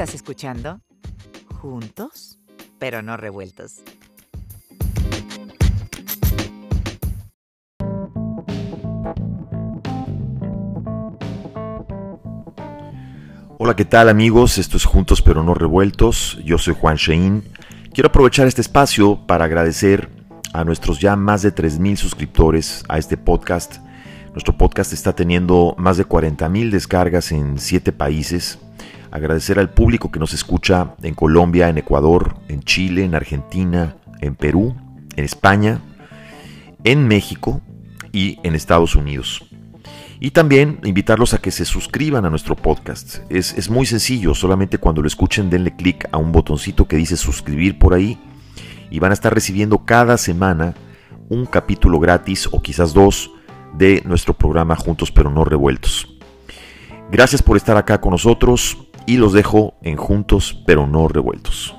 [0.00, 0.80] Estás escuchando
[1.60, 2.38] Juntos,
[2.78, 3.82] pero no revueltos.
[13.58, 14.56] Hola, ¿qué tal amigos?
[14.56, 16.38] Esto es Juntos pero no revueltos.
[16.46, 17.44] Yo soy Juan Shein.
[17.92, 20.08] Quiero aprovechar este espacio para agradecer
[20.54, 23.76] a nuestros ya más de 3.000 suscriptores a este podcast.
[24.32, 28.58] Nuestro podcast está teniendo más de 40.000 descargas en 7 países.
[29.10, 34.36] Agradecer al público que nos escucha en Colombia, en Ecuador, en Chile, en Argentina, en
[34.36, 34.76] Perú,
[35.16, 35.80] en España,
[36.84, 37.60] en México
[38.12, 39.44] y en Estados Unidos.
[40.20, 43.20] Y también invitarlos a que se suscriban a nuestro podcast.
[43.30, 47.16] Es, es muy sencillo, solamente cuando lo escuchen denle clic a un botoncito que dice
[47.16, 48.18] suscribir por ahí
[48.90, 50.74] y van a estar recibiendo cada semana
[51.28, 53.30] un capítulo gratis o quizás dos
[53.72, 56.06] de nuestro programa Juntos pero no revueltos.
[57.10, 61.74] Gracias por estar acá con nosotros y los dejo en Juntos pero no revueltos.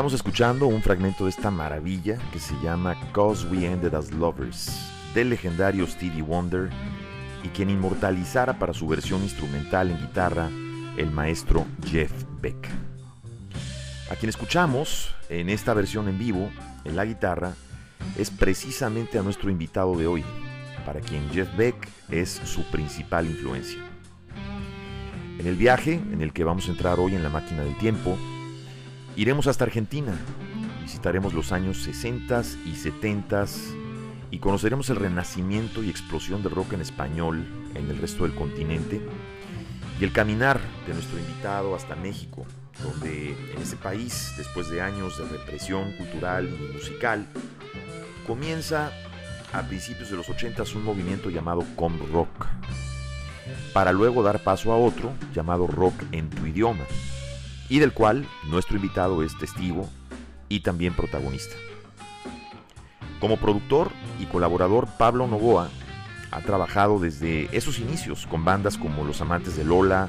[0.00, 4.90] Estamos escuchando un fragmento de esta maravilla que se llama Cause We Ended as Lovers
[5.14, 6.70] del legendario Stevie Wonder
[7.44, 10.48] y quien inmortalizara para su versión instrumental en guitarra
[10.96, 12.66] el maestro Jeff Beck.
[14.10, 16.48] A quien escuchamos en esta versión en vivo,
[16.86, 17.52] en la guitarra,
[18.16, 20.24] es precisamente a nuestro invitado de hoy,
[20.86, 21.76] para quien Jeff Beck
[22.08, 23.80] es su principal influencia.
[25.38, 28.16] En el viaje en el que vamos a entrar hoy en la máquina del tiempo,
[29.16, 30.12] Iremos hasta Argentina,
[30.82, 33.44] visitaremos los años 60 y 70
[34.30, 37.44] y conoceremos el renacimiento y explosión del rock en español
[37.74, 39.00] en el resto del continente
[40.00, 42.46] y el caminar de nuestro invitado hasta México,
[42.82, 47.26] donde en ese país, después de años de represión cultural y musical,
[48.26, 48.92] comienza
[49.52, 52.46] a principios de los 80 un movimiento llamado Com Rock,
[53.72, 56.84] para luego dar paso a otro llamado Rock en tu idioma
[57.70, 59.88] y del cual nuestro invitado es testigo
[60.50, 61.54] y también protagonista.
[63.20, 65.70] Como productor y colaborador, Pablo Novoa
[66.32, 70.08] ha trabajado desde esos inicios con bandas como Los Amantes de Lola,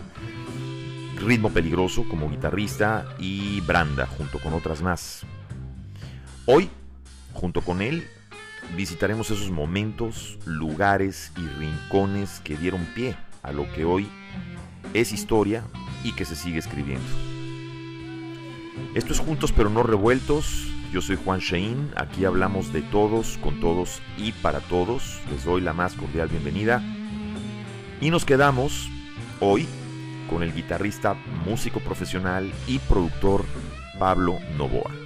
[1.17, 5.21] Ritmo Peligroso como guitarrista y Branda junto con otras más.
[6.47, 6.69] Hoy,
[7.33, 8.07] junto con él,
[8.75, 14.09] visitaremos esos momentos, lugares y rincones que dieron pie a lo que hoy
[14.93, 15.63] es historia
[16.03, 17.30] y que se sigue escribiendo.
[18.93, 20.67] Esto es Juntos pero no revueltos.
[20.91, 21.91] Yo soy Juan Shein.
[21.95, 25.21] Aquí hablamos de todos, con todos y para todos.
[25.31, 26.83] Les doy la más cordial bienvenida.
[28.01, 28.89] Y nos quedamos
[29.39, 29.65] hoy
[30.29, 31.15] con el guitarrista,
[31.45, 33.45] músico profesional y productor
[33.97, 35.00] Pablo Novoa.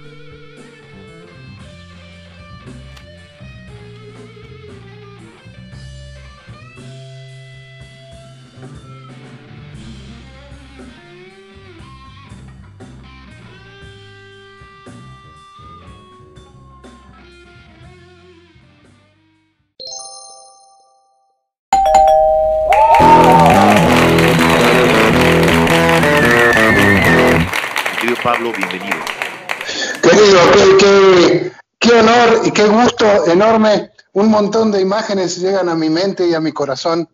[32.46, 33.90] Y qué gusto enorme.
[34.12, 37.08] Un montón de imágenes llegan a mi mente y a mi corazón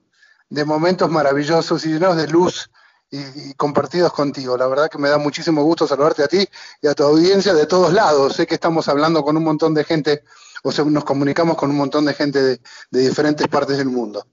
[0.50, 2.70] de momentos maravillosos y llenos de luz
[3.10, 4.56] y, compartidos contigo.
[4.59, 6.46] La verdad que me da muchísimo gusto saludarte a ti
[6.82, 8.34] y a tu audiencia de todos lados.
[8.37, 10.23] Sé que estamos hablando con un montón de gente,
[10.62, 14.26] o sea, nos comunicamos con un montón de gente de, de diferentes partes del mundo.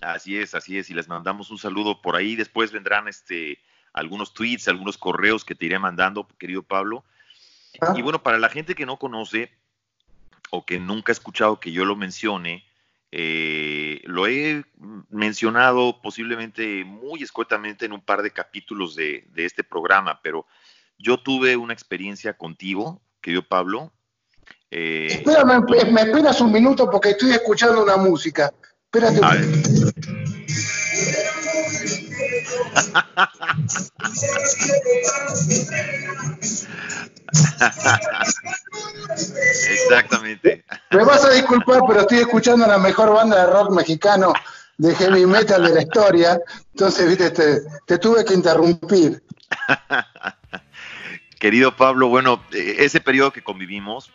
[0.00, 2.34] Así es, así es, y les mandamos un saludo por ahí.
[2.34, 3.58] Después vendrán este
[3.92, 7.04] algunos tweets, algunos correos que te iré mandando, querido Pablo.
[7.80, 7.94] Ah.
[7.96, 9.61] Y bueno, para la gente que no conoce
[10.54, 12.64] o que nunca ha escuchado que yo lo mencione,
[13.10, 14.64] eh, lo he
[15.08, 20.46] mencionado posiblemente muy escuetamente en un par de capítulos de, este programa, pero
[20.98, 23.92] yo tuve una experiencia contigo, querido Pablo.
[24.70, 28.52] Eh, Espérame, me esperas un minuto porque estoy escuchando una música.
[28.92, 30.21] Espérate.
[39.70, 40.64] Exactamente.
[40.90, 44.32] Me vas a disculpar, pero estoy escuchando la mejor banda de rock mexicano
[44.78, 46.40] de heavy metal de la historia,
[46.72, 49.22] entonces, viste, te, tuve que interrumpir.
[51.38, 54.10] Querido Pablo, bueno, eh, ese periodo que convivimos,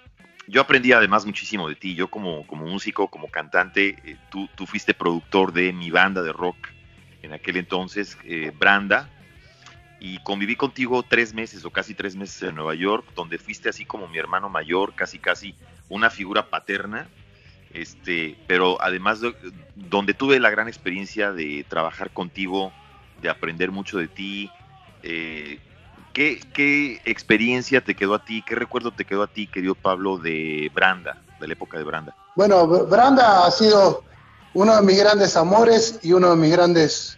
[0.48, 1.94] yo aprendí además muchísimo de ti.
[1.94, 6.33] Yo como, como músico, como cantante, eh, tú, tú, fuiste productor de mi banda de
[6.33, 6.57] rock
[7.22, 9.10] en aquel entonces, eh, Branda,
[10.00, 13.86] y conviví contigo tres meses o casi tres meses en Nueva York, donde fuiste así
[13.86, 15.56] como mi hermano mayor, casi casi
[15.90, 17.08] una figura paterna,
[17.74, 19.19] este, pero además
[19.75, 22.72] donde tuve la gran experiencia de trabajar contigo,
[23.22, 24.52] de aprender mucho de ti.
[25.04, 25.60] Eh,
[26.14, 30.18] ¿qué, ¿Qué experiencia te quedó a ti, qué recuerdo te quedó a ti, querido Pablo,
[30.18, 32.16] de Branda, de la época de Branda?
[32.36, 34.04] Bueno, Branda ha sido
[34.53, 37.17] uno de mis grandes amores y uno de mis grandes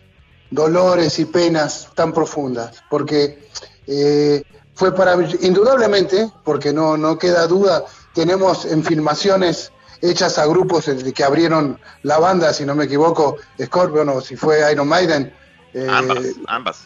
[0.51, 3.47] dolores y penas tan profundas, porque
[3.87, 4.43] eh,
[4.73, 9.71] fue para, indudablemente, porque no, no queda duda, tenemos en filmaciones
[10.01, 14.71] hechas a grupos que abrieron la banda, si no me equivoco, Scorpion o si fue
[14.71, 15.33] Iron Maiden.
[15.73, 16.17] Eh, ambas,
[16.47, 16.79] ambas.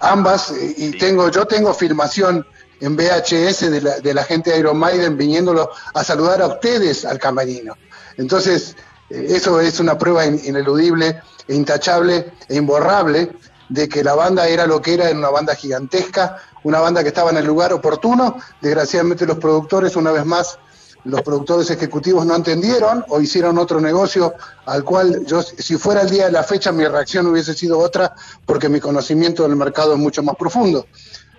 [0.00, 2.46] Ambas, y tengo, yo tengo filmación
[2.80, 7.04] en VHS de la, de la gente de Iron Maiden viniéndolo a saludar a ustedes
[7.04, 7.76] al camarino.
[8.16, 8.76] Entonces, eh,
[9.14, 13.30] eso es una prueba ineludible intachable e imborrable
[13.68, 17.08] de que la banda era lo que era, en una banda gigantesca, una banda que
[17.08, 18.36] estaba en el lugar oportuno.
[18.60, 20.58] Desgraciadamente los productores, una vez más,
[21.04, 24.34] los productores ejecutivos no entendieron o hicieron otro negocio
[24.66, 28.14] al cual yo, si fuera el día de la fecha, mi reacción hubiese sido otra
[28.46, 30.86] porque mi conocimiento del mercado es mucho más profundo.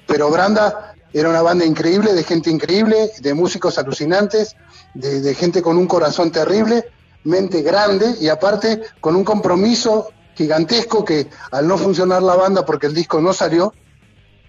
[0.07, 4.55] Pero Branda era una banda increíble, de gente increíble, de músicos alucinantes,
[4.93, 6.85] de, de gente con un corazón terrible
[7.25, 12.87] mente grande y aparte con un compromiso gigantesco que al no funcionar la banda porque
[12.87, 13.73] el disco no salió,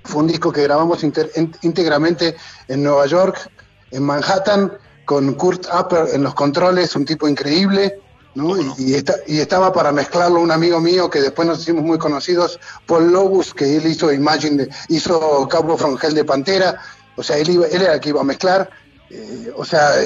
[0.04, 2.36] fue un disco que grabamos íntegramente
[2.68, 3.50] en Nueva York,
[3.90, 4.72] en Manhattan,
[5.04, 8.00] con Kurt Upper en los controles, un tipo increíble,
[8.34, 8.56] ¿no?
[8.60, 13.12] Y, y, estaba para mezclarlo un amigo mío que después nos hicimos muy conocidos, Paul
[13.12, 16.80] Lobus, que él hizo Imagine, hizo Cabo from Hell de Pantera,
[17.16, 18.68] o sea, él, él era el que iba a mezclar,
[19.10, 20.00] eh, o sea,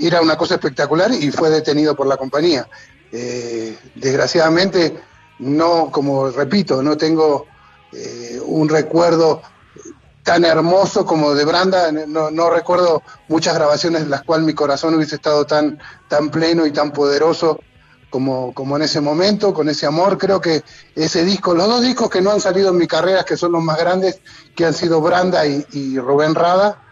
[0.00, 2.66] era una cosa espectacular y fue detenido por la compañía.
[3.12, 4.98] Eh, desgraciadamente,
[5.38, 7.46] no, como repito, no tengo
[7.92, 9.42] eh, un recuerdo
[10.22, 15.14] tan hermoso como de Branda, no, recuerdo muchas grabaciones en las cuales mi corazón hubiese
[15.14, 17.58] estado tan, tan pleno y tan poderoso
[18.10, 20.18] como, como en ese momento, con ese amor.
[20.18, 20.62] Creo que
[20.94, 23.62] ese disco, los dos discos que no han salido en mi carrera, que son los
[23.62, 24.20] más grandes,
[24.54, 26.82] que han sido Branda y Rubén Rada,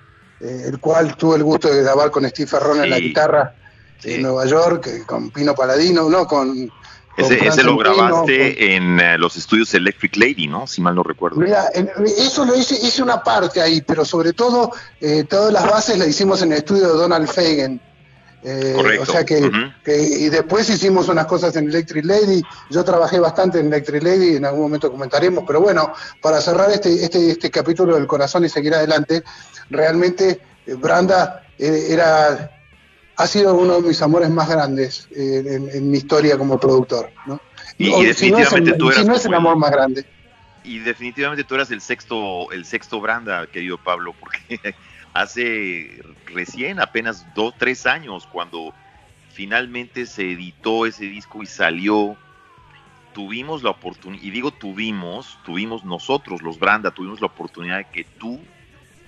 [0.41, 3.55] eh, el cual tuve el gusto de grabar con Steve Ferrone en la guitarra
[4.03, 6.71] en Nueva York, eh, con Pino Paladino, no, con...
[7.17, 10.67] ese, lo grabaste en eh, los estudios Electric Lady, ¿no?
[10.67, 11.41] Si mal no recuerdo.
[11.41, 11.69] Mira,
[12.19, 14.73] eso lo hice, hice una parte ahí, pero sobre todo
[15.29, 17.29] todas las bases las hicimos en el estudio de Donald
[18.43, 19.03] Correcto.
[19.03, 19.39] O sea que,
[19.87, 22.43] y después hicimos unas cosas en Electric Lady.
[22.71, 25.93] Yo trabajé bastante en Electric Lady, en algún momento comentaremos, pero bueno,
[26.23, 29.25] para cerrar este, este, este capítulo del corazón y seguir adelante,
[29.71, 32.51] realmente eh, Branda eh, era,
[33.17, 37.11] ha sido uno de mis amores más grandes eh, en, mi historia como productor.
[37.27, 37.41] ¿no?
[37.79, 39.07] Y, definitivamente tú eras.
[39.07, 40.05] no es el amor más grande.
[40.65, 44.75] Y definitivamente tú eras el sexto, el sexto Branda, querido Pablo, porque
[45.13, 48.75] hace recién, apenas dos, tres años, cuando
[49.33, 52.17] finalmente se editó ese disco y salió,
[53.13, 58.05] tuvimos la oportunidad, y digo tuvimos, tuvimos nosotros, los Branda, tuvimos la oportunidad de que
[58.05, 58.41] tú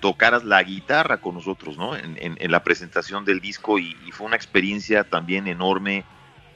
[0.00, 1.96] tocaras la guitarra con nosotros, ¿no?
[1.96, 6.04] En, la presentación del disco y, fue una experiencia también enorme,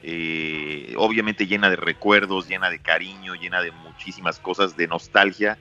[0.01, 5.57] eh, obviamente llena de recuerdos, llena de cariño, llena de muchísimas cosas, de nostalgia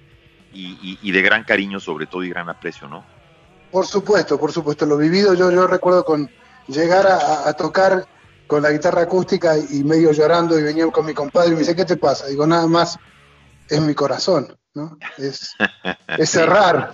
[0.54, 3.04] y, de gran cariño sobre todo y gran aprecio, ¿no?
[3.72, 6.30] Por supuesto, por supuesto, lo vivido yo, yo recuerdo con
[6.68, 8.06] llegar a, tocar
[8.46, 11.74] con la guitarra acústica y medio llorando y venía con mi compadre y me dice,
[11.74, 12.26] ¿qué te pasa?
[12.26, 12.98] Digo, nada más,
[13.70, 14.98] es mi corazón, ¿no?
[15.16, 15.54] Es,
[16.18, 16.92] es cerrar,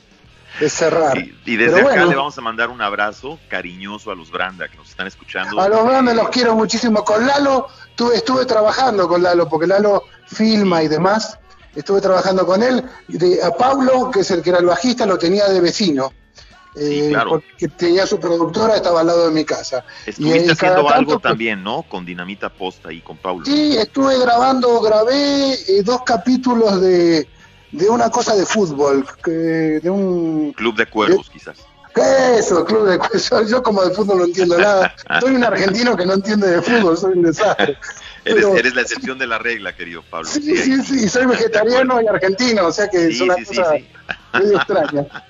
[0.61, 1.19] es cerrar.
[1.19, 4.91] Y, desde acá le vamos a mandar un abrazo cariñoso a los Branda que nos
[4.91, 5.61] están escuchando.
[5.61, 7.05] A los Branda los quiero muchísimo.
[7.05, 7.67] Con Lalo
[7.97, 11.41] tuve, estuve trabajando con Lalo, porque Lalo filma y demás.
[11.75, 12.85] Estuve trabajando con él.
[13.09, 16.13] De, a Pablo, que es el que era el bajista, lo tenía de vecino.
[16.75, 19.85] Eh, porque tenía su productora, estaba al lado de mi casa.
[20.07, 21.83] Estuviste haciendo algo también, ¿no?
[21.83, 23.45] Con Dinamita Posta y con Pablo.
[23.45, 27.27] Sí, estuve grabando, grabé eh, dos capítulos de,
[27.73, 30.53] de una cosa de fútbol, de un...
[30.53, 31.59] Club de cuervos, quizás.
[32.39, 33.31] Eso, club de cuervos.
[33.51, 34.95] Yo como de fútbol no entiendo nada.
[35.21, 37.77] Soy un argentino que no entiende de fútbol, soy un desastre.
[38.25, 40.29] Eres, la excepción de la regla, querido Pablo.
[40.29, 43.73] Sí, sí, sí, soy vegetariano y argentino, o sea que es una cosa
[44.35, 45.07] muy extraña.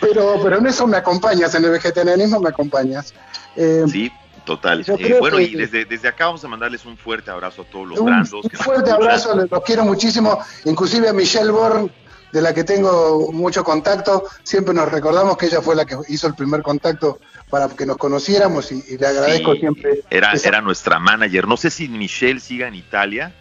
[0.00, 3.14] Pero, pero en eso me acompañas, en el vegetarianismo me acompañas.
[3.56, 4.10] Eh, sí,
[4.44, 4.82] Total.
[4.98, 7.98] Eh, bueno, y desde, desde acá vamos a mandarles un fuerte abrazo a todos los
[7.98, 8.32] Un, brandos.
[8.44, 11.90] un que fuerte abrazo, los los quiero muchísimo, inclusive a Michelle Bourne,
[12.32, 16.26] de la que tengo mucho contacto, siempre nos recordamos que ella fue la que hizo
[16.26, 17.18] el primer contacto
[17.50, 20.00] para que nos conociéramos y, y le agradezco Sí, siempre.
[20.08, 21.46] Era, esa- era nuestra manager.
[21.46, 23.34] No sé si Michelle siga en Italia,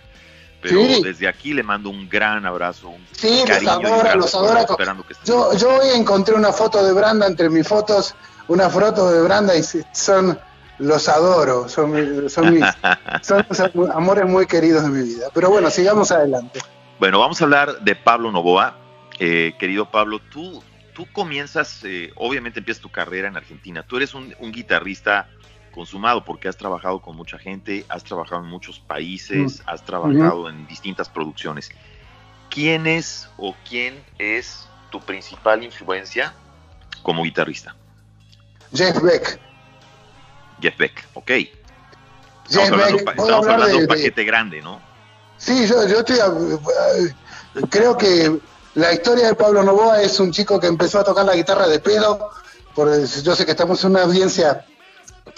[0.67, 1.01] pero Sí.
[1.03, 3.77] desde aquí le mando un gran abrazo, un Sí, los cariño.
[3.79, 4.61] un adora, los adora.
[4.61, 8.15] Esperando que Yo, yo hoy encontré una foto de Branda entre mis fotos,
[8.47, 10.39] una foto de Branda y son,
[10.79, 12.63] los adoro, son, son mis,
[13.21, 15.27] son los amores muy queridos de mi vida.
[15.33, 16.59] Pero bueno, sigamos adelante.
[16.99, 18.75] Bueno, vamos a hablar de Pablo Novoa.
[19.19, 23.83] Eh, querido Pablo, tú, tú comienzas, eh, obviamente empiezas tu carrera en Argentina.
[23.87, 25.27] Tú eres un, un guitarrista
[25.77, 30.65] consumado porque has trabajado con mucha gente, has trabajado en muchos países, has trabajado en
[30.67, 31.69] distintas producciones.
[32.49, 36.33] ¿Quién es o quién es tu principal influencia
[37.03, 37.75] como guitarrista?
[38.73, 39.39] Jeff Beck.
[40.59, 41.27] Jeff Beck, ok.
[41.27, 41.51] Jeff
[42.49, 44.81] Estamos hablando, Beck, estamos de de- un de- paquete grande, ¿no?
[45.37, 46.17] Sí, yo, yo estoy.
[46.17, 48.39] eh, creo que
[48.73, 51.79] la historia de Pablo Novoa es un chico que empezó a tocar la guitarra de
[51.79, 52.31] pedo.
[52.73, 54.65] Por, yo sé que estamos en una audiencia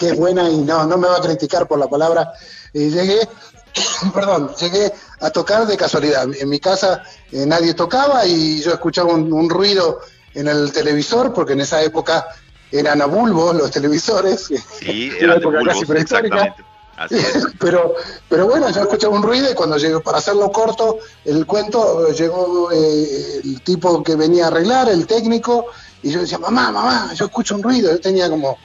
[0.00, 2.32] que es buena y no, no me va a criticar por la palabra.
[2.72, 3.28] Y llegué,
[4.14, 4.90] perdón, llegué
[5.20, 6.26] a tocar de casualidad.
[6.40, 10.00] En mi casa eh, nadie tocaba y yo escuchaba un, un ruido
[10.32, 12.26] en el televisor, porque en esa época
[12.72, 14.50] eran a bulbos los televisores.
[14.78, 16.64] Sí, Una era de época casi exactamente.
[16.96, 17.46] Así es.
[17.60, 17.94] pero,
[18.26, 22.14] pero bueno, yo escuchaba un ruido y cuando llegó, para hacerlo corto, el cuento, eh,
[22.14, 25.66] llegó eh, el tipo que venía a arreglar, el técnico,
[26.02, 27.90] y yo decía, mamá, mamá, yo escucho un ruido.
[27.90, 28.56] Yo tenía como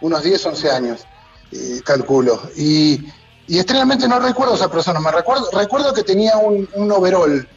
[0.00, 1.06] unos 10, 11 años,
[1.52, 2.40] eh, calculo.
[2.56, 3.00] Y,
[3.46, 7.48] y extrañamente no recuerdo a esa persona, me recuerdo, recuerdo que tenía un, un overall.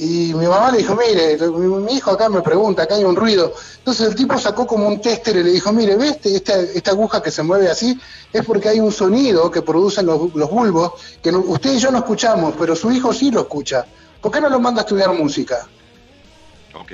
[0.00, 3.52] Y mi mamá le dijo, mire, mi, hijo acá me pregunta, acá hay un ruido.
[3.78, 6.90] Entonces el tipo sacó como un tester y le dijo, mire, ¿ves este- esta, esta
[6.92, 7.98] aguja que se mueve así?
[8.32, 11.90] Es porque hay un sonido que producen los, los bulbos que no- usted y yo
[11.90, 13.86] no escuchamos, pero su hijo sí lo escucha.
[14.20, 15.66] ¿Por qué no lo manda a estudiar música?
[16.74, 16.92] Ok.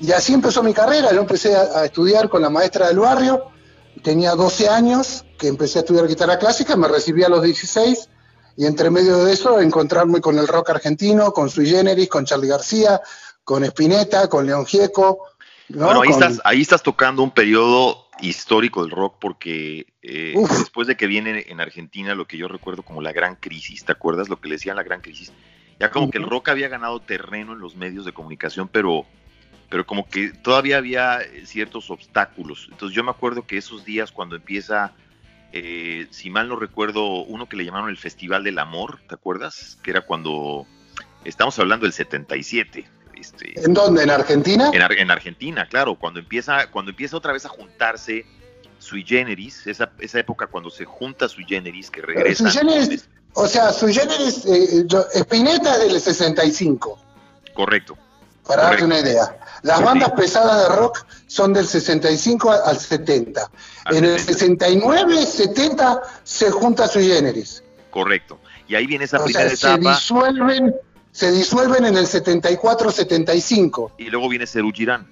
[0.00, 1.12] Y así empezó mi carrera.
[1.12, 3.44] Yo empecé a, a estudiar con la maestra del barrio.
[4.02, 8.08] Tenía 12 años que empecé a estudiar guitarra clásica, me recibí a los 16
[8.56, 12.48] y entre medio de eso encontrarme con el rock argentino, con Sui Generis, con Charlie
[12.48, 13.00] García,
[13.44, 15.18] con Spinetta, con León Gieco.
[15.68, 15.86] ¿no?
[15.86, 20.86] Bueno, ahí Con- estás, ahí estás tocando un periodo histórico del rock porque eh, después
[20.86, 24.28] de que viene en Argentina lo que yo recuerdo como la gran crisis, ¿te acuerdas
[24.28, 25.32] lo que le decían la gran crisis?
[25.78, 29.06] Ya como que el rock había ganado terreno en los medios de comunicación, pero,
[29.70, 32.68] pero como que todavía había eh, ciertos obstáculos.
[32.70, 34.92] Entonces yo me acuerdo que esos días cuando empieza,
[35.52, 39.78] eh, si mal no recuerdo, uno que le llamaron el Festival del Amor, ¿te acuerdas?
[39.82, 40.66] Que era cuando,
[41.24, 42.86] estamos hablando del 77.
[43.14, 44.02] Este, ¿En dónde?
[44.02, 44.70] ¿En Argentina?
[44.72, 48.24] en, en Argentina, claro, cuando empieza, cuando empieza otra vez a juntarse
[48.78, 52.50] Sui Generis, esa, esa época cuando se junta Sui Generis, que regresa.
[52.50, 56.98] Sui Generis, o sea, Sui Generis, eh, Spinetta es del 65.
[57.54, 57.96] Correcto.
[58.50, 58.86] Para darte Correcto.
[58.86, 59.38] una idea.
[59.62, 59.84] Las Sí.
[59.84, 63.50] bandas pesadas de rock son del 65 al 70.
[63.84, 64.66] Al en el 70.
[64.66, 67.62] 69, 70 se junta Sui Generis.
[67.90, 68.38] Correcto.
[68.68, 70.74] Y ahí viene esa O primera sea, se disuelven,
[71.12, 73.92] se disuelven en el 74, 75.
[73.98, 75.06] y luego viene Serú Girán.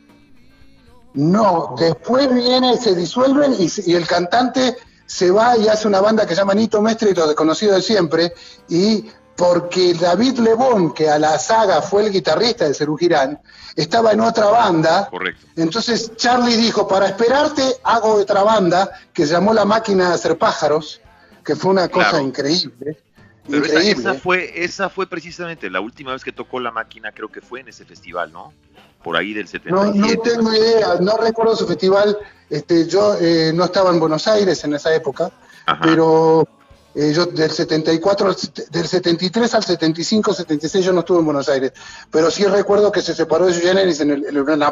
[1.14, 4.76] No, después viene, se disuelven y, el cantante
[5.06, 7.82] se va y hace una banda que se llama Nito Mestre y lo desconocido de
[7.82, 8.32] siempre.
[8.68, 9.06] Y
[9.38, 13.40] porque David Lebón, que a la saga fue el guitarrista de Cerú Girán,
[13.76, 15.08] estaba en otra banda.
[15.08, 15.46] Correcto.
[15.54, 20.36] Entonces Charlie dijo, para esperarte hago otra banda que se llamó La Máquina de Hacer
[20.36, 21.00] Pájaros,
[21.44, 22.24] que fue una cosa Claro.
[22.24, 22.98] increíble.
[23.48, 24.02] Pero esa, increíble.
[24.10, 27.60] esa fue, esa fue precisamente la última vez que tocó la máquina, creo que fue
[27.60, 28.52] en ese festival, ¿no?
[29.04, 30.16] Por ahí del No, 77.
[30.16, 32.18] no tengo idea, no recuerdo su festival.
[32.50, 35.30] Este, yo eh, no estaba en Buenos Aires en esa época,
[35.64, 35.78] Ajá.
[35.80, 36.46] pero
[37.00, 41.24] eh, yo del 74, al set- del 73 al 75, 76 yo no estuve en
[41.26, 41.72] Buenos Aires,
[42.10, 44.64] pero sí recuerdo que se separó de Sui Generis en el, en el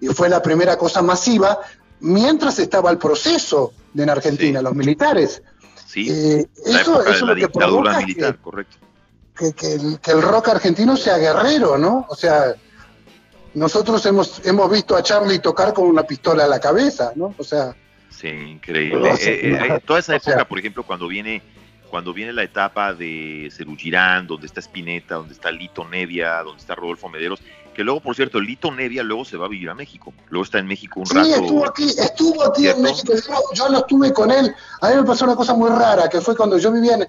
[0.00, 1.58] y fue la primera cosa masiva,
[2.00, 4.64] mientras estaba el proceso de en Argentina, Sí.
[4.64, 5.42] los militares.
[5.86, 8.76] sí, Eh, la eso época eso de lo la que dictadura militar, que- correcto.
[9.38, 12.04] que, que el, que el rock argentino sea guerrero, ¿no?
[12.10, 12.54] O sea,
[13.54, 17.34] nosotros hemos, hemos visto a Charlie tocar con una pistola a la cabeza, ¿no?
[17.38, 17.74] O sea,
[18.20, 19.10] Sí, increíble.
[19.20, 21.42] Eh, eh, toda esa o época, sea- por ejemplo, cuando viene
[21.90, 26.60] cuando viene la etapa de Cerú Girán, donde está Spinetta, donde está Lito Nevia, donde
[26.60, 27.40] está Rodolfo Mederos,
[27.74, 30.12] que luego, por cierto, Lito Nevia luego se va a vivir a México.
[30.28, 31.28] Luego está en México un sí, rato.
[31.28, 32.82] estuvo aquí, estuvo aquí en.
[32.82, 33.12] México,
[33.54, 36.36] yo, no estuve con él, a mí me pasó una cosa muy rara, que fue
[36.36, 37.06] cuando yo vivía en,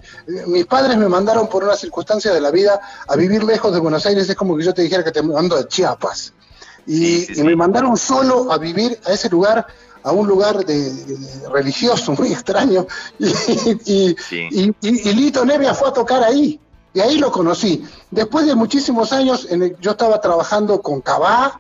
[0.52, 4.06] mis padres me mandaron por una circunstancia de la vida a vivir lejos de Buenos
[4.06, 6.34] Aires, es como que yo te dijera que te mando de Chiapas.
[6.86, 7.44] Y, Sí, sí, y sí.
[7.44, 9.66] me mandaron solo a vivir a ese lugar
[10.08, 10.90] a un lugar de,
[11.52, 12.88] religioso muy extraño
[13.20, 14.16] y,
[15.14, 16.60] Lito Nevia fue a tocar ahí
[16.94, 17.84] y ahí lo conocí.
[18.10, 19.48] Después de muchísimos años,
[19.82, 21.60] yo estaba trabajando con Cabá,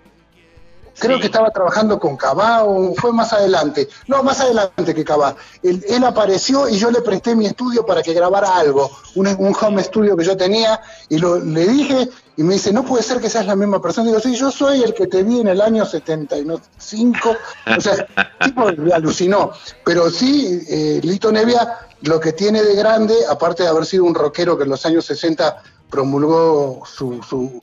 [0.99, 5.35] creo que estaba trabajando con Cabá o fue más adelante, no, más adelante que Cabá.
[5.63, 9.27] Él, apareció y yo le presté mi estudio para que grabara algo, un,
[9.59, 13.19] home studio que yo tenía y lo, le dije y me dice, no puede ser
[13.19, 14.07] que seas la misma persona.
[14.07, 17.35] Digo, sí, yo soy el que te vi en el año 75.
[17.77, 18.07] O sea,
[18.39, 19.51] tipo alucinó.
[19.83, 24.13] Pero sí, eh, Lito Nevia lo que tiene de grande, aparte de haber sido un
[24.13, 27.61] rockero que en los años 60 promulgó su, su,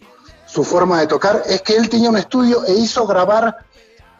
[0.64, 3.58] forma de tocar, es que él tenía un estudio e hizo grabar,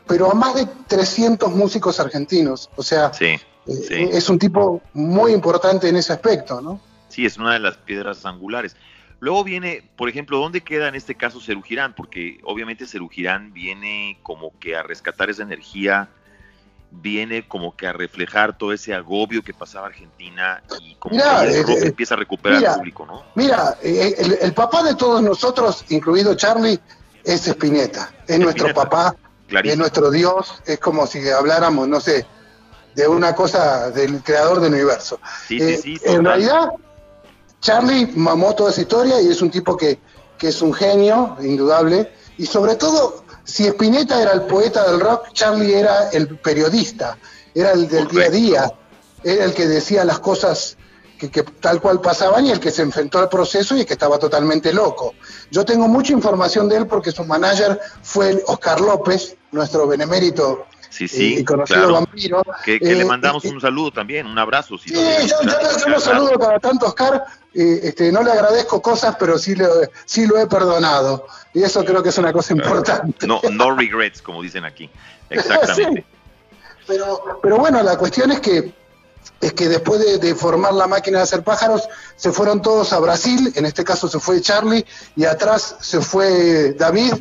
[0.07, 2.71] pero a más de 300 músicos argentinos.
[2.77, 6.81] O sea, eh, es un tipo muy importante en ese aspecto, ¿no?
[7.09, 8.77] Sí, es una de las piedras angulares.
[9.21, 11.95] Luego viene, por ejemplo, ¿dónde queda en este caso Cerugirán?
[11.95, 16.09] Porque obviamente Cerugirán viene como que a rescatar esa energía
[17.01, 21.55] viene como que a reflejar todo ese agobio que pasaba Argentina y como que el
[21.55, 23.23] eh, eh, empieza a recuperar el público, ¿no?
[23.35, 26.79] Mira, eh, el, papá de todos nosotros, incluido Charlie,
[27.25, 29.17] es Spinetta, es nuestro papá,
[29.49, 32.27] es nuestro Dios, es como si habláramos, no sé,
[32.95, 35.19] de una cosa del creador del universo.
[35.47, 36.71] Sí, sí, sí, en realidad,
[37.61, 39.99] Charlie mamó toda esa historia y es un tipo que,
[40.39, 45.33] que es un genio, indudable, y sobre todo si Spinetta era el poeta del rock,
[45.33, 47.19] Charlie era el periodista,
[47.55, 48.73] era el del día a día,
[49.23, 50.77] era el que decía las cosas
[51.19, 54.19] que, tal cual pasaban y el que se enfrentó al proceso y el que estaba
[54.19, 55.15] totalmente loco.
[55.51, 61.09] Yo tengo mucha información de él porque su manager fue Oscar López, nuestro benemérito sí,
[61.09, 62.43] sí, y conocido vampiro.
[62.65, 64.79] Que, le eh, mandamos eh, un saludo también, un abrazo.
[64.79, 67.25] sí, yo, lo saludo cada tanto, Oscar.
[67.53, 69.67] este, no le agradezco cosas, pero sí, le,
[70.05, 71.27] sí lo he perdonado.
[71.53, 73.27] Y eso creo que es una cosa importante.
[73.27, 74.89] No, no regrets, como dicen aquí.
[75.31, 76.05] Exactamente.
[76.87, 78.73] pero, pero bueno, la cuestión es que
[79.41, 83.53] es que después de, formar la máquina de hacer pájaros, se fueron todos a Brasil,
[83.55, 84.85] en este caso se fue Charlie,
[85.17, 87.15] y atrás se fue David,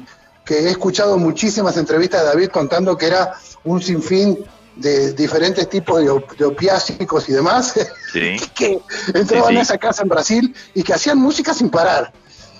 [0.45, 6.01] que he escuchado muchísimas entrevistas de David contando que era un sinfín de diferentes tipos
[6.01, 7.73] de, opiácicos y demás,
[8.55, 8.81] que
[9.13, 12.11] entraban a esa casa en Brasil y que hacían música sin parar.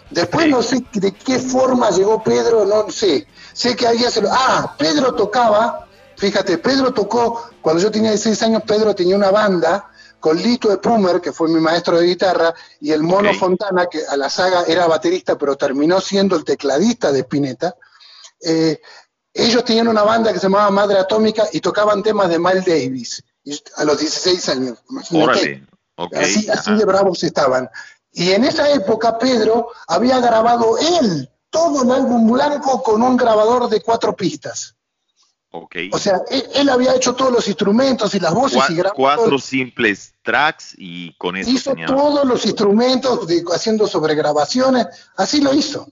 [0.09, 3.25] Después no sé de qué forma llegó Pedro, no sé.
[3.51, 4.09] Sé que había...
[4.31, 9.89] Ah, Pedro tocaba, fíjate, Pedro tocó, cuando yo tenía 16 años, Pedro tenía una banda
[10.23, 13.99] con Lito de Pumer, que fue mi maestro de guitarra, y el Mono Fontana, que
[14.07, 17.75] a la saga era baterista, pero terminó siendo el tecladista de Spinetta.
[18.39, 18.79] Eh,
[19.33, 23.21] ellos tenían una banda que se llamaba Madre Atómica y tocaban temas de Miles Davis
[23.75, 24.77] a los 16 años.
[25.11, 25.67] Órale.
[26.13, 27.69] así, así de bravos estaban.
[28.13, 33.67] Y en esa época Pedro había grabado él todo el álbum blanco con un grabador
[33.67, 34.77] de cuatro pistas.
[35.51, 35.89] Okay.
[35.91, 40.12] O sea, él, había hecho todos los instrumentos y las voces y grabó cuatro simples
[40.23, 45.87] tracks y con eso hizo todos los instrumentos haciendo sobregrabaciones, así lo hizo.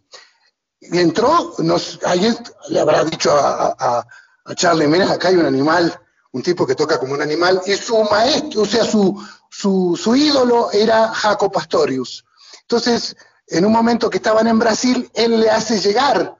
[0.79, 2.35] Y entró, nos, ayer
[2.69, 4.05] le habrá dicho a,
[4.45, 5.93] a Charlie, mira, acá hay un animal,
[6.31, 10.71] un tipo que toca como un animal, y su maestro, o sea, su, su, ídolo
[10.71, 12.25] era Jaco Pastorius.
[12.61, 13.15] Entonces,
[13.47, 16.35] en un momento que estaban en Brasil, él le hace llegar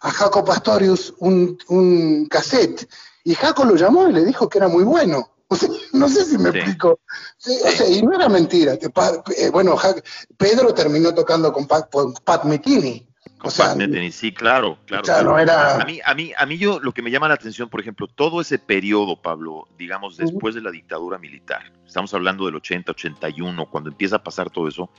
[0.00, 2.88] a Jaco Pastorius un, cassette.
[3.24, 5.30] Y Jaco lo llamó y le dijo que era muy bueno.
[5.92, 7.00] no sé si me explico.
[7.88, 8.74] y no era mentira.
[8.74, 9.76] Eh, bueno,
[10.36, 12.44] Pedro terminó tocando con Pat, con Pat
[13.42, 13.76] o sea,
[14.12, 15.36] sí, claro, claro.
[15.36, 18.06] A mí, a mí, a mí yo lo que me llama la atención, por ejemplo,
[18.06, 23.66] todo ese periodo, Pablo, digamos, después de la dictadura militar, estamos hablando del 80, 81,
[23.66, 24.90] cuando empieza a pasar todo eso,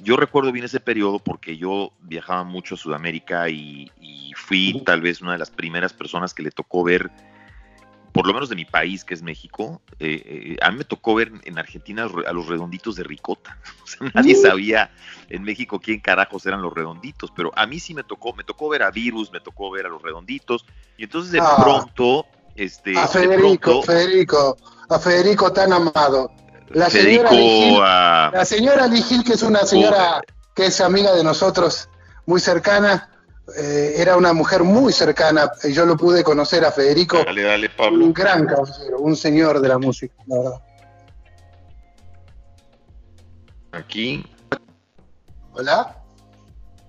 [0.00, 5.00] yo recuerdo bien ese periodo porque yo viajaba mucho a Sudamérica y, y fui tal
[5.00, 7.10] vez una de las primeras personas que le tocó ver
[8.12, 11.14] por lo menos de mi país, que es México, eh, eh, a mí me tocó
[11.14, 13.58] ver en Argentina a los redonditos de ricota.
[14.14, 14.90] nadie sabía
[15.28, 18.68] en México quién carajos eran los redonditos, pero a mí sí me tocó, me tocó
[18.68, 20.64] ver a Virus, me tocó ver a los redonditos,
[20.96, 21.56] y entonces de ah.
[21.62, 24.56] pronto, este, a Federico, Federico,
[24.88, 26.32] a Federico tan amado.
[26.70, 30.20] La señora Ligil, la señora Ligil, que es una señora
[30.54, 31.88] que es amiga de nosotros,
[32.26, 33.08] muy cercana,
[33.56, 37.22] eh, era una mujer muy cercana, y yo lo pude conocer a Federico.
[37.24, 38.04] Dale, dale, Pablo.
[38.04, 40.62] Un gran caballero, un señor de la música, la verdad.
[43.72, 44.24] Aquí.
[45.52, 45.94] Hola.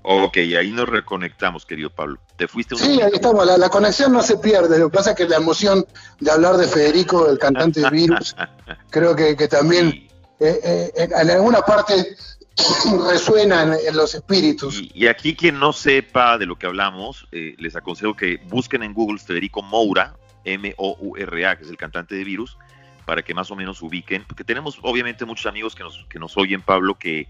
[0.02, 2.20] Ok, ahí nos reconectamos, querido Pablo.
[2.38, 3.46] ¿Te fuiste Sí, ahí estamos.
[3.46, 4.80] La, conexión no se pierde.
[4.80, 5.86] Lo que pasa es que la emoción
[6.20, 8.36] de hablar de Federico, el cantante de Virus,
[8.90, 10.08] creo que, también
[10.40, 12.16] eh, eh, en alguna parte
[13.10, 14.82] resuenan en los espíritus.
[14.94, 18.94] Y, aquí quien no sepa de lo que hablamos, eh, les aconsejo que busquen en
[18.94, 22.58] Google Federico Moura, M-O-U-R-A, que es el cantante de Virus,
[23.06, 26.38] para que más o menos ubiquen, porque tenemos obviamente muchos amigos que nos, que nos
[26.38, 27.28] oyen, Pablo, que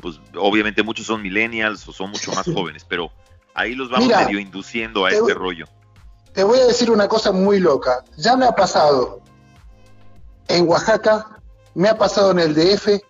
[0.00, 3.10] pues obviamente muchos son millennials o son mucho más jóvenes, pero
[3.52, 5.66] ahí los vamos medio induciendo a este rollo.
[6.32, 9.20] Te voy a decir una cosa muy loca, ya me ha pasado
[10.46, 11.40] en Oaxaca,
[11.74, 13.02] me ha pasado en el DF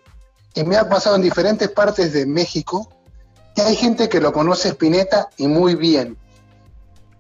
[0.56, 2.88] y me ha pasado en diferentes partes de México,
[3.54, 6.16] que hay gente que lo conoce Spinetta y muy bien.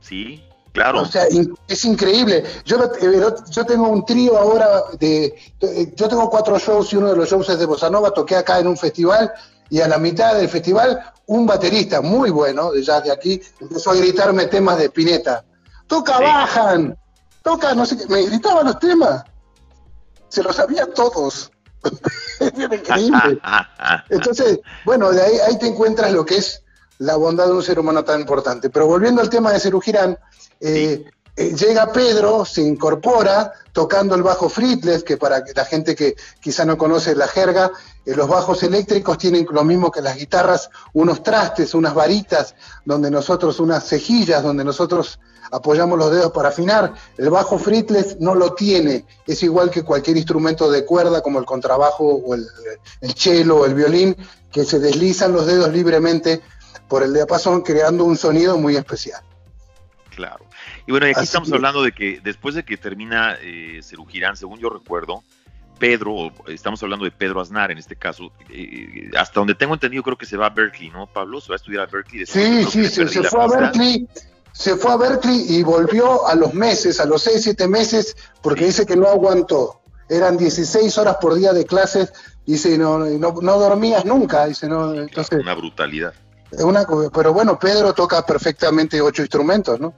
[0.00, 1.00] Sí, Claro.
[1.00, 1.24] O sea,
[1.68, 2.44] es increíble.
[2.66, 5.34] Yo, eh, yo tengo un trío ahora de.
[5.94, 8.10] Yo tengo cuatro shows y uno de los shows es de Bossa Nova.
[8.10, 9.32] Toqué acá en un festival
[9.70, 13.92] y a la mitad del festival, un baterista muy bueno de jazz de aquí empezó
[13.92, 15.46] a gritarme temas de Pineta.
[15.86, 16.94] Toca, bajan,
[17.42, 18.06] toca, no sé qué.
[18.08, 19.24] Me gritaba los temas.
[20.28, 21.50] Se los sabía todos.
[22.40, 23.40] Era increíble.
[24.08, 26.62] Entonces, bueno, de ahí, ahí te encuentras lo que es
[26.98, 28.70] la bondad de un ser humano tan importante.
[28.70, 30.18] Pero volviendo al tema de Cerugirán,
[30.60, 31.04] eh,
[31.38, 36.64] eh, llega Pedro, se incorpora tocando el bajo fretless, que para la gente que quizá
[36.64, 37.70] no conoce la jerga,
[38.06, 42.54] eh, los bajos eléctricos tienen lo mismo que las guitarras, unos trastes, unas varitas,
[42.86, 46.94] donde nosotros, unas cejillas, donde nosotros apoyamos los dedos para afinar.
[47.16, 51.44] El bajo fretless no lo tiene, es igual que cualquier instrumento de cuerda como el
[51.44, 52.46] contrabajo o el,
[53.00, 54.16] el cello o el violín,
[54.52, 56.40] que se deslizan los dedos libremente
[56.88, 59.22] por el diapasón, creando un sonido muy especial.
[60.14, 60.46] Claro.
[60.86, 64.70] Y bueno, aquí estamos hablando de que después de que termina eh, Cerugirán, según yo
[64.70, 65.22] recuerdo,
[65.78, 70.16] Pedro, estamos hablando de Pedro Aznar en este caso, eh, hasta donde tengo entendido creo
[70.16, 71.40] que se va a Berkeley, ¿no, Pablo?
[71.40, 72.24] Se va a estudiar a Berkeley.
[72.24, 74.08] Sí, sí, se, fue a Berkeley,
[74.56, 78.64] se fue a Berkeley y volvió a los meses, a los 6, 7 meses, porque
[78.64, 79.82] dice que no aguantó.
[80.08, 82.12] Eran 16 horas por día de clases,
[82.46, 85.40] dice, no, no, no dormías nunca, dice, no, entonces...
[85.40, 86.14] Una brutalidad.
[86.52, 89.92] Una, pero bueno, Pedro toca perfectamente ocho instrumentos, ¿no?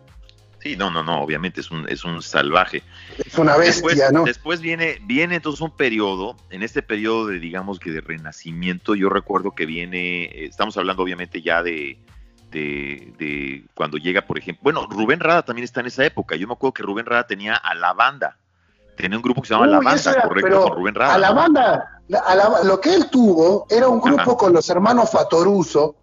[0.60, 2.82] Sí, no, no, no, obviamente es un, es un salvaje.
[3.16, 4.24] Es una bestia, después, ¿no?
[4.24, 9.08] Después viene, viene entonces un periodo, en este periodo de, digamos que de renacimiento, yo
[9.08, 12.00] recuerdo que viene, eh, estamos hablando obviamente ya de,
[12.50, 16.54] de, cuando llega, por ejemplo, bueno, Rubén Rada también está en esa época, yo me
[16.54, 18.38] acuerdo que Rubén Rada tenía a la banda,
[18.96, 21.14] tenía un grupo que se llama La Banda, correcto, con Rubén Rada.
[21.14, 22.02] A la banda,
[22.64, 25.96] lo que él tuvo era un grupo con los hermanos Fatoruso,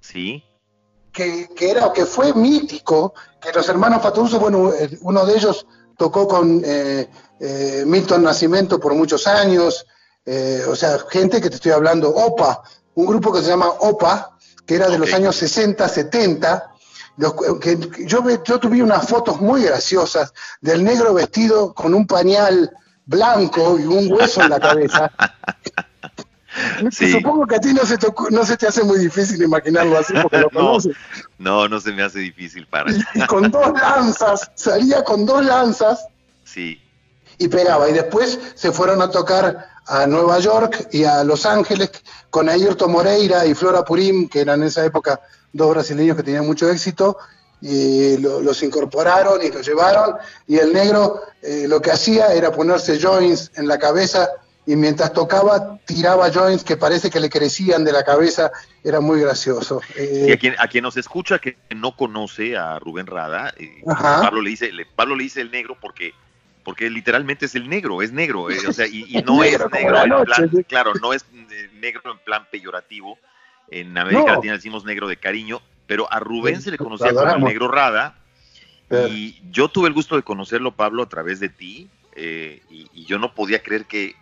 [0.00, 0.44] Sí.
[1.12, 6.28] Que, era, que fue mítico, que los hermanos Fatoruso, bueno, eh, uno de ellos tocó
[6.28, 7.08] con eh,
[7.40, 9.86] eh, Milton Nacimiento por muchos años,
[10.68, 12.62] o sea, gente que te estoy hablando, OPA,
[12.96, 14.35] un grupo que se llama OPA,
[14.66, 16.70] que era de los años 60, 70,
[17.60, 22.70] que yo, yo tuve unas fotos muy graciosas del negro vestido con un pañal
[23.06, 25.10] blanco y un hueso en la cabeza.
[26.90, 30.14] Supongo que a ti no se, te, no se te hace muy difícil imaginarlo así
[30.20, 30.96] porque lo conoces.
[31.38, 32.90] No, no se me hace difícil para.
[32.90, 36.06] Y, y con dos lanzas, salía con dos lanzas.
[36.44, 36.80] Sí.
[37.38, 37.88] Y pegaba.
[37.88, 41.90] Y después se fueron a tocar a Nueva York y a Los Ángeles
[42.30, 45.20] con Ayrton Moreira y Flora Purim, que eran en esa época
[45.52, 47.16] dos brasileños que tenían mucho éxito,
[47.60, 52.98] y los incorporaron y los llevaron, y el negro eh, lo que hacía era ponerse
[53.00, 54.28] joints en la cabeza
[54.66, 58.50] y mientras tocaba tiraba joints que parece que le crecían de la cabeza,
[58.82, 59.80] era muy gracioso.
[59.96, 64.42] y a quien, a quien nos escucha que no conoce a Rubén Rada, eh, Pablo,
[64.42, 66.12] le dice, Pablo le dice el negro porque
[66.66, 70.24] porque literalmente es el negro, es negro, eh, o sea, y, no es negro en
[70.24, 73.16] plan, claro, no es eh, negro en plan peyorativo,
[73.70, 77.44] en América Latina decimos negro de cariño, pero a Rubén se le conocía como el
[77.44, 78.16] negro Rada,
[78.90, 83.20] y yo tuve el gusto de conocerlo, Pablo, a través de ti, eh, y, yo
[83.20, 84.16] no podía creer que,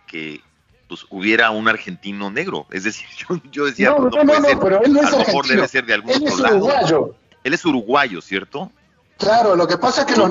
[0.87, 2.67] pues, hubiera un argentino negro.
[2.69, 3.07] Es decir,
[3.51, 5.95] yo, decía, no, no, no, pero él no es a lo mejor debe ser de
[5.95, 7.15] algún él es uruguayo.
[7.43, 8.71] Él es uruguayo, ¿cierto?
[9.17, 10.29] Claro, lo que pasa es que los,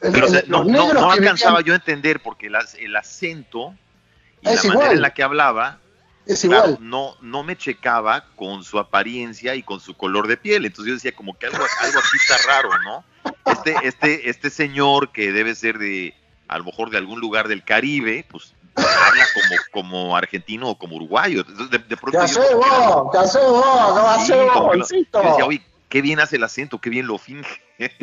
[0.00, 3.74] pero, no, no, alcanzaba yo a entender porque el, acento
[4.42, 5.78] y la manera en la que hablaba
[6.26, 6.78] es igual.
[6.80, 10.66] no, no me checaba con su apariencia y con su color de piel.
[10.66, 13.04] Entonces yo decía como que algo, algo aquí está raro, ¿no?
[13.46, 16.14] Este, este, este señor que debe ser de,
[16.48, 20.96] a lo mejor de algún lugar del Caribe, pues habla como, como argentino o como
[20.96, 21.44] uruguayo.
[21.44, 23.12] De, de pronto ¿Qué hace vos?
[23.12, 24.26] ¿Qué hace vos?
[24.26, 27.62] ¿Qué vos, decía, oye, qué bien hace el acento, qué bien lo finge.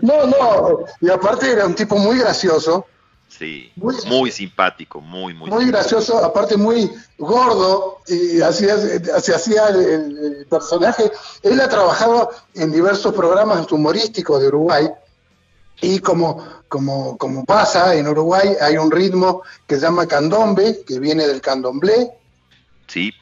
[0.00, 2.86] no, no, y aparte era un tipo muy gracioso.
[3.28, 5.50] Sí, muy, simpático, muy, muy.
[5.50, 11.10] Muy gracioso, aparte muy gordo, y así se hacía el, personaje.
[11.42, 14.90] Él ha trabajado en diversos programas humorísticos de Uruguay,
[15.80, 21.00] y como, como, como pasa en Uruguay, hay un ritmo que se llama candombe, que
[21.00, 22.12] viene del candomblé.
[22.86, 23.12] Sí.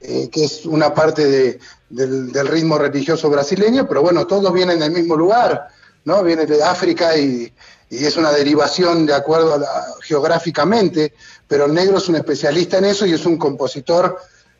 [0.00, 4.92] Eh, que es una parte de, del, ritmo religioso brasileño, pero bueno, todos vienen del
[4.92, 5.68] mismo lugar.
[6.08, 6.22] ¿No?
[6.22, 7.52] Viene de África y,
[7.90, 11.14] es una derivación de acuerdo a geográficamente,
[11.46, 14.18] pero el negro es un especialista en eso y es un compositor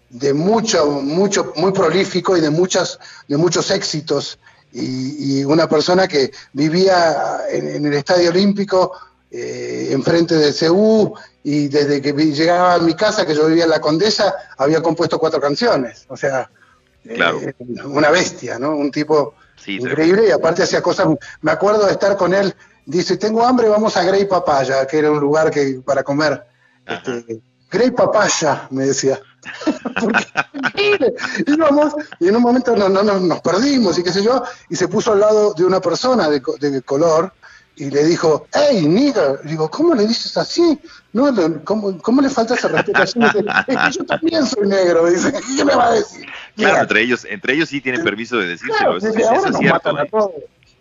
[0.08, 4.38] de mucho, mucho, muy prolífico y de muchas, de muchos éxitos.
[4.72, 8.92] Y, una persona que vivía en, el Estadio Olímpico,
[9.30, 13.70] eh, enfrente de CEU, y desde que llegaba a mi casa, que yo vivía en
[13.70, 16.06] la Condesa, había compuesto cuatro canciones.
[16.08, 16.50] O sea,
[17.04, 18.74] eh, una bestia, ¿no?
[18.74, 19.34] Un tipo
[19.66, 21.08] increíble y aparte hacía cosas.
[21.40, 22.54] Me acuerdo de estar con él.
[22.86, 26.44] Dice, tengo hambre, vamos a Grey Papaya, que era un lugar que para comer.
[26.86, 27.40] Este,
[27.70, 29.20] Grey Papaya, me decía.
[31.46, 34.88] íbamos y en un momento no, no, nos perdimos y qué sé yo, y se
[34.88, 37.32] puso al lado de una persona de, de color
[37.78, 39.40] y le dijo, hey, nigger.
[39.44, 40.78] Digo, ¿cómo le dices así?
[41.12, 41.32] No,
[41.64, 43.20] ¿cómo, ¿cómo, le falta ese respeto así?
[43.20, 43.44] Dice,
[43.92, 45.06] yo también soy negro.
[45.06, 46.26] Dice, ¿qué me va a decir?
[46.58, 48.98] Claro, entre ellos, entre ellos sí tienen permiso de decírselo.
[48.98, 50.08] Claro, matan a ¿eh?
[50.10, 50.30] todos.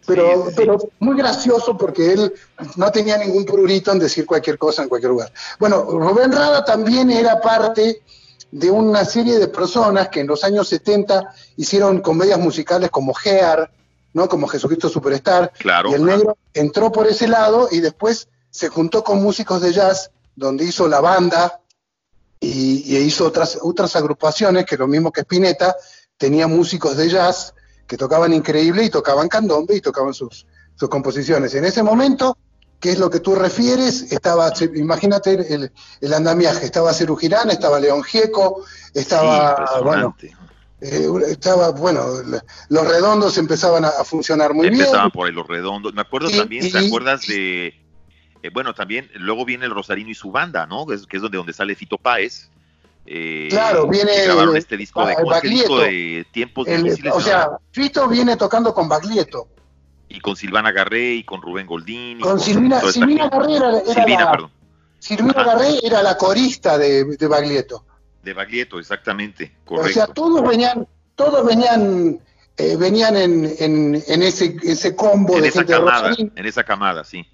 [0.06, 2.34] Pero, pero muy gracioso porque él
[2.78, 5.32] no tenía ningún prurito en decir cualquier cosa en cualquier lugar.
[5.60, 8.02] Bueno, Rubén Rada también era parte
[8.50, 13.70] de una serie de personas que en los años 70 hicieron comedias musicales como Gear,
[14.14, 14.30] ¿no?
[14.30, 15.52] Como Jesucristo Superstar.
[15.60, 15.92] Claro.
[15.92, 20.12] Y el negro entró por ese lado y después se juntó con músicos de jazz,
[20.36, 21.60] donde hizo la banda
[22.40, 25.76] y, hizo otras, otras agrupaciones, que lo mismo que Spinetta,
[26.18, 27.54] tenía músicos de jazz
[27.86, 30.46] que tocaban increíble y tocaban candombe y tocaban sus,
[30.76, 31.56] sus composiciones.
[31.56, 32.38] En ese momento,
[32.80, 34.12] ¿qué es lo que tú refieres?
[34.12, 35.72] Estaba, imagínate el,
[36.02, 40.16] el andamiaje, estaba Cerú Girán, estaba León Gieco, estaba, bueno,
[40.82, 42.06] eh, estaba, bueno,
[42.70, 44.82] los redondos empezaban a, funcionar muy bien.
[44.82, 45.94] Empezaban por ahí los redondos.
[45.94, 47.87] Me acuerdo también, ¿te acuerdas de...?
[48.44, 50.86] Eh, bueno, también luego viene el Rosarino y su banda, ¿no?
[50.86, 52.50] Que es, donde, donde sale Fito Páez.
[53.06, 54.12] Eh, claro, viene.
[54.26, 57.14] Grabaron este disco de, disco de tiempos difíciles.
[57.14, 59.48] O sea, Fito viene tocando con Baglietto.
[60.10, 62.20] Y con Silvana Garré y con Rubén Goldín.
[62.20, 64.50] Con, Silvina, Silvina Garré era, la,
[65.00, 67.86] Silvina Garré era la corista de, de Baglietto.
[68.24, 69.90] De Baglietto, exactamente, correcto.
[69.90, 72.20] O sea, todos venían, todos venían,
[72.58, 73.46] eh, venían en,
[74.08, 77.26] en, ese, ese combo en de esa camada, En esa camada, sí.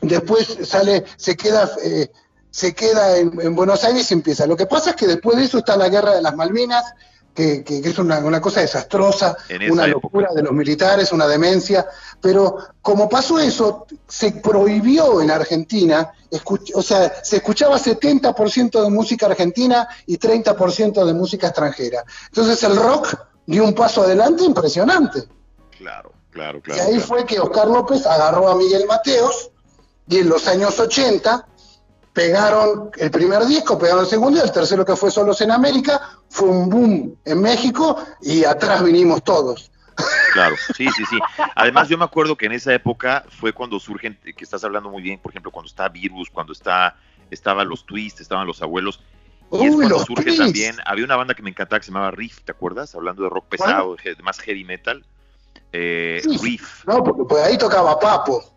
[0.00, 2.10] Después sale, se queda, eh,
[2.50, 4.46] se queda en, Buenos Aires y empieza.
[4.46, 6.84] Lo que pasa es que después de eso está la guerra de las Malvinas,
[7.36, 9.36] que, es una, cosa desastrosa,
[9.70, 11.86] una locura de los militares, una demencia,
[12.20, 16.12] pero como pasó eso, se prohibió en Argentina,
[16.74, 22.04] o sea, se escuchaba 70% de música argentina y 30% de música extranjera.
[22.28, 25.24] Entonces el rock dio un paso adelante impresionante.
[25.76, 26.82] Claro, claro, claro.
[26.82, 29.50] Y ahí fue que Oscar López agarró a Miguel Mateos
[30.08, 31.46] y en los años 80
[32.12, 36.00] pegaron el primer disco, pegaron el segundo y el tercero que fue Solos en América,
[36.30, 39.70] fue un boom en México y atrás vinimos todos.
[40.32, 41.18] Claro, sí, sí, sí.
[41.54, 45.02] Además, yo me acuerdo que en esa época fue cuando surgen, que estás hablando muy
[45.02, 46.96] bien, por ejemplo, cuando está Virus, cuando está,
[47.30, 49.00] estaban los Twists, estaban los abuelos.
[49.52, 52.40] Y es cuando surge también, había una banda que me encantaba que se llamaba Riff,
[52.42, 52.94] ¿te acuerdas?
[52.94, 55.04] Hablando de rock pesado, de más heavy metal.
[55.72, 56.84] Eh, Riff.
[56.86, 58.55] No, porque pues ahí tocaba Papo.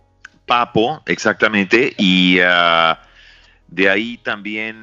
[0.50, 1.94] Papo, exactamente.
[1.96, 2.98] Y uh,
[3.68, 4.82] de ahí también,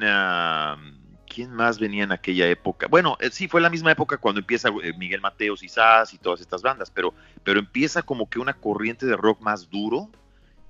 [1.27, 2.87] ¿quién más venía en aquella época?
[2.87, 6.19] Bueno, eh, sí, fue la misma época cuando empieza eh, Miguel Mateos y Sass y
[6.19, 10.09] todas estas bandas, pero, pero empieza como que una corriente de rock más duro,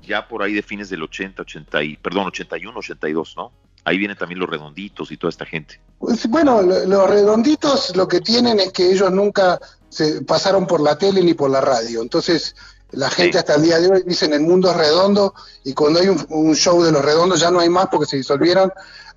[0.01, 3.51] ya por ahí de fines del 80, 80 y, perdón, 81, 82, ¿no?
[3.83, 5.79] Ahí vienen también los redonditos y toda esta gente.
[5.99, 10.97] Pues, bueno, los redonditos lo que tienen es que ellos nunca se pasaron por la
[10.97, 12.01] tele ni por la radio.
[12.01, 12.55] Entonces,
[12.91, 16.07] la gente hasta el día de hoy dice el mundo es redondo y cuando hay
[16.07, 18.71] un, show de los redondos ya no hay más porque se disolvieron,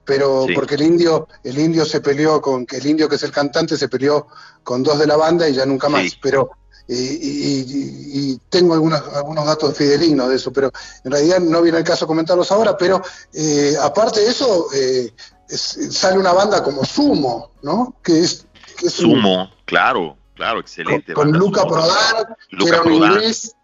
[0.05, 3.31] pero porque el indio, el indio se peleó con, que el indio que es el
[3.31, 4.27] cantante se peleó
[4.63, 6.19] con dos de la banda y ya nunca más.
[6.21, 6.51] Pero
[6.93, 10.73] y, tengo algunos, algunos datos fidelignos de eso, pero
[11.05, 13.01] en realidad no viene el caso comentarlos ahora, pero
[13.33, 15.13] eh, aparte de eso, eh,
[15.47, 17.97] sale una banda como Sumo, ¿no?
[18.03, 18.47] Que es,
[18.89, 21.13] Sumo, claro, claro, excelente.
[21.13, 23.55] Con, Luca Prodan, que era un inglés,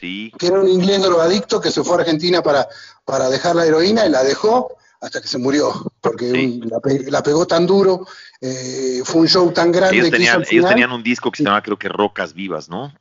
[0.00, 2.66] que era un inglés drogadicto que se fue a Argentina para,
[3.04, 6.60] para dejar la heroína y la dejó hasta que se murió, porque
[7.08, 8.06] la, pegó tan duro,
[8.40, 9.96] eh, fue un show tan grande.
[9.96, 12.92] Ellos tenían, ellos tenían un disco que se llamaba creo que Rocas Vivas, ¿no?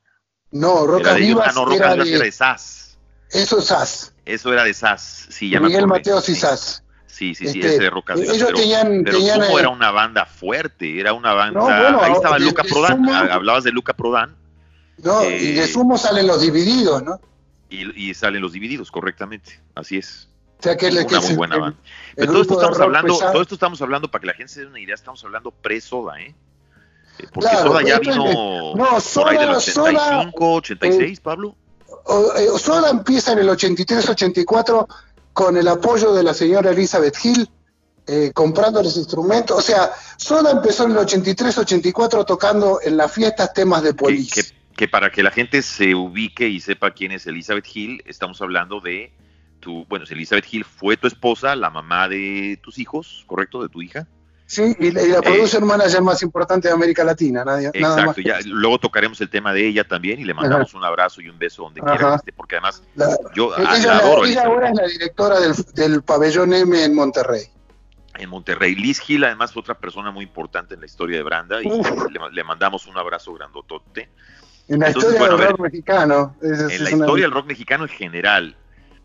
[0.52, 1.54] No, Rocas Vivas.
[1.56, 2.98] no, Rocas Vivas era de Sass.
[3.32, 4.14] Eso es Sass.
[4.26, 6.84] Eso era de Sass, sí, ya Miguel Mateos y Sass.
[7.06, 8.36] Sí, sí, sí, este, ese de Rocas Vivas.
[8.36, 12.06] Ellos pero, tenían, pero tenían, Sumo era una banda fuerte, era una banda.
[12.06, 14.39] ahí estaba Luca Prodan, hablabas de Luca Prodan.
[15.04, 17.20] No, y de eh, Sumo salen los divididos, ¿no?
[17.70, 20.28] Y, salen los divididos, correctamente, así es.
[20.60, 21.80] O sea, que es una muy buena banda.
[22.16, 24.68] Pero todo esto estamos hablando, todo esto estamos hablando para que la gente se dé
[24.68, 26.36] una idea, estamos hablando pre-soda, ¿eh?
[27.20, 31.56] eh porque Soda ya vino no, Soda, por ahí del 85, 86, Pablo.
[32.38, 34.88] eh, Soda empieza en el 83-84
[35.32, 37.50] con el apoyo de la señora Elizabeth Hill,
[38.08, 39.58] eh, comprando los instrumentos.
[39.58, 44.44] O sea, Soda empezó en el 83-84 tocando en las fiestas temas de policía.
[44.44, 48.80] Que, para que la gente se ubique y sepa quién es Elizabeth Hill, estamos hablando
[48.80, 49.12] de
[49.60, 53.62] tu, bueno, Elizabeth Hill fue tu esposa, la mamá de tus hijos, ¿correcto?
[53.62, 54.08] De tu hija.
[54.50, 57.68] Sí, y la, y la producer manager más importante de América Latina, nadie.
[57.72, 61.30] Exacto, ya, luego tocaremos el tema de ella también y le mandamos un abrazo y
[61.30, 62.82] un beso donde quiera que esté, porque además
[63.36, 64.26] yo ella, la adoro.
[64.26, 67.44] Ella ahora es la directora del, del, pabellón M en Monterrey.
[68.18, 68.74] En Monterrey.
[68.74, 72.20] Liz Gil, además, fue otra persona muy importante en la historia de Branda y le,
[72.32, 74.10] le, mandamos un abrazo grandotote.
[74.70, 76.36] En la Entonces, historia bueno, del rock mexicano.
[76.42, 78.56] Es, en es la historia del rock mexicano en general.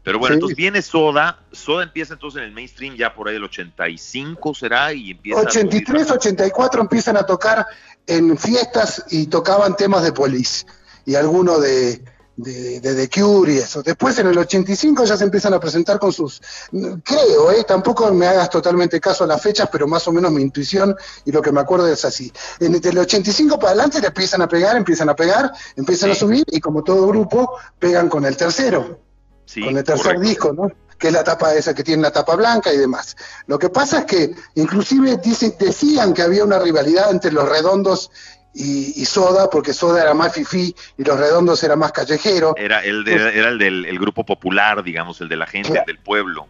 [0.03, 0.37] Pero bueno, sí.
[0.37, 4.93] entonces viene Soda, Soda empieza entonces en el mainstream ya por ahí el 85 será
[4.93, 7.65] y empieza 83, 84 empiezan a tocar
[8.07, 10.67] en fiestas y tocaban temas de Police
[11.07, 12.05] y alguno de,
[12.37, 13.83] de, de, The Cure y eso.
[13.83, 18.27] Después en el 85 ya se empiezan a presentar con sus, creo, eh, tampoco me
[18.27, 20.95] hagas totalmente caso a las fechas, pero más o menos mi intuición
[21.25, 22.33] y lo que me acuerdo es así.
[22.61, 26.17] En el 85 para adelante le empiezan a pegar, empiezan a pegar, empiezan sí.
[26.17, 29.01] a subir y como todo grupo pegan con el tercero.
[29.47, 30.29] Sí, con el tercer correcto.
[30.29, 30.71] disco, ¿no?
[30.99, 33.17] que es la tapa esa que tiene la tapa blanca y demás.
[33.47, 38.11] Lo que pasa es que inclusive dicen, decían que había una rivalidad entre los redondos
[38.55, 42.55] y, y, Soda, porque Soda era más fifí y los redondos era más callejero.
[42.57, 45.85] Era el, de, era el del el grupo popular, digamos, el de la gente, claro.
[45.87, 46.47] el del pueblo.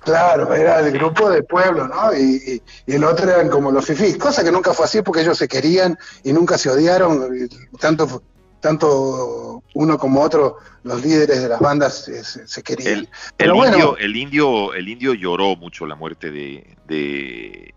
[0.00, 2.12] Claro, era el grupo del pueblo, ¿no?
[2.12, 5.20] Y, y, y, el otro eran como los fifís, cosa que nunca fue así porque
[5.20, 8.22] ellos se querían y nunca se odiaron, tanto
[8.62, 13.00] tanto uno como otro, los líderes de las bandas se, se querían.
[13.00, 17.74] El, Pero el, bueno, indio, el, indio, el indio lloró mucho la muerte de, de,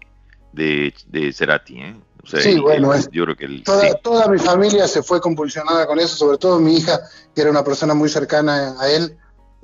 [0.54, 1.96] de, de Cerati, ¿eh?
[2.26, 3.94] O sea, sí, el, bueno, es, yo creo que el, toda, sí.
[4.02, 7.00] toda, mi familia se fue convulsionada con eso, sobre todo mi hija,
[7.34, 9.16] que era una persona muy cercana a él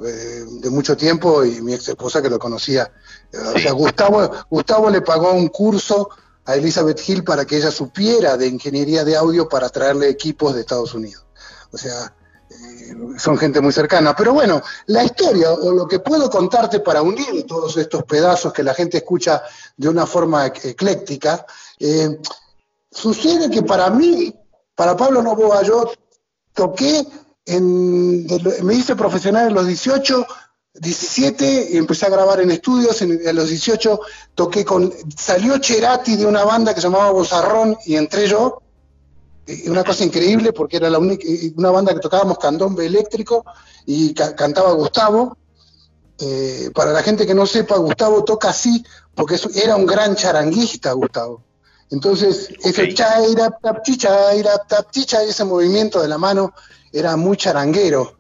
[0.06, 2.92] eh, de mucho tiempo, y mi ex esposa que lo conocía.
[3.32, 3.40] Sí.
[3.56, 6.10] O sea, Gustavo, Gustavo le pagó un curso
[6.46, 10.62] a Elizabeth Hill para que ella supiera de ingeniería de audio para traerle equipos de
[10.62, 11.26] Estados Unidos.
[11.72, 12.14] O sea,
[12.50, 14.16] eh, son gente muy cercana.
[14.16, 18.64] Pero bueno, la historia o lo que puedo contarte para unir todos estos pedazos que
[18.64, 19.44] la gente escucha
[19.78, 21.46] de una forma ecléctica,
[21.80, 22.20] eh,
[22.92, 24.34] sucede que para mí,
[24.76, 25.92] para Pablo Novoa, yo
[26.54, 27.08] toqué,
[27.46, 28.28] en,
[28.64, 30.26] me hice profesional en los 18,
[30.74, 34.00] 17 y empecé a grabar en estudios, en, los 18
[34.36, 38.62] toqué con, salió Cherati de una banda que se llamaba Bozarrón y entré yo,
[39.68, 41.28] una cosa increíble porque era la única,
[41.58, 43.44] una banda que tocábamos candombe eléctrico
[43.86, 45.38] y ca cantaba Gustavo.
[46.20, 50.94] Eh, para la gente que no sepa, Gustavo toca así porque era un gran charanguista,
[50.94, 51.44] Gustavo.
[51.92, 52.72] Entonces, okay.
[52.72, 56.54] ese chaira, tap, chaira, tap, chicha, ese movimiento de la mano
[56.92, 58.18] era muy charanguero.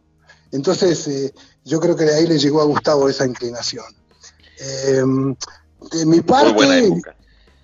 [0.51, 3.85] Entonces, eh, yo creo que de ahí le llegó a Gustavo esa inclinación.
[4.59, 5.03] Eh,
[5.91, 6.91] de mi parte,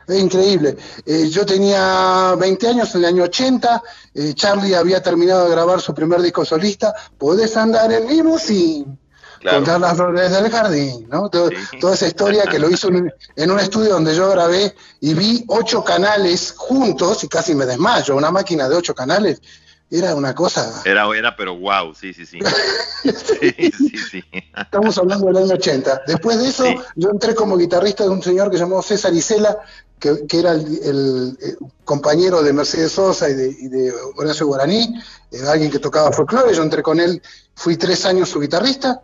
[0.08, 0.78] es increíble.
[1.06, 5.82] Eh, yo tenía 20 años en el año 80, eh, Charlie había terminado de grabar
[5.82, 8.98] su primer disco solista, Podés andar en limusín,
[9.40, 9.58] claro.
[9.58, 11.30] contar las flores del jardín, ¿no?
[11.30, 11.80] Todo, sí.
[11.80, 15.44] Toda esa historia que lo hizo en, en, un estudio donde yo grabé y vi
[15.48, 19.42] ocho canales juntos y casi me desmayo, una máquina de ocho canales
[19.90, 20.82] era una cosa.
[20.84, 22.40] Era, era, pero wow, sí, sí, sí.
[23.04, 24.24] sí, sí, sí.
[24.56, 26.02] Estamos hablando del año 80.
[26.08, 26.76] Después de eso, sí.
[26.96, 29.58] yo entré como guitarrista de un señor que se llamó César Isela,
[29.98, 34.48] que, que era el, el, el, compañero de Mercedes Sosa y de, y de Horacio
[34.48, 34.94] Guaraní,
[35.32, 36.54] eh, alguien que tocaba folclore.
[36.54, 37.22] Yo entré con él,
[37.56, 39.02] fui tres años su guitarrista,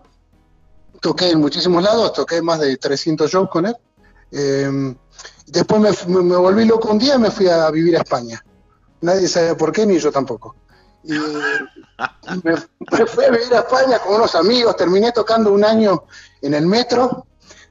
[1.03, 3.75] toqué en muchísimos lados, toqué más de 300 shows con él.
[4.31, 4.95] Eh,
[5.47, 8.43] después me, volví loco un día y me fui a vivir a España.
[9.01, 10.55] Nadie sabe por qué, ni yo tampoco
[11.03, 11.11] y
[12.43, 16.05] me, me, fui a vivir a España con unos amigos, terminé tocando un año
[16.41, 17.27] en el metro,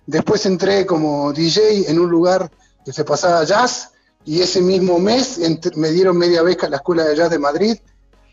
[0.07, 2.51] después entré como DJ en un lugar
[2.85, 3.93] que se pasaba jazz
[4.25, 5.41] y ese mismo mes
[5.77, 7.79] me dieron media beca a la Escuela de Jazz de Madrid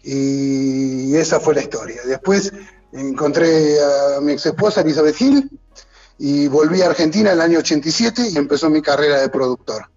[0.04, 2.02] y esa fue la historia.
[2.06, 2.52] Después
[2.94, 5.50] encontré a mi ex esposa Elizabeth Gil
[6.18, 9.90] y volví a Argentina en el año 87 y empezó mi carrera de productor.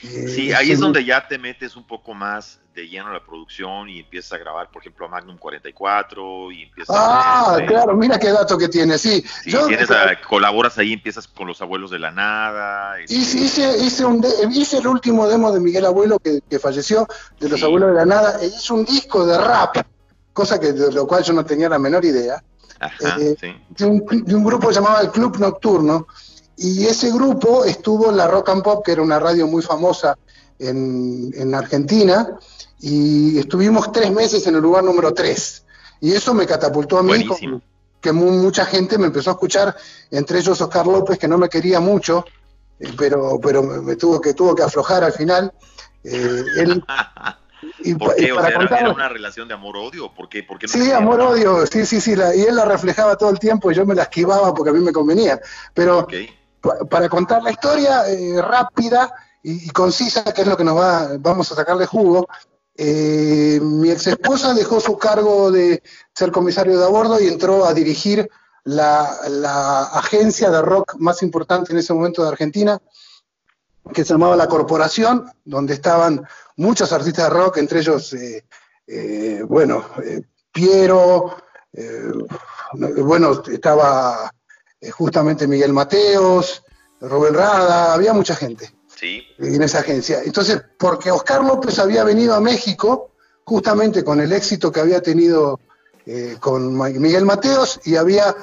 [0.00, 3.88] Sí, ahí es donde ya te metes un poco más de lleno a la producción
[3.88, 8.16] y empiezas a grabar, por ejemplo, a Magnum 44 y empiezas Ah, a, claro, mira
[8.20, 9.24] qué dato que tienes, sí.
[9.42, 13.00] sí Yo, tienes a, colaboras ahí, empiezas con Los Abuelos de la Nada.
[13.00, 13.14] Este...
[13.14, 17.08] Hice, hice, un de, hice el último demo de Miguel Abuelo que, que falleció,
[17.40, 17.66] de Los sí.
[17.66, 19.78] Abuelos de la Nada, e hice un disco de rap,
[20.38, 22.42] cosa que de lo cual yo no tenía la menor idea,
[22.80, 23.48] Ajá, eh, sí.
[23.76, 26.06] de, un, de un grupo llamado el Club Nocturno,
[26.56, 30.16] y ese grupo estuvo en la Rock and Pop, que era una radio muy famosa
[30.58, 32.38] en, en Argentina,
[32.80, 35.64] y estuvimos tres meses en el lugar número tres.
[36.00, 37.60] Y eso me catapultó a mí, Buenísimo.
[38.00, 39.74] que mu- mucha gente me empezó a escuchar,
[40.12, 42.24] entre ellos Oscar López, que no me quería mucho,
[42.78, 45.52] eh, pero, pero me, me tuvo, que, tuvo que aflojar al final.
[46.04, 46.84] Eh, él,
[47.80, 48.32] y, ¿Por y qué?
[48.32, 50.12] O para sea, ¿era, una relación de amor-odio?
[50.14, 50.42] ¿Por qué?
[50.42, 51.30] ¿Por qué no Sí, se amor, llama?
[51.30, 53.94] odio, sí, sí, sí, la- y él la reflejaba todo el tiempo y yo me
[53.94, 55.40] la esquivaba porque a mí me convenía.
[55.74, 56.06] Pero
[56.60, 60.76] pa- para contar la historia eh, rápida y, y concisa, que es lo que nos
[60.76, 62.26] va, vamos a sacarle jugo,
[62.76, 65.82] eh, mi ex esposa dejó su cargo de
[66.14, 68.28] ser comisario de a bordo y entró a dirigir
[68.64, 72.78] la, la agencia de rock más importante en ese momento de Argentina,
[73.92, 76.22] que se llamaba La Corporación, donde estaban
[76.58, 78.44] muchos artistas de rock, entre ellos, eh,
[78.86, 80.20] eh, bueno, eh,
[80.52, 81.36] Piero,
[81.72, 82.12] eh,
[83.02, 84.30] bueno, estaba
[84.92, 86.62] justamente Miguel Mateos,
[87.00, 89.22] Rubén Rada, había mucha gente Sí.
[89.38, 90.20] en esa agencia.
[90.24, 93.12] Entonces, porque Oscar López había venido a México
[93.44, 95.60] justamente con el éxito que había tenido
[96.40, 98.34] con Miguel Mateos y había,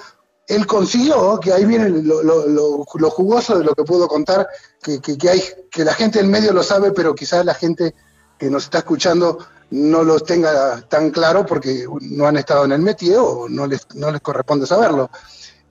[0.47, 4.47] él consiguió, que ahí viene lo, lo- lo- lo jugoso de lo que puedo contar,
[4.83, 7.95] que, que- que hay, que la gente del medio lo sabe, pero quizás la gente
[8.37, 9.39] que nos está escuchando
[9.71, 13.87] no lo tenga tan claro porque no han estado en el métier o no les,
[13.95, 15.09] no les corresponde saberlo.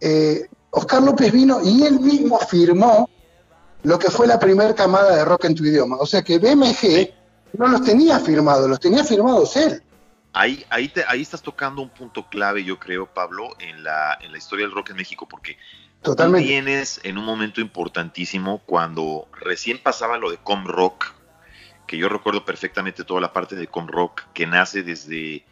[0.01, 3.09] Eh, Oscar López vino y él mismo firmó
[3.85, 5.97] lo que fue la primera camada de rock en tu idioma.
[5.99, 7.13] O sea que BMG
[7.59, 9.83] no los tenía firmados, los tenía firmados él.
[10.33, 14.33] Ahí, ahí, te- ahí estás tocando un punto clave, yo creo, Pablo, en la, en
[14.33, 15.53] la historia del rock en México, porque
[16.03, 16.49] tú Totalmente.
[16.49, 21.15] vienes en un momento importantísimo cuando recién pasaba lo de Com Rock,
[21.87, 25.45] que yo recuerdo perfectamente toda la parte de Com Rock que nace desde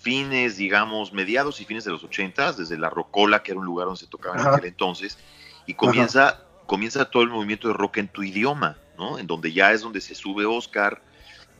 [0.00, 3.86] fines, digamos, mediados y fines de los ochentas, desde la Rocola, que era un lugar
[3.86, 5.18] donde se tocaba en aquel entonces,
[5.66, 9.18] y comienza, comienza todo el movimiento de rock en tu idioma, ¿no?
[9.18, 11.02] En donde ya es donde se sube Oscar,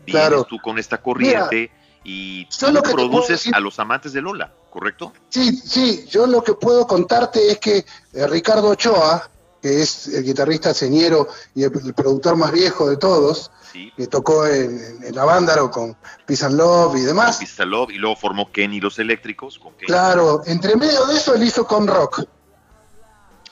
[0.06, 0.44] vienes Claro.
[0.44, 1.70] tú con esta corriente
[2.04, 5.12] y tú lo produces a los amantes de Lola, ¿correcto?
[5.28, 9.30] Sí, sí, yo lo que puedo contarte es que eh, Ricardo Ochoa,
[9.62, 13.90] que es el guitarrista señero y el, el productor más viejo de todos, Sí.
[13.96, 15.96] que tocó en, en la Vándaro con
[16.26, 19.58] Peace and Love y demás, Pista Love, y luego formó Kenny los Eléctricos.
[19.58, 19.86] Con Kenny.
[19.86, 22.24] claro, entre medio de eso él hizo con rock.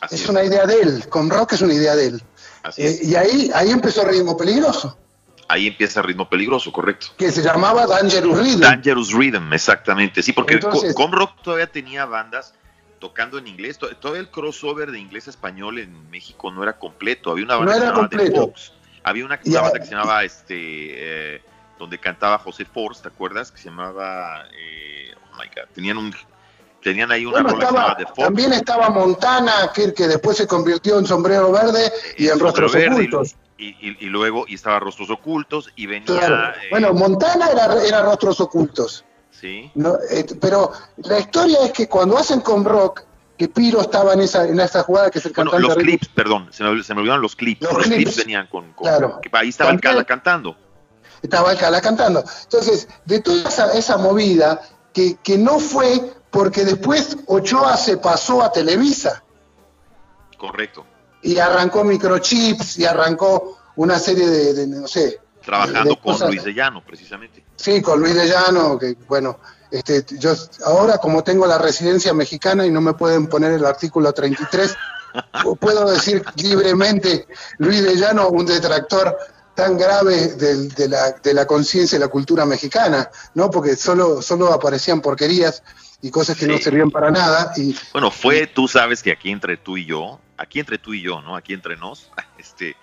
[0.01, 2.23] Así Es es, una idea de él, con rock es una idea de él.
[2.63, 3.03] así Eh, es.
[3.05, 4.97] y ahí, ahí empezó Ritmo Peligroso,
[5.49, 7.07] Ahí empieza Ritmo Peligroso, correcto.
[7.17, 8.61] que se llamaba Dangerous Rhythm.
[8.61, 10.23] Dangerous Rhythm, exactamente.
[10.23, 12.55] Sí, porque Entonces- Com Rock todavía tenía bandas
[13.01, 13.78] tocando en inglés.
[13.78, 17.32] To- Todavía el crossover de inglés a español en México no era completo.
[17.32, 18.30] Había una banda No que se llamaba The.
[18.40, 18.72] Fox.
[19.03, 20.55] Había una, una banda que se llamaba este
[21.36, 21.42] eh,
[21.78, 23.51] donde cantaba José Force, ¿te acuerdas?
[23.51, 26.14] Que se llamaba eh, oh my god, tenían un
[26.82, 28.18] tenían ahí una Bueno, rola que se estaba- llamaba The Fox.
[28.18, 32.94] también estaba Montana, que, que después se convirtió en sombrero verde y en rostros Verde,
[32.94, 33.34] ocultos.
[33.59, 36.51] Y, y- y luego y estaba Rostros Ocultos y venía Claro.
[36.57, 39.05] eh, Bueno, Montana era, era rostros ocultos.
[39.41, 39.97] Sí, ¿no?
[40.11, 43.03] Eh, pero la historia es que cuando hacen con rock,
[43.38, 46.09] que Piro estaba en esa, en esa jugada que es el Bueno, cantante los clips,
[46.09, 47.62] perdón, se me, se me olvidaron los clips.
[47.62, 47.97] Los Los, clips.
[47.97, 48.16] clips.
[48.18, 49.18] venían con, con- Claro.
[49.22, 50.57] que ahí estaba el También- Cala cantando.
[51.22, 52.22] estaba Alcalá cantando.
[52.45, 54.61] Entonces, de toda esa, esa movida,
[54.93, 59.22] que, que no fue porque después Ochoa se pasó a Televisa
[60.38, 60.84] Correcto.
[61.22, 66.28] y arrancó microchips y arrancó una serie de, de, no sé, Trabajando de con cosas-
[66.28, 67.45] Luis de Llano, precisamente.
[67.57, 69.38] Sí, con Luis de Llano, que bueno,
[69.70, 70.32] este, yo
[70.66, 74.76] ahora como tengo la residencia mexicana y no me pueden poner el artículo 33,
[75.45, 77.26] pu- puedo decir libremente,
[77.59, 79.16] Luis de Llano, un detractor
[79.55, 83.51] tan grave del- de la, de la conciencia y la cultura mexicana, ¿no?
[83.51, 85.62] Porque solo, solo aparecían porquerías
[86.03, 87.53] y cosas que no servían para nada.
[87.57, 91.03] Y Bueno, fue, tú sabes que aquí entre tú y yo, aquí entre tú y
[91.03, 91.36] yo, ¿no?
[91.36, 92.74] Aquí entre nos, este,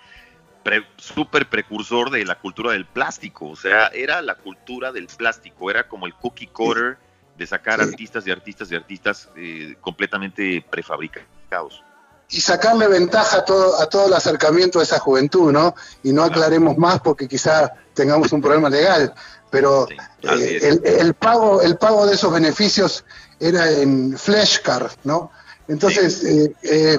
[0.62, 3.48] pre- súper precursor de la cultura del plástico.
[3.50, 6.98] O sea, era la cultura del plástico, era como el cookie cutter
[7.36, 7.88] de sacar Sí.
[7.90, 11.82] artistas y artistas y artistas eh, completamente prefabricados.
[12.30, 15.74] y sacarle ventaja a todo, a todo el acercamiento a esa juventud, ¿no?
[16.02, 19.14] Y no aclaremos más porque quizá tengamos un problema legal,
[19.50, 19.96] pero Sí,
[20.28, 23.02] eh, el, el pago, el pago de esos beneficios
[23.40, 25.30] era en flashcard, ¿no?
[25.68, 26.22] Entonces,
[26.64, 26.98] eh,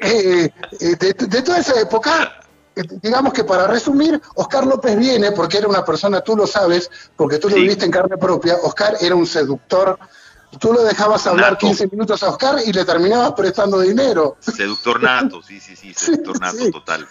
[0.00, 2.40] eh, eh, de, de toda esa época,
[2.76, 6.90] eh, digamos que para resumir, Oscar López viene porque era una persona, tú lo sabes,
[7.16, 7.62] porque tú lo Sí.
[7.62, 9.98] viviste en carne propia, Oscar era un seductor,
[10.58, 11.66] tú lo dejabas hablar Nato.
[11.66, 14.36] 15 minutos a Oscar y le terminabas prestando dinero.
[14.40, 16.70] Seductor nato, sí, sí, sí, seductor nato Sí.
[16.70, 17.08] total.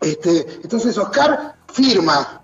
[0.00, 2.40] Este, entonces Oscar firma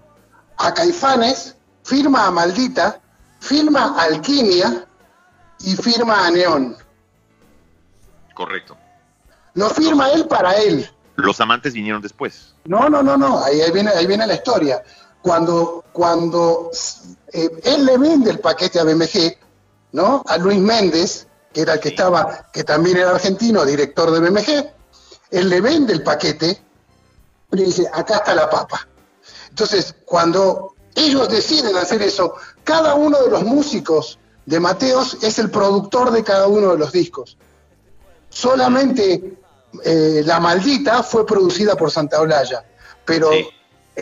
[0.56, 3.00] a Caifanes, firma a Maldita,
[3.40, 4.86] firma a Alquimia
[5.60, 6.76] y firma a Neón.
[8.34, 8.76] Correcto.
[9.54, 10.88] Lo firma él para él.
[11.16, 12.54] Los amantes vinieron después.
[12.64, 14.82] No, no, no, no, ahí, ahí viene, ahí viene la historia.
[15.22, 16.70] Cuando, cuando
[17.32, 19.36] eh, él le vende el paquete a BMG,
[19.92, 20.22] ¿no?
[20.26, 24.72] A Luis Méndez, que era el que estaba, que también era argentino, director de BMG,
[25.30, 26.62] él le vende el paquete
[27.52, 28.86] y le dice, acá está la papa.
[29.48, 32.34] Entonces, cuando ellos deciden hacer eso,
[32.64, 36.92] cada uno de los músicos de Mateos es el productor de cada uno de los
[36.92, 37.36] discos.
[38.28, 39.39] Solamente
[39.84, 42.64] eh, La Maldita fue producida por Santa Olalla,
[43.04, 43.30] pero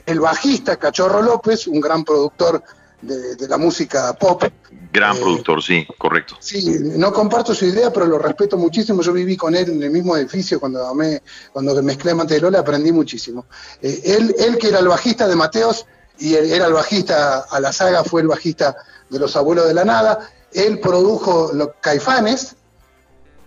[0.06, 2.62] el bajista Cachorro López, un gran productor
[3.00, 4.44] de, la música pop.
[4.92, 6.36] Gran eh, productor, sí, correcto.
[6.40, 9.02] Sí, no comparto su idea, pero lo respeto muchísimo.
[9.02, 12.12] Yo viví con él en el mismo edificio cuando, me, cuando mezclé
[12.56, 13.46] aprendí muchísimo.
[13.80, 15.86] Eh, él, él, que era el bajista de Mateos
[16.18, 18.76] y era el bajista a la saga, fue el bajista
[19.08, 20.30] de Los Abuelos de la Nada.
[20.52, 22.56] Él produjo Los Caifanes.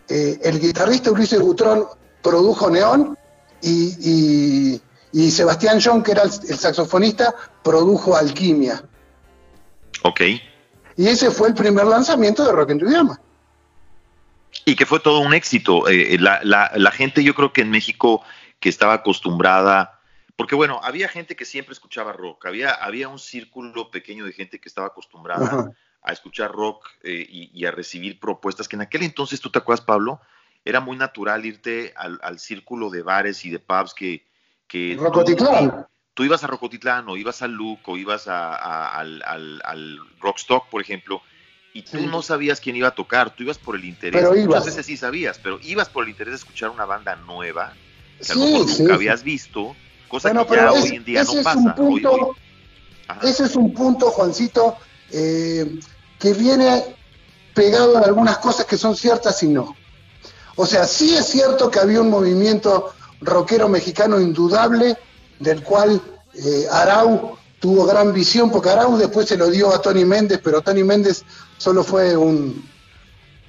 [0.08, 1.86] Eh, el guitarrista Ulises Gutrón
[2.22, 3.18] produjo Neón
[3.62, 4.80] y,
[5.12, 8.84] y, Sebastián John, que era el saxofonista, produjo Alquimia.
[10.04, 10.22] Ok.
[10.98, 13.20] Y ese fue el primer lanzamiento de Rock en tu idioma.
[14.66, 15.88] Y que fue todo un éxito.
[15.88, 18.24] Eh, la, gente, yo creo que en México,
[18.60, 20.00] que estaba acostumbrada,
[20.36, 24.60] porque bueno, había gente que siempre escuchaba rock, había, había un círculo pequeño de gente
[24.60, 25.72] que estaba acostumbrada
[26.04, 29.86] a escuchar rock eh, y, a recibir propuestas, que en aquel entonces, ¿tú te acuerdas,
[29.86, 30.20] Pablo?
[30.64, 34.26] Era muy natural irte al, círculo de bares y de pubs que...
[34.68, 34.98] que
[36.14, 41.22] tú ibas a Rocotitlán o ibas al Luke o ibas al, al, Rockstock, por ejemplo,
[41.74, 44.86] y tú no sabías quién iba a tocar, tú ibas por el interés, muchas veces
[44.86, 47.74] sí sabías, pero ibas por el interés de escuchar una banda nueva,
[48.24, 49.76] que a lo mejor nunca habías visto,
[50.08, 51.76] cosa que ya hoy en día no pasa.
[53.24, 54.78] ese es un punto, Juancito,
[55.12, 55.80] eh,
[56.20, 56.84] que viene
[57.54, 59.76] pegado a algunas cosas que son ciertas y no.
[60.62, 64.96] O sea, sí es cierto que había un movimiento rockero mexicano indudable,
[65.40, 66.00] del cual
[66.36, 70.62] eh, Arau tuvo gran visión, porque Arau después se lo dio a Tony Méndez, pero
[70.62, 71.24] Tony Méndez
[71.58, 72.64] solo fue un...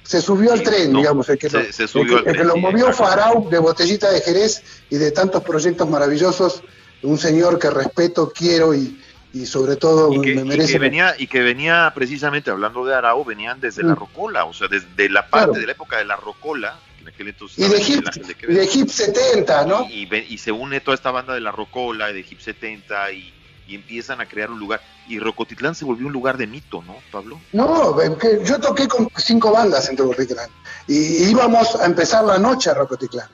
[0.01, 3.59] Se subió al tren, digamos, el que, lo, el que, lo movió fue Arau de
[3.59, 6.63] Botellita de Jerez y de tantos proyectos maravillosos,
[7.03, 8.99] un señor que respeto, quiero y,
[9.45, 10.71] sobre todo me merece.
[10.71, 13.99] Y que, venía, y que venía precisamente hablando de Arau, venían desde la mm.
[13.99, 16.79] Rocola, o sea, desde la parte de la época de la Rocola,
[17.19, 18.05] y de Hip,
[18.47, 19.87] de Hip 70, ¿no?
[19.89, 23.33] Y, se une toda esta banda de la Rocola y de Hip 70 y,
[23.69, 24.81] empiezan a crear un lugar.
[25.07, 27.39] Y Rocotitlán se volvió un lugar de mito, ¿no, Pablo?
[27.53, 27.97] No,
[28.43, 30.49] yo toqué con cinco bandas en Rocotitlán
[30.87, 33.27] y íbamos a empezar la noche a Rocotitlán.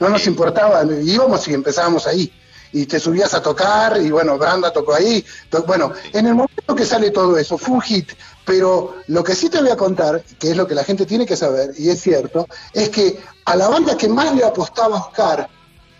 [0.00, 2.32] No nos importaba, íbamos y empezábamos ahí
[2.74, 5.24] y te subías a tocar y bueno, Branda tocó ahí.
[5.64, 8.10] Bueno, en el momento que sale todo eso, fue un hit,
[8.44, 11.24] pero lo que sí te voy a contar, que es lo que la gente tiene
[11.24, 15.48] que saber, y es cierto, es que a la banda que más le apostaba Oscar,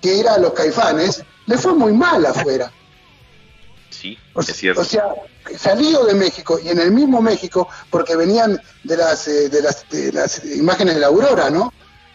[0.03, 2.73] que era Los Caifanes, le fue muy mal afuera.
[3.91, 4.81] Sí, es cierto.
[4.81, 5.15] O sea,
[5.57, 9.89] salido de México y en el mismo México, porque venían de las, eh, de las,
[9.89, 11.73] de las imágenes de la Aurora, ¿no?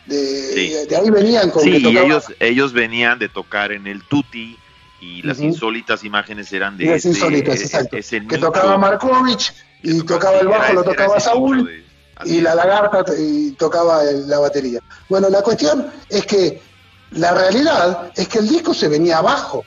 [0.10, 4.58] De, ahí venían con Sí, y ellos, ellos venían de tocar en el Tuti
[5.02, 7.98] y las insólitas imágenes eran de las insólitas, exacto.
[7.98, 9.54] que tocaba Markovich
[9.84, 11.86] y tocaba el bajo, lo tocaba Saúl
[12.26, 14.82] y la lagarta y tocaba la batería.
[15.08, 16.62] Bueno, la cuestión es que
[17.12, 19.64] la realidad es que el disco se venía abajo.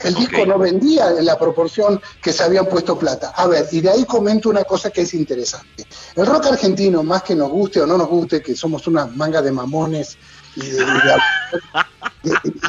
[0.00, 3.32] El disco no vendía en la proporción que se habían puesto plata.
[3.34, 5.86] A ver, y de ahí comento una cosa que es interesante.
[6.14, 9.42] El rock argentino, más que nos guste o no nos guste, que somos una manga
[9.42, 10.16] de mamones
[10.54, 10.60] y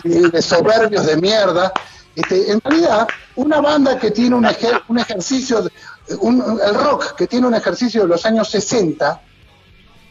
[0.10, 1.72] de, soberbios de mierda,
[2.16, 4.48] este, en realidad, una banda que tiene un,
[4.88, 5.70] un ejercicio,
[6.08, 9.22] el rock que tiene un ejercicio de los años 60,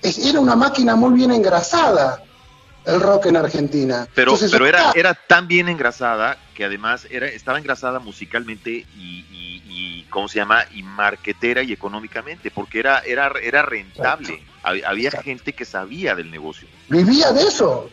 [0.02, 2.22] era una máquina muy bien engrasada
[2.88, 4.08] el rock en Argentina.
[4.14, 9.24] Pero, pero era, era tan bien engrasada que además era, estaba engrasada musicalmente y,
[9.68, 10.64] y, ¿cómo se llama?
[10.74, 14.42] Y marquetera y económicamente, porque era, era, era rentable.
[14.62, 16.66] Había, gente que sabía del negocio.
[16.88, 17.90] Vivía de eso.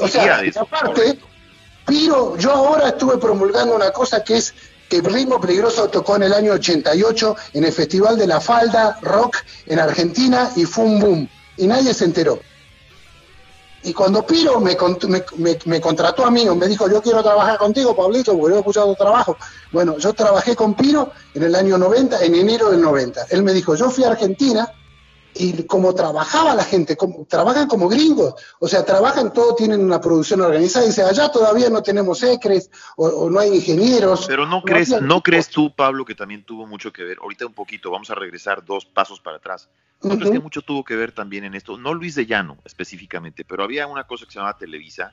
[0.00, 1.18] o sea, aparte,
[1.86, 4.54] Piro, yo ahora estuve promulgando una cosa que es
[4.88, 9.36] que Ritmo Peligroso tocó en el año 88 en el Festival de la Falda Rock
[9.66, 11.28] en Argentina y fue un boom.
[11.56, 12.40] Y nadie se enteró.
[13.82, 14.76] Y cuando Piro me,
[15.64, 18.88] me, contrató a mí, me dijo, yo quiero trabajar contigo, Pablito, porque yo he escuchado
[18.88, 19.36] tu trabajo.
[19.72, 23.26] Bueno, yo trabajé con Piro en el año 90, en enero del 90.
[23.30, 24.70] Él me dijo, yo fui a Argentina
[25.34, 30.00] y como trabajaba la gente, como, trabajan como gringos, o sea, trabajan todo, tienen una
[30.00, 34.26] producción organizada, y dice, allá todavía no tenemos ECRES o, no hay ingenieros.
[34.26, 37.54] Pero no, crees, no, crees tú, Pablo, que también tuvo mucho que ver, ahorita un
[37.54, 39.68] poquito, vamos a regresar dos pasos para atrás,
[40.02, 41.76] ¿no crees que mucho tuvo que ver también en esto?
[41.78, 45.12] No Luis de Llano específicamente, pero había una cosa que se llamaba Televisa,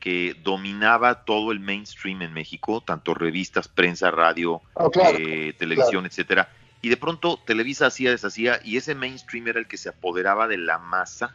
[0.00, 6.06] que dominaba todo el mainstream en México, tanto revistas, prensa, radio, Oh, claro, eh, televisión,
[6.06, 6.50] etcétera.
[6.80, 10.58] Y de pronto Televisa hacía, deshacía, y ese mainstream era el que se apoderaba de
[10.58, 11.34] la masa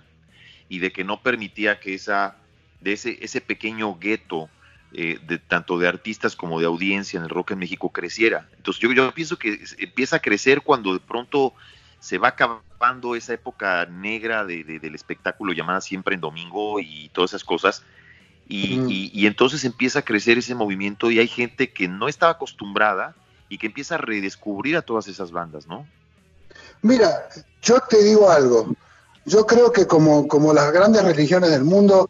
[0.70, 2.38] y de que no permitía que esa,
[2.80, 4.50] de ese, ese pequeño gueto
[4.94, 8.48] eh, de tanto de artistas como de audiencia en el rock en México creciera.
[8.56, 11.54] Entonces yo, yo pienso que empieza a crecer cuando de pronto
[12.04, 17.08] se va acabando esa época negra de- de- del espectáculo llamada siempre en domingo y
[17.14, 17.84] todas esas cosas.
[18.46, 18.90] Y, Mm.
[18.90, 23.16] y- y entonces empieza a crecer ese movimiento y hay gente que no estaba acostumbrada
[23.48, 25.88] y que empieza a redescubrir a todas esas bandas, ¿no?
[26.82, 27.30] Mira,
[27.62, 28.76] yo te digo algo.
[29.26, 32.10] Yo creo que como, como las grandes religiones del mundo,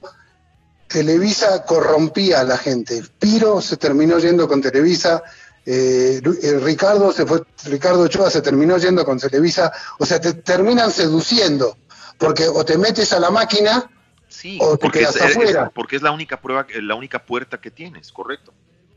[0.87, 3.03] Televisa corrompía a la gente.
[3.19, 5.21] Piro se terminó yendo con Televisa,
[5.65, 9.71] eh, eh, Ricardo se fue, Ricardo Ochoa se terminó yendo con Televisa.
[9.99, 11.77] O sea, te terminan seduciendo,
[12.17, 13.89] porque o te metes a la máquina
[14.27, 15.71] Sí, O te porque es, quedas es- afuera.
[15.73, 18.51] porque es la única prueba, la única puerta que tienes, correcto.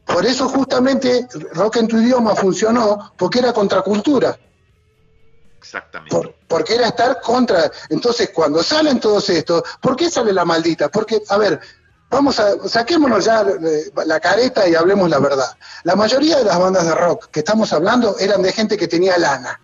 [0.06, 4.38] Por eso justamente Rock en tu idioma funcionó, porque era contracultura,
[5.58, 6.16] Exactamente.
[6.16, 7.70] por- porque era estar contra.
[7.90, 10.88] Entonces, cuando salen todos estos, ¿por qué sale la maldita?
[10.88, 11.60] Porque, a ver,
[12.10, 13.44] vamos a, saquémonos ya
[14.06, 15.56] la careta y hablemos la verdad.
[15.84, 19.16] La mayoría de las bandas de rock que estamos hablando eran de gente que tenía
[19.18, 19.60] lana.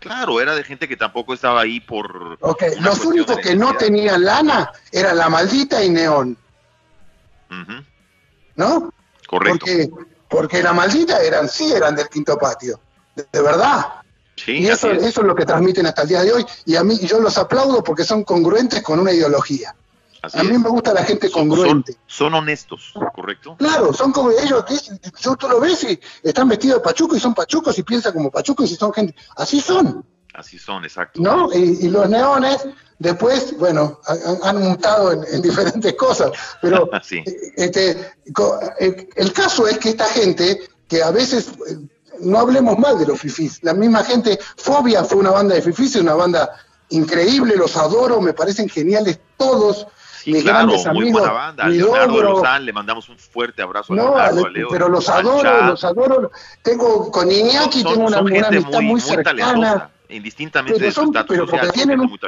[0.00, 2.36] Claro, era de gente que tampoco estaba ahí por...
[2.42, 6.36] Ok, los únicos que no tenían lana eran la maldita y Neón,
[8.56, 8.92] ¿no?
[9.26, 9.58] Correcto.
[9.66, 9.90] Porque,
[10.28, 12.80] porque la maldita eran, sí eran del quinto patio,
[13.14, 13.86] de- de verdad.
[14.36, 15.02] Sí, Y eso, es.
[15.04, 16.46] eso es lo que transmiten hasta el día de hoy.
[16.66, 19.74] Y a mí yo los aplaudo porque son congruentes con una ideología.
[20.26, 20.60] Así A mí es.
[20.60, 21.92] me gusta la gente congruente.
[21.92, 23.56] Son, son honestos, ¿correcto?
[23.58, 24.64] Claro, son como ellos.
[25.20, 28.30] Yo tú lo ves y están vestidos de pachuco y son pachucos y piensan como
[28.30, 29.14] pachucos y son gente.
[29.36, 30.04] Así son,
[30.34, 31.20] Así son, exacto.
[31.22, 31.48] ¿no?
[31.52, 32.66] Y, y los neones
[32.98, 36.32] después, bueno, han, han mutado en, en diferentes cosas.
[36.60, 37.22] Pero Sí.
[37.56, 38.12] este,
[39.16, 41.76] el caso es que esta gente, que a veces, eh,
[42.20, 45.94] no hablemos mal de los fifís, la misma gente, Fobia fue una banda de fifís,
[45.96, 46.50] es una banda
[46.90, 49.86] increíble, los adoro, me parecen geniales todos.
[50.24, 51.68] Sí, mis claro, grandes muy amigos, buena banda.
[51.68, 52.22] Leonardo de.
[52.22, 55.84] Lozán le mandamos un fuerte abrazo a No, Leonardo, a Leo, pero los adoro, los
[55.84, 56.30] adoro.
[56.62, 59.24] Tengo con Iñaki, Son- tengo una, son una gente amistad muy, cercana.
[59.44, 62.18] talentosa, indistintamente Pero de su son- estatus pero social, tienen un- muy.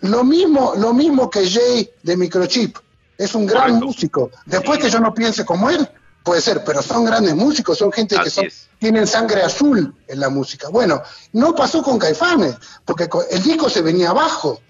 [0.00, 2.76] Lo mismo, lo mismo que Jay de Microchip.
[3.16, 3.86] Es un gran Correcto.
[3.86, 4.30] músico.
[4.46, 4.84] Después Sí.
[4.86, 5.88] que yo no piense como él,
[6.24, 8.46] puede ser, pero son grandes músicos, son gente que son-
[8.80, 10.68] tienen sangre azul en la música.
[10.70, 11.00] Bueno,
[11.34, 14.60] no pasó con Caifanes, porque el disco se venía abajo,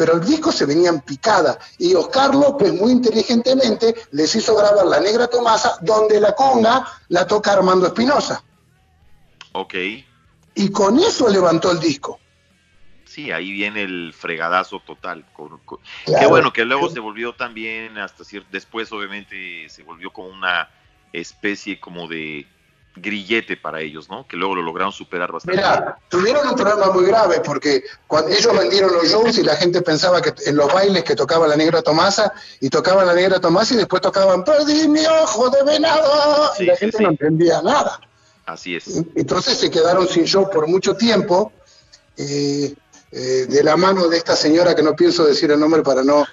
[0.00, 1.58] pero el disco se venía en picada.
[1.76, 7.26] Y Oscar López, muy inteligentemente, les hizo grabar La Negra Tomasa, donde la conga la
[7.26, 8.42] toca Armando Espinosa.
[9.52, 9.74] Ok.
[10.54, 12.18] Y con eso levantó el disco.
[13.04, 15.26] Sí, ahí viene el fregadazo total.
[15.36, 15.60] Claro.
[16.06, 20.70] Qué bueno que luego se volvió también hasta cierto, después obviamente se volvió como una
[21.12, 22.46] especie como de
[22.96, 24.26] grillete para ellos, ¿no?
[24.26, 25.56] Que luego lo lograron superar bastante.
[25.56, 29.80] Mira, tuvieron un problema muy grave porque cuando ellos vendieron los shows y la gente
[29.82, 33.74] pensaba que en los bailes que tocaba la negra Tomasa y tocaban la negra Tomasa
[33.74, 37.02] y después tocaban Perdí mi ojo de venado Sí, y la sí, gente sí.
[37.04, 38.00] no entendía nada.
[38.46, 39.04] Así es.
[39.14, 41.52] Entonces se quedaron sin show por mucho tiempo
[42.16, 42.74] eh,
[43.12, 46.26] eh, de la mano de esta señora que no pienso decir el nombre para no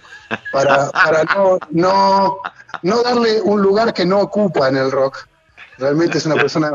[0.52, 2.38] para, para no, no,
[2.82, 5.28] no darle un lugar que no ocupa en el rock.
[5.78, 6.72] Realmente es una persona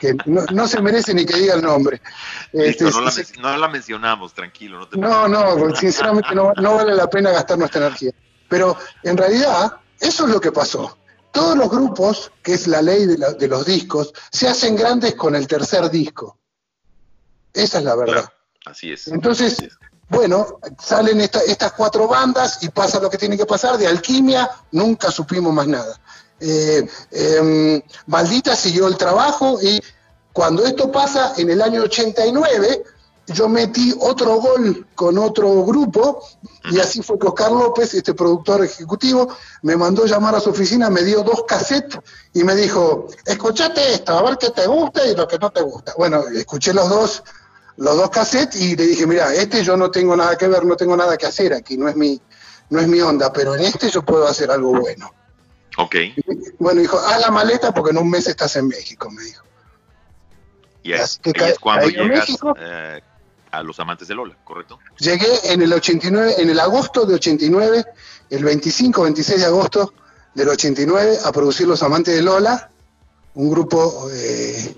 [0.00, 2.00] que no, no se merece ni que diga el nombre.
[2.52, 4.78] Listo, Este, no, la, se- men- no la mencionamos, tranquilo.
[4.80, 8.12] No, te no, no, sinceramente no, no vale la pena gastar nuestra energía.
[8.48, 10.96] Pero en realidad, eso es lo que pasó.
[11.32, 15.14] Todos los grupos, que es la ley de, la- de los discos, se hacen grandes
[15.16, 16.38] con el tercer disco.
[17.52, 18.12] Esa es la verdad.
[18.14, 18.32] Claro,
[18.66, 19.08] así es.
[19.08, 19.78] Entonces, Así es.
[20.08, 23.76] bueno, salen esta- estas cuatro bandas y pasa lo que tiene que pasar.
[23.78, 26.00] De Alquimia nunca supimos más nada.
[26.46, 29.80] Eh, em, Maldita siguió el trabajo y
[30.30, 32.84] cuando esto pasa en el año 89,
[33.28, 36.22] yo metí otro gol con otro grupo
[36.70, 39.28] y así fue que Oscar López, este productor ejecutivo,
[39.62, 41.98] me mandó llamar a su oficina, me dio dos cassettes
[42.34, 45.62] y me dijo, escuchate esto, a ver qué te gusta y lo que no te
[45.62, 45.94] gusta.
[45.96, 47.22] Bueno, escuché los dos,
[47.78, 50.76] los dos cassettes y le dije, mira, este yo no tengo nada que ver, no
[50.76, 52.20] tengo nada que hacer aquí, no es mi,
[52.68, 55.10] no es mi onda, pero en este yo puedo hacer algo bueno.
[55.78, 55.96] Ok.
[56.58, 59.44] Bueno, dijo, haz la maleta porque en un mes estás en México, me dijo.
[60.82, 60.92] Y
[61.32, 62.54] que ahí es cuando llegas México.
[62.58, 63.00] eh,
[63.50, 64.78] a los amantes de Lola, ¿correcto?
[64.98, 67.84] Llegué en el 89, en el agosto de 89,
[68.30, 69.94] el 25, 26 de agosto
[70.34, 72.70] del 89, a producir Los Amantes de Lola,
[73.34, 74.74] un grupo eh,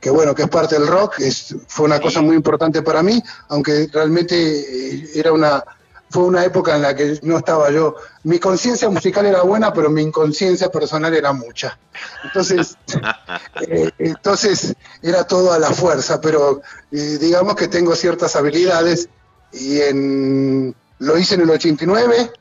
[0.00, 3.22] que bueno, que es parte del rock, es, fue una cosa muy importante para mí,
[3.48, 5.62] aunque realmente eh, era una
[6.10, 7.94] fue una época en la que no estaba yo.
[8.24, 11.78] Mi conciencia musical era buena, pero mi inconsciencia personal era mucha.
[12.24, 12.76] Entonces,
[13.68, 19.08] eh, entonces era todo a la fuerza, pero eh, digamos que tengo ciertas habilidades
[19.52, 22.32] y en, lo hice en el 89,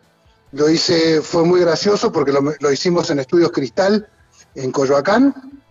[0.53, 4.09] lo hice, fue muy gracioso porque lo, hicimos en Estudios Cristal,
[4.55, 5.61] en Coyoacán,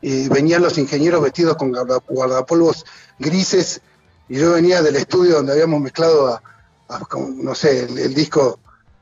[0.00, 1.72] y venían los ingenieros vestidos con
[2.08, 2.84] guardapolvos
[3.18, 3.80] grises,
[4.28, 6.42] y yo venía del estudio donde habíamos mezclado a,
[7.42, 8.60] no sé, el, disco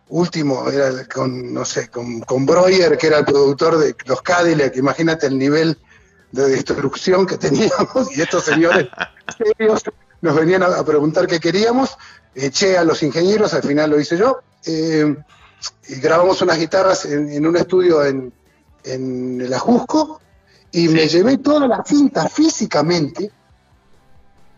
[0.08, 4.76] último era con, no sé, con, con Breuer, que era el productor de los Cadillac,
[4.76, 5.78] imagínate el nivel
[6.32, 8.88] de destrucción que teníamos, y estos señores
[9.38, 9.82] serios
[10.20, 11.96] nos venían a, preguntar qué queríamos,
[12.34, 15.16] eché a los ingenieros, al final lo hice yo, eh,
[15.88, 18.32] y grabamos unas guitarras en, un estudio en,
[18.84, 20.20] en el Ajusco,
[20.72, 23.30] y me llevé todas las cintas físicamente,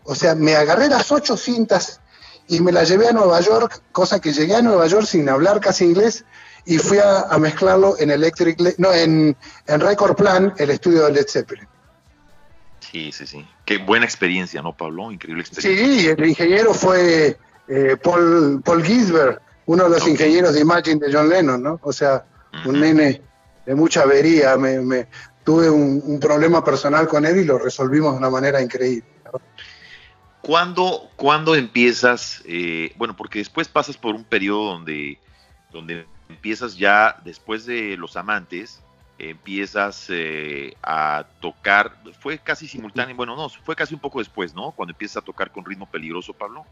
[0.03, 2.01] o sea, me agarré las ocho cintas
[2.49, 5.59] y me las llevé a Nueva York, cosa que llegué a Nueva York sin hablar
[5.59, 6.25] casi inglés,
[6.65, 9.35] y fui a, mezclarlo en Electric, no, en,
[9.67, 11.67] en Record Plan, el estudio de Led Zeppelin.
[12.79, 13.47] Sí, sí, sí.
[13.65, 15.11] Qué buena experiencia, ¿no, Pablo?
[15.11, 15.85] Increíble experiencia.
[15.85, 17.37] Sí, el ingeniero fue
[17.67, 21.79] eh, Paul, Paul Gisbert, uno de los ingenieros de Imagine de John Lennon, ¿no?
[21.83, 22.25] O sea,
[22.65, 23.21] un nene
[23.65, 24.57] de mucha avería.
[24.57, 25.07] Me,
[25.43, 29.07] tuve un, problema personal con él y lo resolvimos de una manera increíble.
[30.49, 32.41] ¿Cuándo, ¿Cuándo, empiezas?
[32.43, 35.19] Eh, bueno, porque después pasas por un periodo donde,
[35.71, 38.79] donde empiezas ya, después de Los Amantes,
[39.19, 44.71] empiezas eh, a tocar, fue casi simultáneo, bueno, no, fue casi un poco después, ¿no?
[44.71, 46.65] Cuando empiezas a tocar con ritmo peligroso, Pablo.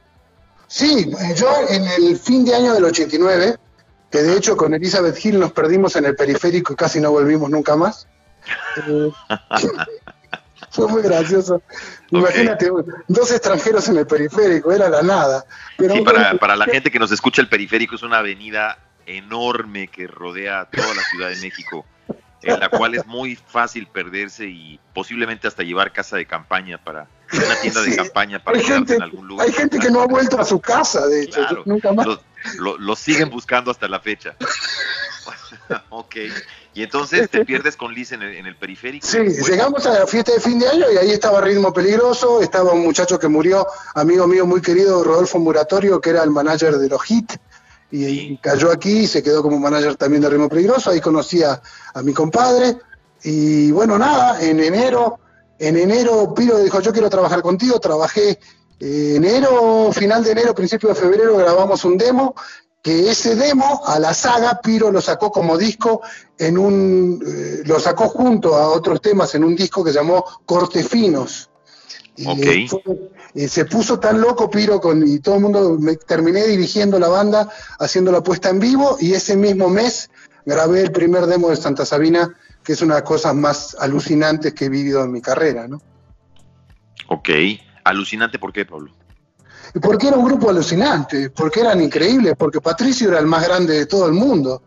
[0.66, 3.58] Sí, yo en el fin de año del 89,
[4.10, 7.52] que de hecho con Elizabeth Hill nos perdimos en el periférico y casi no volvimos
[7.52, 8.08] nunca más.
[8.88, 9.12] Eh,
[10.78, 11.62] fue muy gracioso.
[12.12, 12.70] Imagínate,
[13.08, 15.46] dos extranjeros en el periférico, era la nada.
[15.78, 19.88] Pero sí, para, para la gente que nos escucha, el periférico es una avenida enorme
[19.88, 21.86] que rodea toda la Ciudad de México
[22.44, 27.08] en la cual es muy fácil perderse y posiblemente hasta llevar casa de campaña para
[27.34, 29.48] una tienda de campaña para quedarse en algún lugar.
[29.48, 32.08] Hay gente que no ha vuelto a su casa, de hecho, nunca más.
[32.60, 34.36] Los, siguen buscando hasta la fecha.
[35.90, 36.16] ok.
[36.74, 39.06] Y entonces te pierdes con Liz en el, periférico.
[39.06, 42.72] Sí, llegamos a la fiesta de fin de año y ahí estaba Ritmo Peligroso, estaba
[42.74, 43.66] un muchacho que murió,
[43.96, 47.34] amigo mío muy querido, Rodolfo Muratorio, que era el manager de los HIT
[47.92, 50.92] y, cayó aquí y se quedó como manager también de Ritmo Peligroso.
[50.92, 51.62] Ahí conocí a,
[52.04, 52.78] mi compadre.
[53.24, 55.20] Y bueno, nada, en enero,
[55.60, 57.80] en enero Piro dijo, yo quiero trabajar contigo.
[57.80, 58.40] Trabajé
[58.80, 62.36] eh, enero, final de enero, principio de febrero, grabamos un demo.
[62.82, 66.02] Que ese demo a la saga Piro lo sacó como disco
[66.38, 70.84] en un, eh, lo sacó junto a otros temas en un disco que llamó Corte
[70.84, 71.50] Finos.
[73.36, 77.10] Y se puso tan loco Piro con, y todo el mundo, me terminé dirigiendo la
[77.10, 77.50] banda,
[77.80, 80.10] haciendo la puesta en vivo y ese mismo mes
[80.46, 82.34] grabé el primer demo de Santa Sabina,
[82.68, 85.82] que es una de las cosas más alucinantes que he vivido en mi carrera, ¿no?
[87.08, 87.30] Ok,
[87.86, 88.92] alucinante, ¿por qué, Pablo?
[89.82, 93.86] Porque era un grupo alucinante, porque eran increíbles, porque Patricio era el más grande de
[93.86, 94.62] todo el mundo.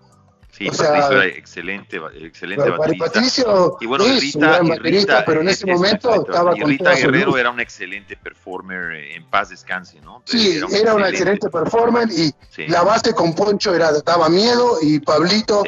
[0.50, 3.04] Sí, Patricio era excelente, excelente baterista.
[3.04, 7.36] Patricio y bueno, es Rita, un Rita, pero en ese momento estaba y Rita Guerrero
[7.36, 10.22] era un excelente performer, eh, en paz descanse, ¿no?
[10.24, 12.34] Sí, era, un era una excelente performer y
[12.66, 15.64] la base con Poncho era daba miedo y Pablito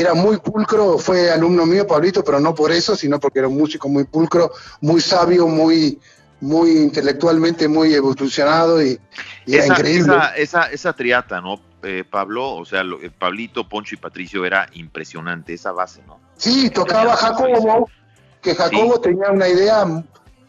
[0.00, 3.56] era muy pulcro, fue alumno mío Pablito, pero no por eso, sino porque era un
[3.56, 5.98] músico muy pulcro, muy sabio, muy
[6.40, 9.00] muy intelectualmente muy evolucionado y,
[9.46, 10.14] era increíble.
[10.14, 11.58] Esa, esa, esa triata, ¿no?
[11.82, 16.18] Eh, Pablo, o sea, eh, Pablito, Poncho y Patricio era impresionante esa base, ¿no?
[16.36, 17.88] Sí, tocaba Jacobo,
[18.40, 19.84] que Jacobo tenía una idea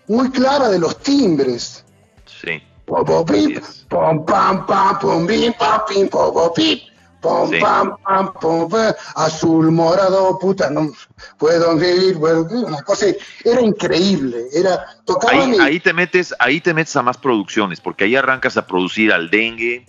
[0.08, 1.84] muy clara de los timbres.
[2.26, 2.62] Sí.
[2.86, 6.80] pom, pam, pam, pum, bim, pam, pim, pom, pim,
[7.26, 8.70] pom, pam, pam, pom,
[9.16, 10.92] azul, morado, puta, no
[11.38, 13.08] puedo vivir, una cosa,
[13.44, 14.86] era increíble, era,
[15.30, 19.12] ahí, ahí te metes, ahí te metes a más producciones, porque ahí arrancas a producir
[19.12, 19.86] al dengue,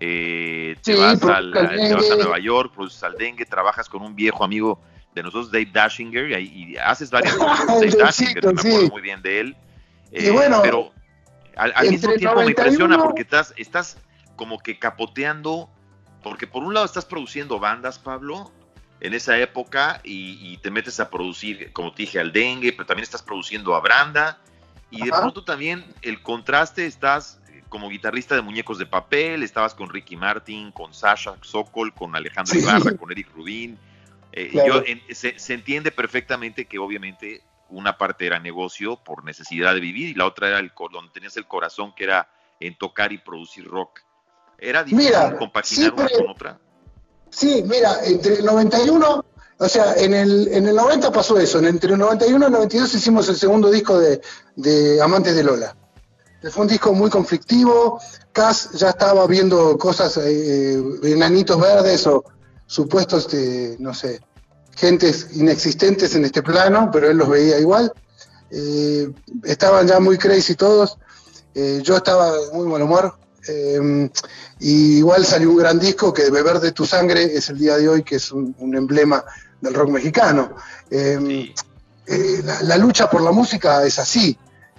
[0.00, 4.14] eh, te, vas al, te, vas a Nueva York, produces al dengue, trabajas con un
[4.14, 4.80] viejo amigo
[5.14, 9.22] de nosotros, Dave Dashinger, y, haces varias cosas con Dave Dashinger, me acuerdo muy bien
[9.22, 9.56] de él.
[10.12, 10.92] Eh, pero
[11.56, 13.98] al, mismo tiempo me impresiona porque estás, estás
[14.36, 15.68] como que capoteando,
[16.24, 18.50] porque por un lado estás produciendo bandas, Pablo,
[19.00, 23.04] en esa época, y, te metes a producir, como te dije, al dengue, pero también
[23.04, 24.40] estás produciendo a Branda,
[24.90, 29.90] y de pronto también el contraste estás como guitarrista de Muñecos de Papel, estabas con
[29.90, 33.76] Ricky Martin, con Sasha Sokol, con Alejandro Ibarra, con Eric Rubin.
[34.32, 40.08] Eh, yo, se, entiende perfectamente que obviamente una parte era negocio por necesidad de vivir
[40.08, 43.66] y la otra era el donde tenías el corazón que era en tocar y producir
[43.66, 44.03] rock.
[44.58, 46.58] ¿Era difícil Mira, compaginar una siempre- con otra?
[47.30, 49.24] Sí, mira, entre el 91,
[49.58, 52.52] o sea, en el, en el 90 pasó eso, en- entre el 91 y el
[52.52, 54.20] 92 hicimos el segundo disco de,
[54.56, 55.76] de Amantes de Lola.
[56.50, 57.98] Fue un disco muy conflictivo,
[58.32, 62.22] Cass ya estaba viendo cosas, eh, enanitos verdes o
[62.66, 64.20] supuestos, este, no sé,
[64.76, 67.92] gentes inexistentes en este plano, pero él los veía igual.
[68.50, 69.10] Eh,
[69.44, 70.98] estaban ya muy crazy todos,
[71.54, 73.16] eh, yo estaba muy buen humor.
[73.48, 74.10] Eh,
[74.60, 77.88] y igual salió un gran disco que Beber de tu sangre es el día de
[77.88, 79.24] hoy, que es un, un emblema
[79.60, 80.54] del rock mexicano.
[80.90, 81.54] Eh, Sí.
[82.06, 84.36] eh, la, la lucha por la música es así.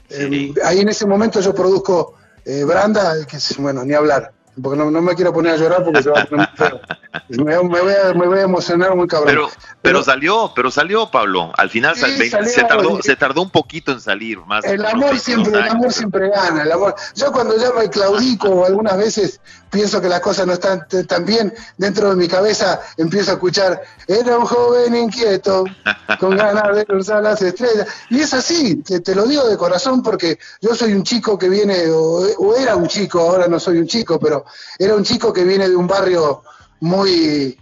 [0.09, 2.13] Eh, ahí en ese momento yo produzco
[2.45, 5.83] eh, Branda, que es, bueno, ni hablar, porque no, no me quiero poner a llorar
[5.83, 6.79] porque se va a poner muy feo.
[7.29, 9.27] Me, me voy a, me voy a emocionar muy cabrón.
[9.27, 9.49] Pero,
[9.81, 11.51] pero salió, pero salió, Pablo.
[11.57, 12.49] Al final Sí, sal- ve- salió.
[12.49, 14.63] se, tardó, se tardó un poquito en salir más.
[14.65, 16.95] El amor 22 siempre, el amor pero- siempre gana, el amor.
[17.15, 19.39] Yo cuando ya me claudico algunas veces
[19.69, 23.81] pienso que las cosas no están tan bien, dentro de mi cabeza empiezo a escuchar,
[24.07, 25.65] era un joven inquieto,
[26.19, 27.85] con ganas de cruzar las estrellas.
[28.09, 31.49] Y es así, te, te lo digo de corazón porque yo soy un chico que
[31.49, 34.45] viene, o, o era un chico, ahora no soy un chico, pero
[34.79, 36.43] era un chico que viene de un barrio
[36.85, 37.57] muy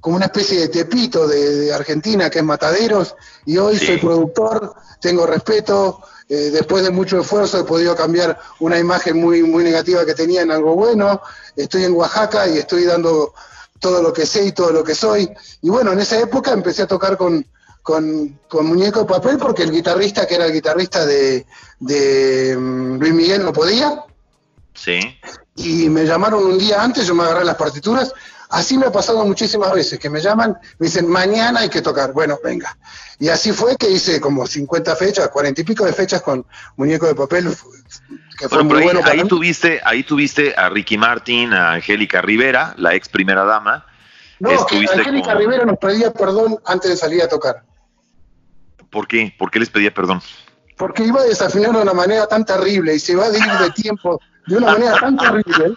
[0.00, 3.86] como una especie de tepito de, de Argentina que es Mataderos y hoy Sí.
[3.86, 9.42] soy productor, tengo respeto, eh, después de mucho esfuerzo he podido cambiar una imagen muy,
[9.42, 11.20] muy negativa que tenía en algo bueno,
[11.56, 13.32] estoy en Oaxaca y estoy dando
[13.80, 15.28] todo lo que sé y todo lo que soy.
[15.62, 17.44] Y bueno, en esa época empecé a tocar con,
[17.82, 21.46] con, con Muñeco de Papel porque el guitarrista, que era el guitarrista de,
[21.80, 24.04] de mm, Luis Miguel, no podía
[24.74, 25.00] Sí.
[25.56, 28.12] y me llamaron un día antes, yo me agarré las partituras.
[28.50, 32.12] Así me ha pasado muchísimas veces, que me llaman, me dicen, mañana hay que tocar.
[32.12, 32.76] Bueno, venga.
[33.18, 37.06] Y así fue que hice como 50 fechas, 40 y pico de fechas con Muñeco
[37.06, 37.48] de Papel,
[38.38, 39.28] que fue Bueno, muy ahí, bueno para ahí mí.
[39.28, 43.84] tuviste, ahí tuviste a Ricky Martin, a Angélica Rivera, la ex primera dama.
[44.38, 44.92] No, Angélica
[45.32, 47.64] con- Rivera nos pedía perdón antes de salir a tocar.
[48.90, 49.34] ¿Por qué?
[49.38, 50.22] ¿Por qué les pedía perdón?
[50.76, 53.70] Porque iba a desafinar de una manera tan terrible y se va a ir de
[53.70, 55.74] tiempo de una manera tan terrible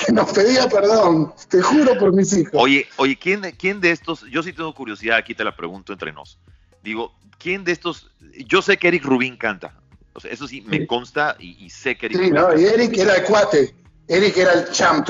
[0.06, 1.32] que nos pedía perdón.
[1.48, 2.52] Te juro por mis hijos.
[2.54, 4.22] Oye, oye, ¿quién, de- ¿quién de estos?
[4.30, 6.38] Yo sí tengo curiosidad, aquí te la pregunto entre nos.
[6.82, 8.10] Digo, ¿quién de estos?
[8.46, 9.74] Yo sé que Eric Rubin canta.
[10.12, 10.86] O sea, eso sí, me Sí.
[10.86, 12.60] consta y, y sé que Eric Sí, no, canta.
[12.60, 13.74] y Eric era el cuate.
[14.08, 15.08] Eric era el champ,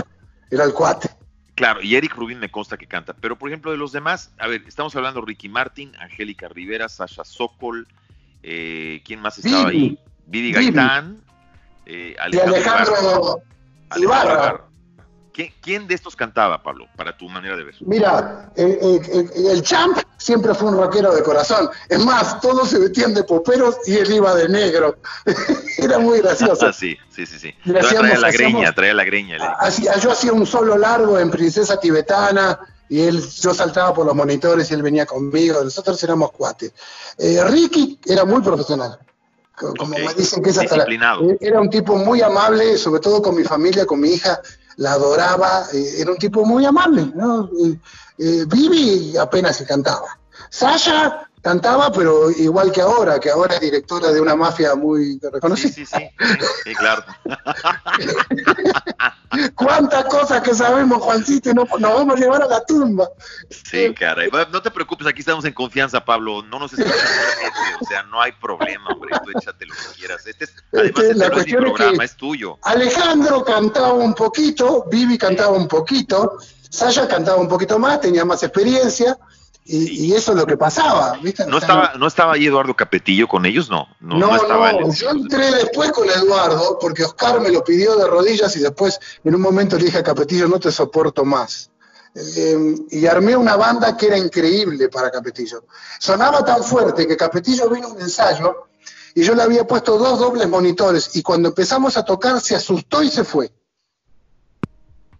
[0.50, 1.08] era el cuate.
[1.54, 3.12] Claro, y Eric Rubin me consta que canta.
[3.14, 7.24] Pero, por ejemplo, de los demás, a ver, estamos hablando Ricky Martin, Angélica Rivera, Sasha
[7.24, 7.86] Sokol,
[8.42, 9.82] eh, ¿quién más estaba Vivi.
[9.88, 9.98] ahí?
[10.26, 10.64] Vivi Vivi.
[10.66, 11.22] Gaitán,
[11.86, 13.42] eh, Y Alejandro Alejandro
[13.96, 14.00] Ibarra.
[14.00, 14.64] Ibarra.
[15.32, 17.74] ¿Quién, de estos cantaba, Pablo, para tu manera de ver?
[17.80, 21.70] Mira, el, champ siempre fue un rockero de corazón.
[21.88, 24.96] Es más, todos se vestían de poperos y él iba de negro.
[25.78, 26.66] era muy gracioso.
[26.66, 27.54] Ah, sí, sí, sí, sí.
[27.64, 29.36] Traía la hacíamos- greña, traía la greña.
[29.60, 32.58] Hacía- yo hacía un solo largo en Princesa Tibetana
[32.88, 35.62] y él, yo saltaba por los monitores y él venía conmigo.
[35.62, 36.72] Nosotros éramos cuates.
[37.18, 38.98] Eh, Ricky era muy profesional.
[39.56, 40.86] Co- Como me dicen que es hasta la-
[41.40, 44.40] Era un tipo muy amable, sobre todo con mi familia, con mi hija,
[44.80, 45.66] la adoraba.
[45.72, 47.12] eh, era un tipo muy amable.
[47.14, 47.50] ¿no?
[47.62, 47.78] Eh,
[48.18, 50.18] eh, Vivi apenas se cantaba.
[50.48, 55.72] Sasha cantaba, pero igual que ahora, que ahora es directora de una mafia muy reconocida.
[55.72, 56.10] sí, sí, sí,
[56.64, 57.04] sí, claro.
[59.54, 61.50] ¿Cuántas cosas que sabemos, Juancito?
[61.50, 63.08] y No, nos vamos a llevar a la tumba.
[63.48, 64.28] Sí, caray.
[64.50, 66.42] No te preocupes, aquí estamos en confianza, Pablo.
[66.42, 69.10] No nos escuchas gente, o sea, no hay problema, hombre.
[69.24, 70.26] Tú échate lo que quieras.
[70.26, 72.58] Este es, además, Este, este la no es mi cuestión es programa, que- es tuyo.
[72.62, 76.38] Alejandro cantaba un poquito, Vivi cantaba un poquito,
[76.68, 79.16] Sasha cantaba un poquito más, tenía más experiencia,
[79.72, 81.46] y, y eso es lo que pasaba, ¿viste?
[81.46, 83.70] ¿No O sea, estaba, ¿No estaba ahí Eduardo Capetillo con ellos?
[83.70, 87.62] No, no, No, no no, estaba yo entré después con Eduardo, porque Oscar me lo
[87.62, 91.24] pidió de rodillas y después en un momento le dije a Capetillo, no te soporto
[91.24, 91.70] más.
[92.14, 95.64] Eh, y armé una banda que era increíble para Capetillo.
[96.00, 98.66] Sonaba tan fuerte que Capetillo vino a un ensayo
[99.14, 103.04] y yo le había puesto dos dobles monitores y cuando empezamos a tocar se asustó
[103.04, 103.52] y se fue.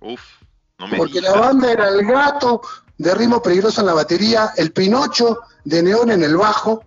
[0.01, 0.21] Uf,
[0.79, 2.63] no me Porque la banda era el gato
[3.01, 6.85] de ritmo peligroso en la batería, el Pinocho de neón en el bajo,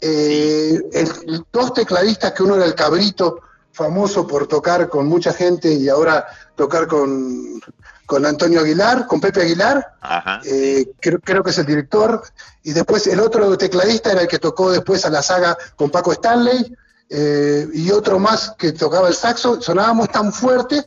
[0.00, 3.38] eh, el- dos tecladistas que uno era el cabrito,
[3.70, 7.60] famoso por tocar con mucha gente y ahora tocar con,
[8.06, 10.40] con Antonio Aguilar, con Pepe Aguilar, Ajá.
[10.44, 12.22] eh, creo, creo que es el director,
[12.64, 16.10] y después el otro tecladista era el que tocó después a la saga con Paco
[16.12, 16.74] Stanley,
[17.08, 20.84] eh, y otro más que tocaba el saxo, sonábamos tan fuerte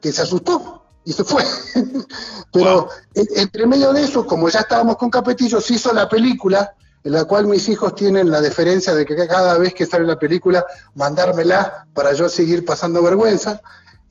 [0.00, 1.44] que se asustó y se fue.
[2.52, 2.88] Pero Wow.
[3.14, 7.24] entre medio de eso, como ya estábamos con Capetillo, se hizo la película, en la
[7.24, 11.86] cual mis hijos tienen la deferencia de que cada vez que sale la película, mandármela
[11.94, 13.60] para yo seguir pasando vergüenza.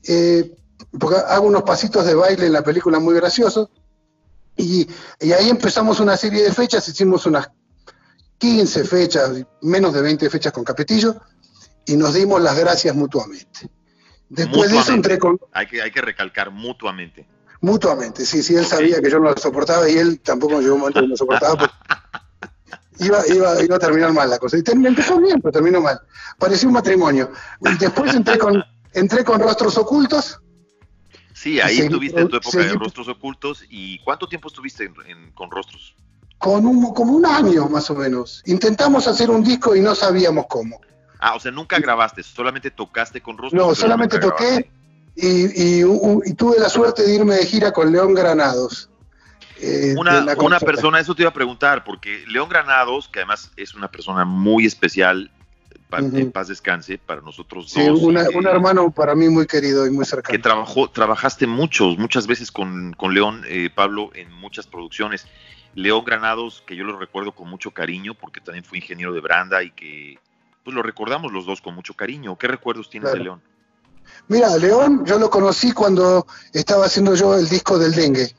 [0.06, 0.54] Eh,
[0.98, 3.68] porque hago unos pasitos de baile en la película muy graciosos.
[4.56, 4.86] Y,
[5.20, 7.48] y ahí empezamos una serie de fechas, hicimos unas
[8.38, 9.30] 15 fechas,
[9.62, 11.14] menos de 20 fechas con Capetillo,
[11.86, 13.70] y nos dimos las gracias mutuamente.
[14.32, 15.38] Después de eso entré con...
[15.52, 17.26] Hay que, hay que recalcar mutuamente.
[17.60, 20.80] Mutuamente, sí, sí, él sabía que yo no lo soportaba y él tampoco llegó un
[20.80, 21.70] momento que no lo soportaba.
[22.98, 24.56] Iba, iba, iba, a terminar mal la cosa.
[24.58, 25.98] Y empezó bien, pero terminó mal.
[26.38, 27.32] Parecía un matrimonio.
[27.80, 28.62] Después entré con,
[28.92, 30.40] entré con Rostros Ocultos.
[31.32, 33.64] Sí, ahí estuviste en tu época de Rostros Ocultos.
[33.68, 34.92] ¿Y cuánto tiempo estuviste
[35.34, 35.96] con Rostros?
[36.38, 38.42] Con un, como un año más o menos.
[38.46, 40.80] Intentamos hacer un disco y no sabíamos cómo.
[41.24, 43.64] Ah, o sea, nunca grabaste, solamente tocaste con Rostros.
[43.64, 44.68] No, solamente toqué
[45.14, 45.82] y,
[46.34, 48.90] tuve la suerte de irme de gira con León Granados.
[49.60, 53.88] Eh, una, persona, eso te iba a preguntar, porque León Granados, que además es una
[53.88, 55.30] persona muy especial,
[55.92, 58.02] en paz descanse, para nosotros sí, dos.
[58.02, 60.32] un hermano para mí muy querido y muy cercano.
[60.32, 65.28] Que trabajó, trabajaste muchos, muchas veces con, León, eh, Pablo, en muchas producciones.
[65.76, 69.62] León Granados, que yo lo recuerdo con mucho cariño, porque también fue ingeniero de Branda
[69.62, 70.18] y que
[70.64, 72.36] pues lo recordamos los dos con mucho cariño.
[72.36, 73.42] ¿Qué recuerdos tienes de León?
[74.28, 78.34] Mira, León yo lo conocí cuando estaba haciendo yo el disco del dengue.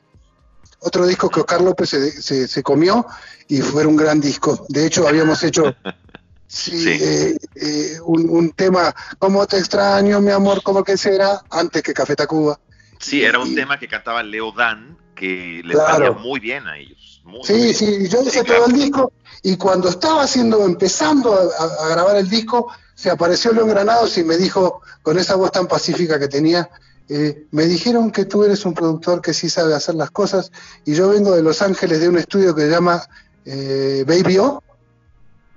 [0.80, 3.06] Otro disco que Oscar López se, comió
[3.48, 4.66] y fue un gran disco.
[4.68, 5.74] De hecho, habíamos hecho
[6.46, 10.62] sí, eh, eh, un, tema, ¿cómo te extraño, mi amor?
[10.62, 11.40] ¿Cómo que será?
[11.50, 12.58] Antes que Café Tacuba.
[12.98, 16.14] Sí, era un tema que cantaba Leo Dan, que le claro.
[16.16, 17.13] muy bien a ellos.
[17.42, 19.12] Sí, sí, yo hice todo el disco
[19.42, 24.24] y cuando estaba haciendo, empezando a, a, grabar el disco, se apareció León Granados y
[24.24, 26.70] me dijo, con esa voz tan pacífica que tenía,
[27.08, 30.50] eh, me dijeron que tú eres un productor que sí sabe hacer las cosas
[30.86, 33.02] y yo vengo de Los Ángeles de un estudio que se llama
[33.44, 34.62] eh, Baby O,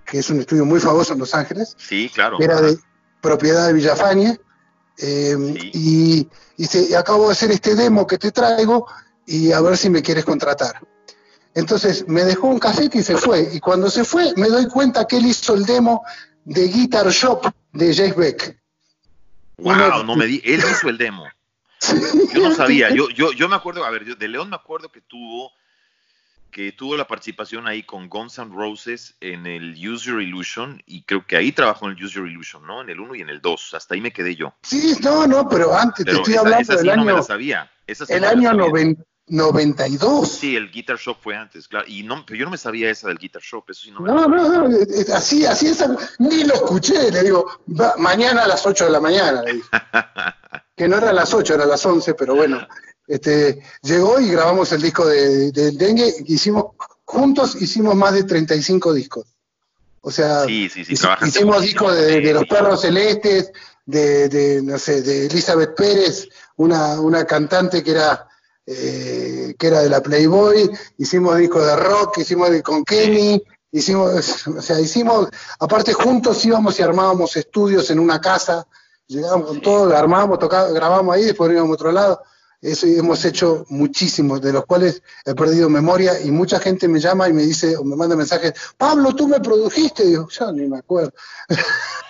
[0.05, 1.75] que es un estudio muy famoso en Los Ángeles.
[1.77, 2.37] Sí, claro.
[2.37, 2.77] Que era de
[3.21, 4.37] propiedad de Villafañe.
[4.99, 8.87] Em, y, y, acabo de hacer este demo que te traigo
[9.27, 10.81] y a ver si me quieres contratar.
[11.57, 13.49] Entonces me dejó un cassette y se fue.
[13.51, 16.05] Y cuando se fue me doy cuenta que él hizo el demo
[16.45, 18.61] de Guitar Shop de Jake Beck.
[19.57, 21.25] Wow, no me di, él hizo el demo.
[22.33, 25.01] Yo no sabía, yo, yo, yo me acuerdo, a ver, de León me acuerdo que
[25.01, 25.51] tuvo
[26.51, 31.03] que tuvo la participación ahí con Guns N' Roses en el Use Your Illusion y
[31.03, 32.81] creo que ahí trabajó en el Use Your Illusion, ¿no?
[32.81, 34.53] En el 1 y en el 2, hasta ahí me quedé yo.
[34.63, 36.97] Sí, no, no, pero antes te estoy hablando del año.
[36.97, 37.71] No me la sabía.
[37.85, 40.27] el año 90, 92.
[40.27, 41.85] Sí, el Guitar Shop fue antes, claro.
[41.87, 44.07] Y no, pero yo no me sabía esa del Guitar Shop, eso sí no me
[44.07, 44.77] No, no, no,
[45.13, 45.83] así, así es,
[46.19, 47.45] ni lo escuché, le digo,
[47.97, 49.61] mañana a las 8 de la mañana, le
[50.75, 52.65] que no era a las 8, era a las 11, pero bueno,
[53.05, 59.25] este, llegó y grabamos el disco de, Dengue, hicimos, juntos hicimos más de 35 discos.
[60.01, 60.93] O sea, sí, sí, sí,
[61.25, 63.51] hicimos discos de, de, Los Perros Celestes,
[63.85, 68.26] de, de, no sé, de Elizabeth Pérez, una, una cantante que era
[68.69, 73.41] eh, que era de la Playboy, hicimos disco de rock, hicimos con Kenny,
[73.71, 78.67] hicimos, o sea, hicimos, aparte juntos íbamos y armábamos estudios en una casa,
[79.07, 82.21] llegábamos con todo, armábamos, tocábamos, grabamos ahí, después íbamos a otro lado.
[82.59, 87.29] Eso hemos hecho muchísimos, de los cuales he perdido memoria y mucha gente me llama
[87.29, 90.67] y me dice, o me manda mensajes, Pablo, tú me produjiste, y digo, ya ni
[90.67, 91.13] me acuerdo.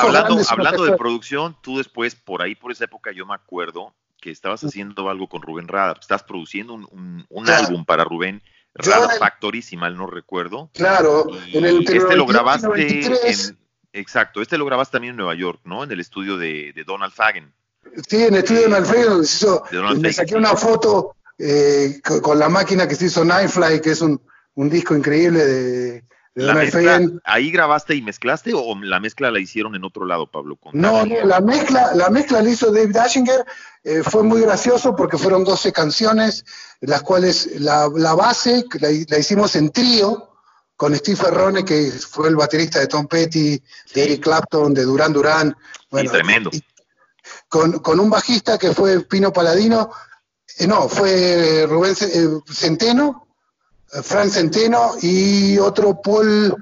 [0.00, 3.92] hablando, hablando de producción, tú después, por ahí, por esa época, yo me acuerdo,
[4.26, 8.42] que estabas haciendo algo con Rubén Rada, estás produciendo un, álbum para Rubén
[8.74, 10.68] Rada Factory, si mal no recuerdo.
[10.74, 13.56] Claro, en el este lo grabaste en,
[13.92, 15.84] exacto, este lo grabaste también en Nueva York, ¿no?
[15.84, 17.54] En el estudio de, Donald Fagen.
[18.08, 19.62] Sí, en el estudio de Donald Fagen, donde se hizo,
[20.00, 24.20] me saqué una foto eh, con, la máquina que se hizo Nightfly, que es un,
[24.56, 26.04] un disco increíble de,
[27.24, 30.58] ¿Ahí grabaste y mezclaste o la mezcla la hicieron en otro lado, Pablo?
[30.72, 33.44] no, no, la mezcla, la mezcla la hizo Dave Dashinger.
[33.82, 36.44] Eh, fue muy gracioso porque fueron 12 canciones,
[36.80, 40.30] las cuales la, base la, hicimos en trío
[40.76, 43.62] con Steve Ferrone, que fue el baterista de Tom Petty,
[43.94, 45.56] de Eric Clapton, de Duran Duran.
[45.90, 46.50] Bueno, tremendo.
[47.48, 49.90] con, un bajista que fue Pino Paladino,
[50.58, 53.25] eh, no, fue Rubén eh, Centeno,
[54.02, 56.54] Frank Centeno y otro Paul,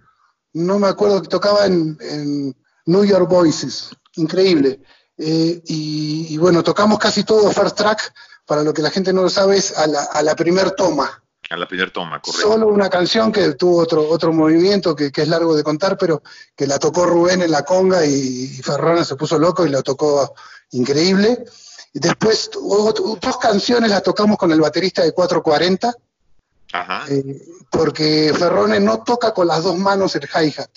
[0.55, 2.55] no me acuerdo, que tocaba en,
[2.87, 4.80] New York Voices, increíble.
[5.16, 8.12] Eh, y, bueno, tocamos casi todo first track,
[8.45, 11.24] para lo que la gente no lo sabe, es a la, a la primer toma.
[11.51, 12.49] A la primer toma, correcto.
[12.49, 16.22] Solo una canción que tuvo otro, otro movimiento que, es largo de contar, pero
[16.57, 20.35] que la tocó Rubén en la conga y, Ferrona se puso loco y la tocó
[20.70, 21.45] increíble.
[21.93, 25.95] Y después dos canciones las tocamos con el baterista de 440,
[27.09, 30.70] eh, porque Ferrone no toca con las dos manos el hi-hat.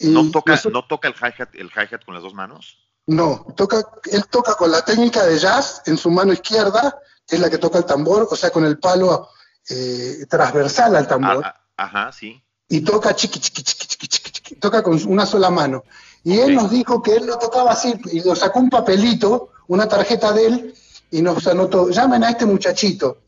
[0.00, 2.78] ¿No toca, ¿No toca el hi-hat el hi -hat con las dos manos?
[3.06, 7.42] No, toca, él toca con la técnica de jazz en su mano izquierda, que es
[7.42, 9.28] la que toca el tambor, o sea, con el palo
[9.68, 11.42] eh, transversal al tambor.
[11.44, 12.42] Ah, ah, ajá, sí.
[12.68, 15.84] Y toca chiqui, chiqui, chiqui, chiqui, chiqui, chiqui, toca con una sola mano.
[16.22, 19.88] Y él nos dijo que él lo tocaba así, y lo sacó un papelito, una
[19.88, 20.74] tarjeta de él,
[21.10, 23.18] y nos anotó, llamen a este muchachito.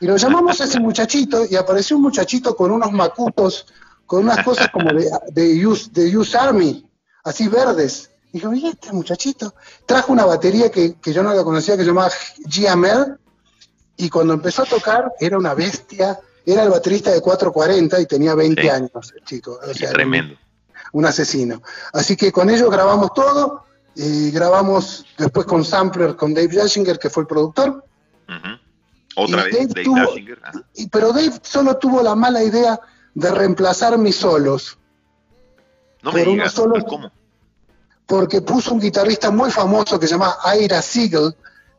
[0.00, 3.66] Y lo llamamos a ese muchachito, y apareció un muchachito con unos macutos,
[4.04, 5.66] con unas cosas como de, de,
[6.16, 6.88] use Army,
[7.24, 8.10] así verdes.
[8.32, 9.54] Y dijo, ¿y este muchachito?
[9.86, 12.10] Trajo una batería que, que yo no la conocía, que se llamaba
[12.44, 13.18] GML,
[13.96, 18.34] y cuando empezó a tocar era una bestia, era el baterista de 440 y tenía
[18.34, 18.68] 20 Sí.
[18.68, 19.58] años el chico.
[19.62, 20.34] O sea, era un- Tremendo.
[20.92, 21.62] un asesino.
[21.94, 27.08] Así que con ellos grabamos todo, y grabamos después con Sampler, con Dave Jashinger, que
[27.08, 27.82] fue el productor,
[28.28, 28.58] Ujú.
[29.16, 30.64] Otra Y vez, Dave Dave tuvo- ajá.
[30.74, 32.78] y, pero Dave solo tuvo la mala idea
[33.14, 34.78] de reemplazar mis solos,
[36.02, 37.10] No me digas, solos- ¿y ¿cómo?
[38.06, 41.34] porque puso un guitarrista muy famoso que se llama Ira Siegel,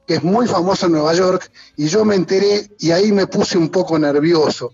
[0.06, 3.58] que es muy famoso en Nueva York, y yo me enteré y ahí me puse
[3.58, 4.74] un poco nervioso.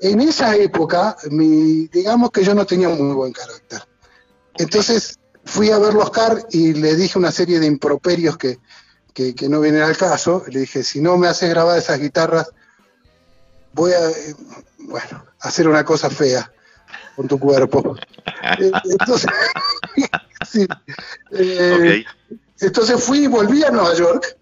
[0.00, 3.80] En esa época, mi, digamos que yo no tenía muy buen carácter.
[4.58, 8.58] Entonces fui a ver Oscar y le dije una serie de improperios que,
[9.16, 10.44] que, que no vienen al caso.
[10.48, 12.50] Le dije, si no me haces grabar esas guitarras,
[13.72, 14.34] voy a, eh,
[14.80, 16.52] bueno, hacer una cosa fea
[17.16, 17.96] con tu cuerpo.
[18.60, 19.28] Eh, Entonces,
[20.48, 20.66] sí,
[21.32, 22.04] eh,
[22.60, 24.36] entonces fui y volví a Nueva York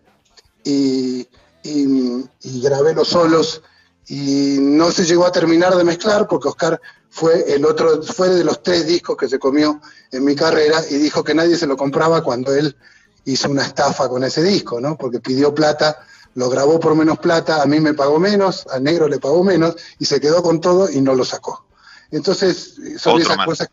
[0.62, 1.26] y,
[1.62, 3.62] y- y grabé los solos
[4.08, 8.44] y no se llegó a terminar de mezclar porque Oscar fue el otro, fue de
[8.44, 11.76] los tres discos que se comió en mi carrera y dijo que nadie se lo
[11.76, 12.76] compraba cuando él
[13.24, 14.96] hizo una estafa con ese disco, ¿no?
[14.96, 15.98] Porque pidió plata,
[16.34, 19.76] lo grabó por menos plata, a mí me pagó menos, al negro le pagó menos
[19.98, 21.64] y se quedó con todo y no lo sacó.
[22.10, 23.46] Entonces, son Otro esas más.
[23.46, 23.68] cosas.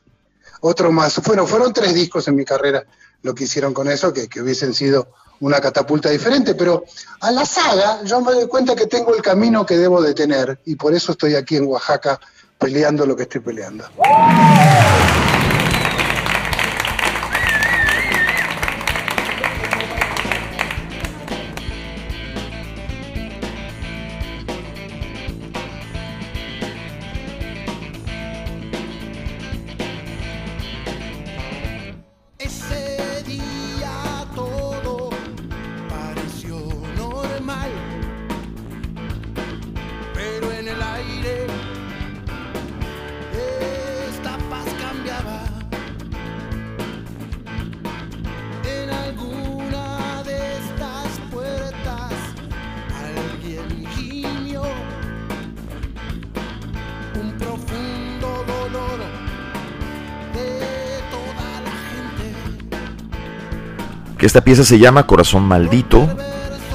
[0.62, 1.22] Otro más.
[1.24, 2.86] Bueno, fueron tres discos en mi carrera
[3.24, 5.10] lo que hicieron con eso, que, que hubiesen sido
[5.42, 6.84] una catapulta diferente, pero
[7.20, 10.60] a la saga yo me doy cuenta que tengo el camino que debo de tener
[10.66, 12.20] y por eso estoy aquí en Oaxaca
[12.60, 13.86] peleando lo que estoy peleando.
[64.32, 66.08] Esta pieza se llama Corazón Maldito,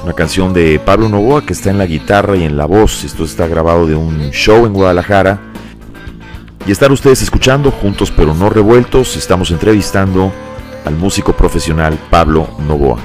[0.03, 3.03] una canción de Pablo Novoa que está en la guitarra y en la voz.
[3.03, 5.39] Esto está grabado de un show en Guadalajara.
[6.67, 10.31] Y estar ustedes escuchando juntos pero no revueltos, estamos entrevistando
[10.85, 12.99] al músico profesional Pablo Novoa.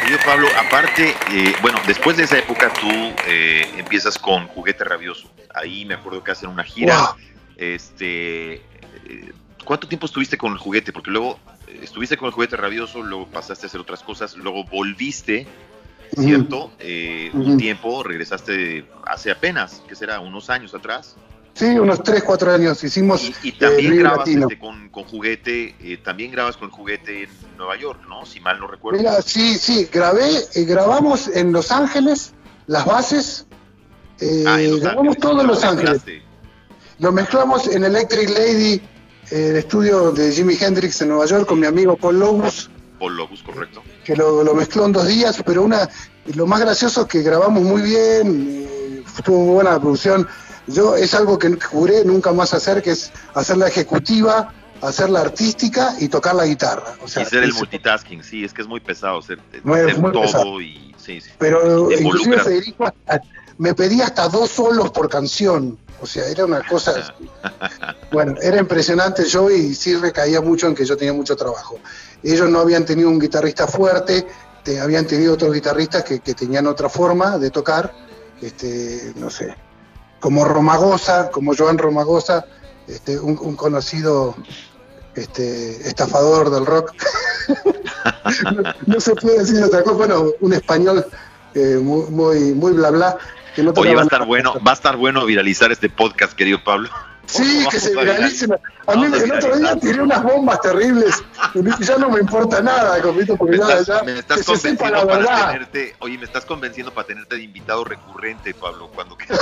[0.00, 2.90] Querido Pablo, aparte, eh, bueno, después de esa época tú
[3.28, 5.30] eh, empiezas con Juguete Rabioso.
[5.54, 6.96] Ahí me acuerdo que hacen una gira.
[6.98, 7.14] Wow.
[7.56, 8.60] Este,
[9.12, 9.32] eh,
[9.64, 10.92] ¿cuánto tiempo estuviste con el juguete?
[10.92, 14.64] Porque luego eh, estuviste con el juguete rabioso, luego pasaste a hacer otras cosas, luego
[14.64, 15.46] volviste.
[16.14, 16.70] ¿cierto?
[16.78, 20.20] Eh, Un tiempo, regresaste hace apenas, que será?
[20.20, 21.16] Unos años atrás.
[21.54, 25.74] Sí, unos 3, 4 años hicimos Y, y también grabas este, con, con juguete,
[26.04, 28.26] también grabas con juguete en Nueva York, ¿no?
[28.26, 28.98] Si mal no recuerdo.
[28.98, 30.28] Mira, sí, sí, grabé,
[30.66, 32.34] grabamos en Los Ángeles
[32.66, 33.46] las bases,
[34.20, 36.02] eh, Ah, en Los grabamos todo en Los ¿Lo Ángeles.
[36.98, 38.80] Lo mezclamos en Electric Lady,
[39.32, 42.68] el estudio de Jimi Hendrix en Nueva York con mi amigo Paul Lobus,
[42.98, 43.82] Paul Lobus, correcto.
[44.04, 45.88] que lo, lo mezcló en dos días, pero una
[46.34, 50.28] lo más gracioso es que grabamos muy bien, eh, estuvo muy buena la producción.
[50.68, 55.20] Yo es algo que juré nunca más hacer, que es hacer la ejecutiva, hacer la
[55.22, 56.94] artística y tocar la guitarra.
[57.02, 59.98] O sea, y ser el multitasking, sí, es que es muy pesado hacer, Muy- hacer
[59.98, 60.60] muy todo pesado.
[60.60, 61.30] y sí, sí.
[61.38, 62.38] Pero inclusive.
[62.38, 63.20] Federico a-
[63.58, 65.78] me pedía hasta dos solos por canción.
[66.00, 67.14] O sea, era una cosa.
[68.12, 71.78] bueno, era impresionante yo y sí recaía mucho en que yo tenía mucho trabajo.
[72.22, 74.26] Ellos no habían tenido un guitarrista fuerte,
[74.64, 77.92] te- habían tenido otros guitarristas que, que tenían otra forma de tocar,
[78.40, 79.54] este, no sé,
[80.20, 82.46] como Romagosa, como Joan Romagosa,
[82.88, 84.34] este, un, un conocido
[85.14, 86.92] este, estafador del rock.
[88.54, 91.04] no, no se puede decir otra cosa, bueno, un español
[91.54, 93.18] eh, muy, muy, muy bla bla.
[93.54, 96.62] Que no Oye, va a estar bueno, va a estar bueno viralizar este podcast, querido
[96.64, 96.88] Pablo.
[97.26, 98.52] Sí, que se viralicen.
[98.86, 101.22] A mí el otro día tiré unas bombas terribles
[101.54, 104.42] y ya no me importa nada, compito, porque Me ya, estás, ya me estás que
[104.42, 105.52] se convenciendo para verdad.
[105.52, 109.40] tenerte, oye, me estás convenciendo para tenerte de invitado recurrente, Pablo, cuando quieras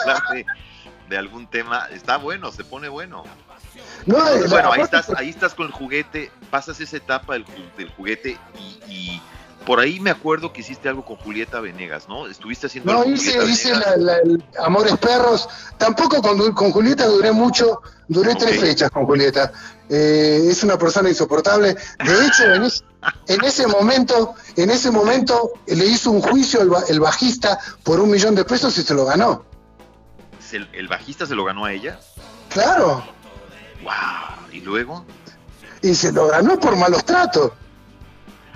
[0.00, 0.46] hablar de,
[1.08, 1.86] de algún tema.
[1.92, 3.24] Está bueno, se pone bueno.
[4.06, 7.44] No, Entonces, bueno, ahí estás, ahí estás con el juguete, pasas esa etapa del,
[7.76, 9.22] del juguete y, y
[9.66, 12.26] por ahí me acuerdo que hiciste algo con Julieta Venegas, ¿no?
[12.26, 15.48] Estuviste haciendo No, algo hice, hice la- la- el Amores Perros.
[15.78, 19.52] Tampoco con, con Julieta duré mucho, duré tres fechas con Julieta.
[19.88, 21.74] Eh, es una persona insoportable.
[21.74, 22.84] De hecho, en, es-
[23.28, 28.10] en ese momento, en ese momento le hizo un juicio el, el bajista por un
[28.10, 29.44] millón de pesos y se lo ganó.
[30.40, 32.00] Se- ¿El bajista se lo ganó a ella?
[32.48, 33.04] Claro.
[33.82, 33.92] ¡Wow!
[34.52, 35.04] ¿Y luego?
[35.82, 37.52] Y se lo ganó por malos tratos.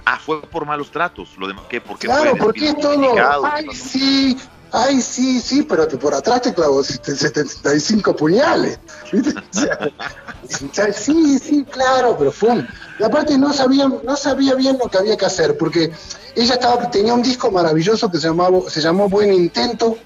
[0.07, 1.31] Ah, fue por malos tratos.
[1.39, 1.81] Lo demás, ¿qué?
[1.81, 2.91] Porque Claro, fue porque es todo.
[2.91, 4.39] desmitificado, ¿qué Ay, sí,
[4.73, 8.79] ay, sí, sí, pero que por atrás te clavó 75 puñales.
[9.13, 9.31] ¿viste?
[9.39, 9.79] O sea,
[10.71, 12.51] o sea, sí, sí, claro, pero fue.
[12.51, 12.69] un-
[12.99, 15.91] Y aparte no sabía, no sabía bien lo que había que hacer, porque
[16.37, 19.97] ella estaba, tenía un disco maravilloso que se llamaba, se llamó Buen Intento,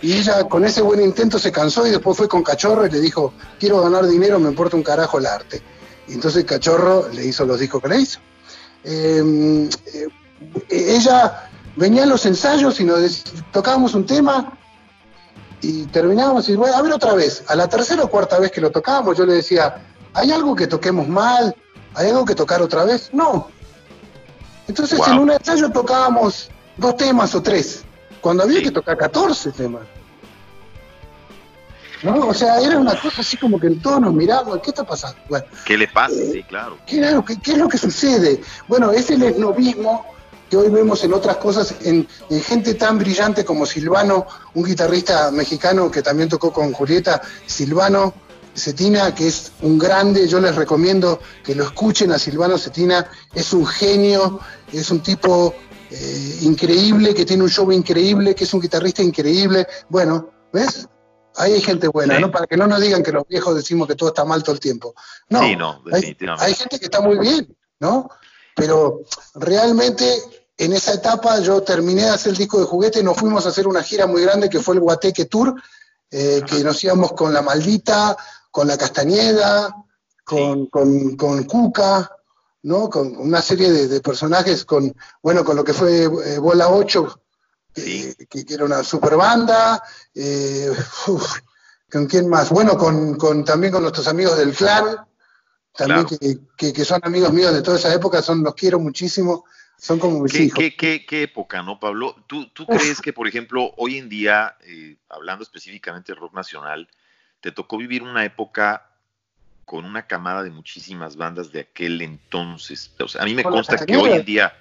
[0.00, 3.00] y ella con ese buen intento se cansó y después fue con Cachorro y le
[3.00, 5.60] dijo, quiero ganar dinero, me importa un carajo el arte.
[6.06, 8.20] Y entonces Cachorro le hizo los discos que le hizo.
[8.84, 10.08] Eh, eh,
[10.70, 14.52] ella venía a los ensayos y nos tocábamos un tema
[15.60, 17.44] y terminábamos y bueno, a ver otra vez.
[17.48, 19.84] A la tercera o cuarta vez que lo tocábamos yo le decía,
[20.14, 21.54] ¿hay algo que toquemos mal?
[21.94, 23.10] ¿Hay algo que tocar otra vez?
[23.12, 23.48] No.
[24.68, 25.08] Entonces Wow.
[25.08, 27.82] en un ensayo tocábamos dos temas o tres,
[28.20, 28.64] cuando había Sí.
[28.64, 29.82] que tocar 14 temas.
[32.02, 32.28] ¿No?
[32.28, 35.18] O sea, era una cosa así como que todos nos mirábamos, ¿qué está pasando?
[35.28, 36.14] Bueno, ¿Qué le pasa?
[36.14, 36.78] Sí, claro.
[36.86, 38.40] ¿Qué, era lo que- qué es lo que sucede?
[38.68, 40.06] Bueno, es el esnovismo
[40.48, 45.30] que hoy vemos en otras cosas, en, en gente tan brillante como Silvano, un guitarrista
[45.30, 48.14] mexicano que también tocó con Julieta, Silvano
[48.54, 53.52] Cetina, que es un grande, yo les recomiendo que lo escuchen a Silvano Cetina, es
[53.52, 54.40] un genio,
[54.72, 55.54] es un tipo
[55.90, 59.66] eh, increíble, que tiene un show increíble, que es un guitarrista increíble.
[59.88, 60.88] Bueno, ¿ves?
[61.38, 62.20] Ahí hay gente buena, Sí.
[62.22, 62.30] ¿no?
[62.30, 64.60] Para que no nos digan que los viejos decimos que todo está mal todo el
[64.60, 64.94] tiempo.
[65.30, 68.08] No, Sí, no, hay- gente que está muy bien, ¿no?
[68.54, 69.02] Pero
[69.34, 70.20] realmente
[70.56, 73.50] en esa etapa yo terminé de hacer el disco de juguete y nos fuimos a
[73.50, 75.54] hacer una gira muy grande que fue el Guateque Tour,
[76.10, 78.16] eh, que nos íbamos con La Maldita,
[78.50, 79.74] con La Castañeda,
[80.24, 82.10] con, con, con Cuca,
[82.62, 82.90] ¿no?
[82.90, 87.06] Con una serie de, de personajes, con, bueno, con lo que fue eh, Bola 8,
[87.06, 87.18] que,
[87.80, 88.26] Sí.
[88.28, 89.82] que- que era una super banda,
[90.14, 90.68] eh,
[91.08, 91.38] uf,
[91.90, 92.50] ¿con quién más?
[92.50, 94.84] Bueno, con, con- también con nuestros amigos del clan,
[95.76, 96.18] también Claro.
[96.20, 99.44] que, que- que son amigos míos de toda esa época, son los quiero muchísimo,
[99.78, 100.58] son como mis ¿Qué, hijos.
[100.58, 102.16] qué, qué, qué época, ¿no, Pablo?
[102.26, 106.88] ¿Tú, tú crees que, por ejemplo, hoy en día, eh, hablando específicamente del rock nacional,
[107.40, 108.84] te tocó vivir una época
[109.64, 112.90] con una camada de muchísimas bandas de aquel entonces?
[112.98, 114.52] O sea, a mí me consta que hoy en día,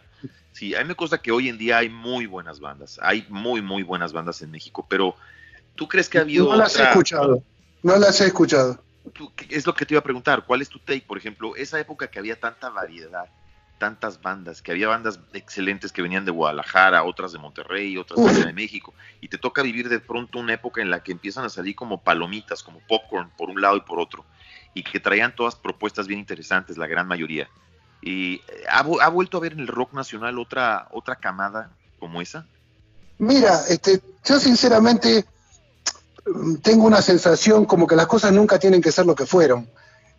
[0.57, 3.61] sí, a mí me consta que hoy en día hay muy buenas bandas, hay muy,
[3.61, 5.15] muy buenas bandas en México, pero
[5.75, 7.43] ¿tú crees que ha habido no las he escuchado,
[7.84, 8.84] no las he escuchado.
[9.13, 11.05] tú- ¿qué- es lo que te iba a preguntar, ¿cuál es tu take?
[11.07, 13.29] Por ejemplo, esa época que había tanta variedad,
[13.77, 18.38] tantas bandas, que había bandas excelentes que venían de Guadalajara, otras de Monterrey, otras Uf.
[18.45, 21.49] de México, y te toca vivir de pronto una época en la que empiezan a
[21.49, 24.25] salir como palomitas, como popcorn, por un lado y por otro,
[24.73, 27.49] y que traían todas propuestas bien interesantes, la gran mayoría.
[28.02, 32.22] Y eh, ¿ha, ha vuelto a ver en el rock nacional otra, otra camada como
[32.22, 32.45] esa?
[33.19, 35.26] Mira, este, yo sinceramente
[36.26, 39.68] mm, tengo una sensación como que las cosas nunca tienen que ser lo que fueron.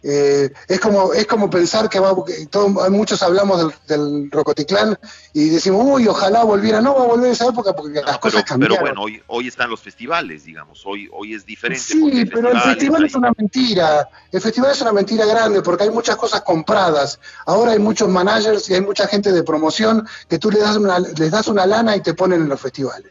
[0.00, 4.30] Eh, es como es como pensar que va que todo- hay muchos hablamos del, del
[4.30, 4.96] Rocotitlán
[5.32, 8.32] y decimos uy ojalá volviera no va a volver esa época porque las pero, cosas
[8.34, 8.78] pero cambiaron.
[8.80, 11.82] bueno, hoy, hoy están los festivales, digamos, hoy, hoy es diferente.
[11.82, 14.08] sí pero el festival es una mentira.
[14.30, 17.18] El festival es una mentira grande porque hay muchas cosas compradas.
[17.46, 21.00] Ahora hay muchos managers y hay mucha gente de promoción que tú le das una,
[21.00, 23.10] les das una lana y te ponen en los festivales.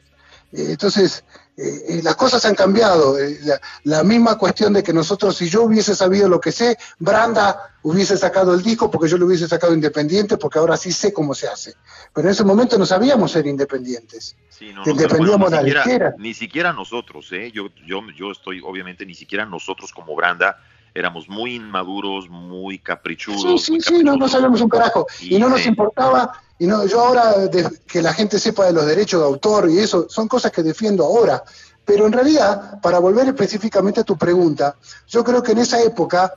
[0.53, 1.26] Eh, entonces
[1.57, 3.17] eh, eh, las cosas han cambiado.
[3.17, 6.77] Eh, la, la misma cuestión de que nosotros, si yo hubiese sabido lo que sé,
[6.99, 11.11] Branda hubiese sacado el disco porque yo lo hubiese sacado independiente, porque ahora sí sé
[11.11, 11.73] cómo se hace.
[12.13, 14.38] Pero en ese momento no sabíamos ser independientes.
[14.49, 17.51] Sí, no, que no, pero dependíamos bueno, ni siquiera, ni siquiera nosotros, ¿eh?
[17.51, 20.57] Yo, yo, yo estoy, obviamente, ni siquiera nosotros como Branda
[20.97, 23.41] éramos muy inmaduros, muy caprichudos.
[23.63, 25.05] Sí, sí, muy sí, no, no sabemos un carajo.
[25.21, 28.85] Y no nos importaba, y no, yo ahora, de- que la gente sepa de los
[28.85, 31.43] derechos de autor y eso, son cosas que defiendo ahora.
[31.85, 34.75] Pero en realidad, para volver específicamente a tu pregunta,
[35.07, 36.33] yo creo que en esa época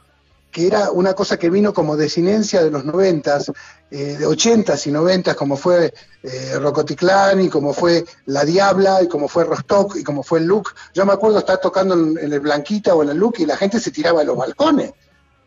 [0.50, 3.52] que era una cosa que vino como desinencia de los noventas,
[3.90, 9.08] eh, de ochentas y noventas, como fue eh, Rocoticlán y como fue La Diabla y
[9.08, 10.70] como fue Rostock y como fue el Look.
[10.92, 13.56] Yo me acuerdo estar tocando en, en el Blanquita o en el Look y la
[13.56, 14.92] gente se tiraba de los balcones.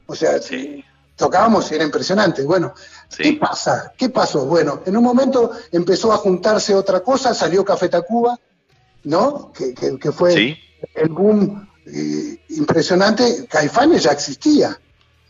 [0.06, 0.84] O sea, Sí.
[1.16, 2.44] tocábamos y era impresionante.
[2.44, 2.74] Bueno,
[3.10, 3.24] Sí.
[3.24, 3.92] ¿qué pasa?
[3.98, 4.46] ¿Qué pasó?
[4.46, 8.40] Bueno, en un momento empezó a juntarse otra cosa, salió Café Tacuba,
[9.04, 9.52] ¿no?
[9.52, 10.58] Que, que- que fue Sí.
[10.96, 13.46] el boom eh, impresionante.
[13.50, 14.80] Caifanes ya existía.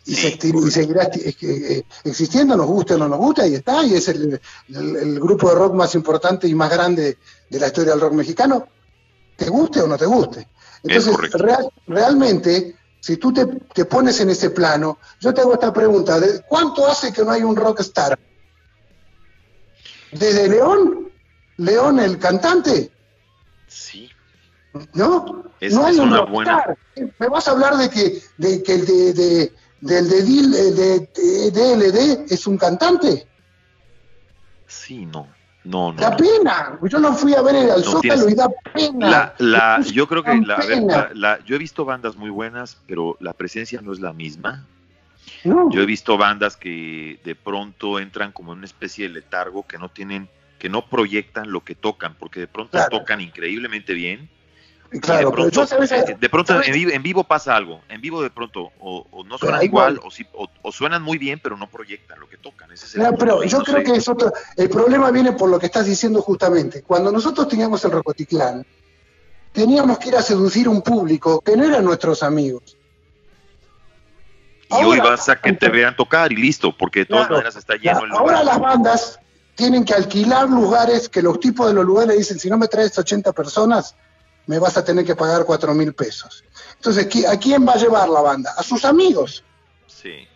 [0.05, 3.55] Y, Sí, se esti- y seguirá eh, existiendo, nos guste o no nos gusta, y
[3.55, 4.39] está, y es el,
[4.69, 7.17] el- el grupo de rock más importante y más grande
[7.49, 8.67] de la historia del rock mexicano,
[9.37, 10.47] te guste o no te guste.
[10.83, 15.71] Entonces, real- realmente, si tú te, te pones en ese plano, yo te hago esta
[15.71, 18.19] pregunta, ¿de ¿cuánto hace que no hay un rockstar?
[20.11, 21.09] ¿Desde León?
[21.57, 22.91] ¿León el cantante?
[23.67, 24.09] Sí.
[24.93, 25.43] ¿No?
[25.59, 26.77] Es- no hay es un una rockstar.
[27.19, 32.47] Me vas a hablar de que, de que de, de- del de, de, DLD es
[32.47, 33.27] un cantante.
[34.67, 35.27] Sí, no.
[35.65, 36.01] No, no.
[36.01, 36.77] Da pena.
[36.89, 39.09] Yo no fui a ver el, al No Zócalo tienes- y da pena.
[39.09, 42.77] La, la, yo creo que la, ver, la- la- yo he visto bandas muy buenas,
[42.85, 44.65] pero la presencia no es la misma.
[45.45, 45.69] No.
[45.71, 49.77] Yo he visto bandas que de pronto entran como en una especie de letargo que
[49.77, 50.27] no tienen,
[50.59, 52.99] que no proyectan lo que tocan, porque de pronto Claro.
[52.99, 54.29] tocan increíblemente bien.
[55.01, 57.81] Claro, de pero pronto, yo eh, de pronto en, vivo, en vivo pasa algo.
[57.89, 61.17] En vivo de pronto o, o no suenan igual, o, sí- o- o suenan muy
[61.17, 62.71] bien, pero no proyectan lo que tocan.
[62.71, 63.83] Ese es el pero yo no creo sé.
[63.83, 64.31] que es otro.
[64.57, 66.81] El problema viene por lo que estás diciendo justamente.
[66.83, 68.65] Cuando nosotros teníamos el Rocoticlán,
[69.51, 72.77] teníamos que ir a seducir un público que no eran nuestros amigos.
[74.69, 77.35] Y hoy vas a que te vean tocar y listo, porque de todas Claro.
[77.35, 79.19] maneras está lleno el Ahora las bandas
[79.55, 82.97] tienen que alquilar lugares que los tipos de los lugares dicen, si no me traes
[82.97, 83.95] 80 personas,
[84.47, 86.43] me vas a tener que pagar 4 mil pesos.
[86.75, 88.53] Entonces, ¿qui- ¿a quién va a llevar la banda?
[88.57, 89.43] A sus amigos.
[89.87, 90.27] Sí.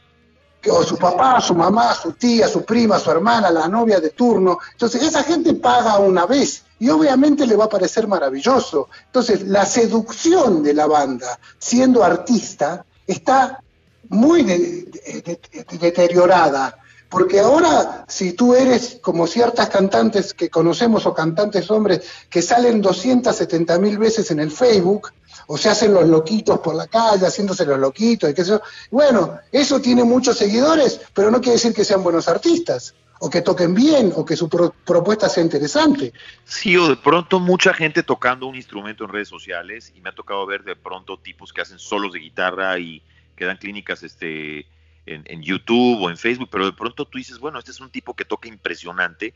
[0.69, 4.57] o su papá, su mamá, su tía, su prima, su hermana, la novia de turno.
[4.73, 8.89] Entonces, esa gente paga una vez y obviamente le va a parecer maravilloso.
[9.05, 13.63] Entonces, la seducción de la banda, siendo artista, está
[14.09, 16.77] muy de- de- de- de- deteriorada.
[17.09, 22.81] Porque ahora, si tú eres como ciertas cantantes que conocemos o cantantes hombres que salen
[22.81, 25.11] 270 mil veces en el Facebook,
[25.49, 28.61] o se hacen los loquitos por la calle, haciéndose los loquitos, y qué sé yo.
[28.91, 33.41] Bueno, eso tiene muchos seguidores, pero no quiere decir que sean buenos artistas, o que
[33.41, 36.11] toquen bien, o que su pro- propuesta sea interesante.
[36.43, 40.15] Sí, o de pronto mucha gente tocando un instrumento en redes sociales y me ha
[40.15, 43.01] tocado ver de pronto tipos que hacen solos de guitarra y
[43.37, 44.65] que dan clínicas este,
[45.07, 47.89] en, en YouTube o en Facebook, pero de pronto tú dices, bueno, este es un
[47.89, 49.33] tipo que toca impresionante,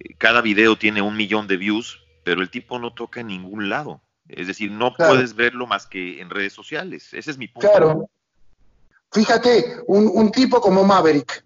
[0.00, 3.68] eh, cada video tiene un millón de views, pero el tipo no toca en ningún
[3.68, 4.00] lado.
[4.28, 5.14] Es decir, no Claro.
[5.14, 7.12] puedes verlo más que en redes sociales.
[7.12, 7.68] Ese es mi punto.
[7.70, 8.08] Claro.
[9.12, 11.44] Fíjate, un, un tipo como Maverick,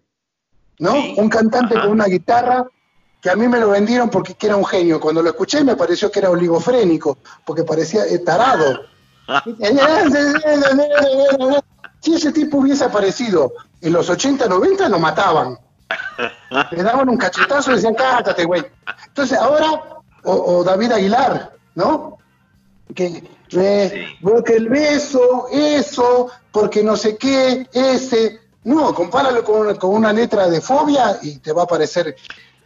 [0.79, 0.93] ¿no?
[0.93, 1.83] Sí, Un cantante ajá.
[1.85, 2.67] con una guitarra
[3.21, 5.01] que a mí me lo vendieron porque que era un genio.
[5.01, 8.85] Cuando lo escuché me pareció que era oligofrénico, porque parecía eh, tarado.
[12.01, 15.59] Si ese tipo hubiese aparecido en los 80, 90, lo mataban.
[16.73, 18.65] Le daban un cachetazo y decían, cállate, güey.
[19.07, 19.71] Entonces ahora,
[20.25, 22.19] o, o David Aguilar, ¿no?
[22.95, 23.23] Que,
[23.53, 24.19] eh, Sí.
[24.23, 28.41] porque el beso, eso, porque no sé qué, ese.
[28.65, 32.15] No, compáralo con, con una letra de fobia y te va a parecer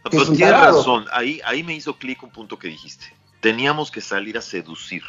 [0.03, 3.05] No, pero tienes razón, ahí, ahí me hizo clic un punto que dijiste.
[3.39, 5.03] Teníamos que salir a seducir.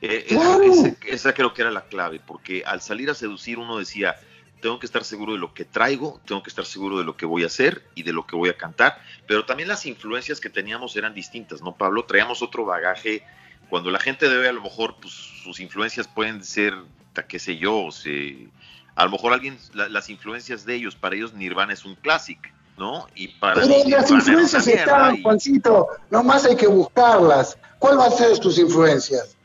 [0.00, 0.62] Eh, Claro.
[0.62, 4.14] ese- esa creo que era la clave, porque al salir a seducir uno decía,
[4.60, 7.26] tengo que estar seguro de lo que traigo, tengo que estar seguro de lo que
[7.26, 10.50] voy a hacer y de lo que voy a cantar, pero también las influencias que
[10.50, 12.04] teníamos eran distintas, ¿no, Pablo?
[12.04, 13.22] Traíamos otro bagaje.
[13.70, 16.74] Cuando la gente debe, a lo mejor, pues sus influencias pueden ser,
[17.28, 18.12] qué sé yo, o sea,
[18.94, 22.48] a lo mejor alguien, la- las influencias de ellos, para ellos Nirvana es un clásico,
[22.76, 23.06] ¿no?
[23.14, 27.58] Y para Pero mí las influencias están, y- Juancito, nomás hay que buscarlas.
[27.78, 29.36] ¿Cuál va a ser tus influencias?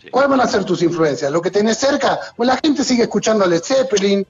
[0.00, 0.08] Sí.
[0.10, 1.32] ¿Cuáles van a ser tus influencias?
[1.32, 2.18] ¿Lo que tenés cerca?
[2.36, 4.24] Pues la gente sigue escuchando a Led Zeppelin.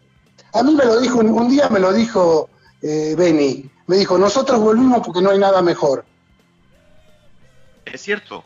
[0.53, 2.49] A mí me lo dijo, un, día me lo dijo
[2.83, 3.71] eh, Benny.
[3.87, 6.05] Me dijo, nosotros volvimos porque no hay nada mejor.
[7.85, 8.45] Es cierto.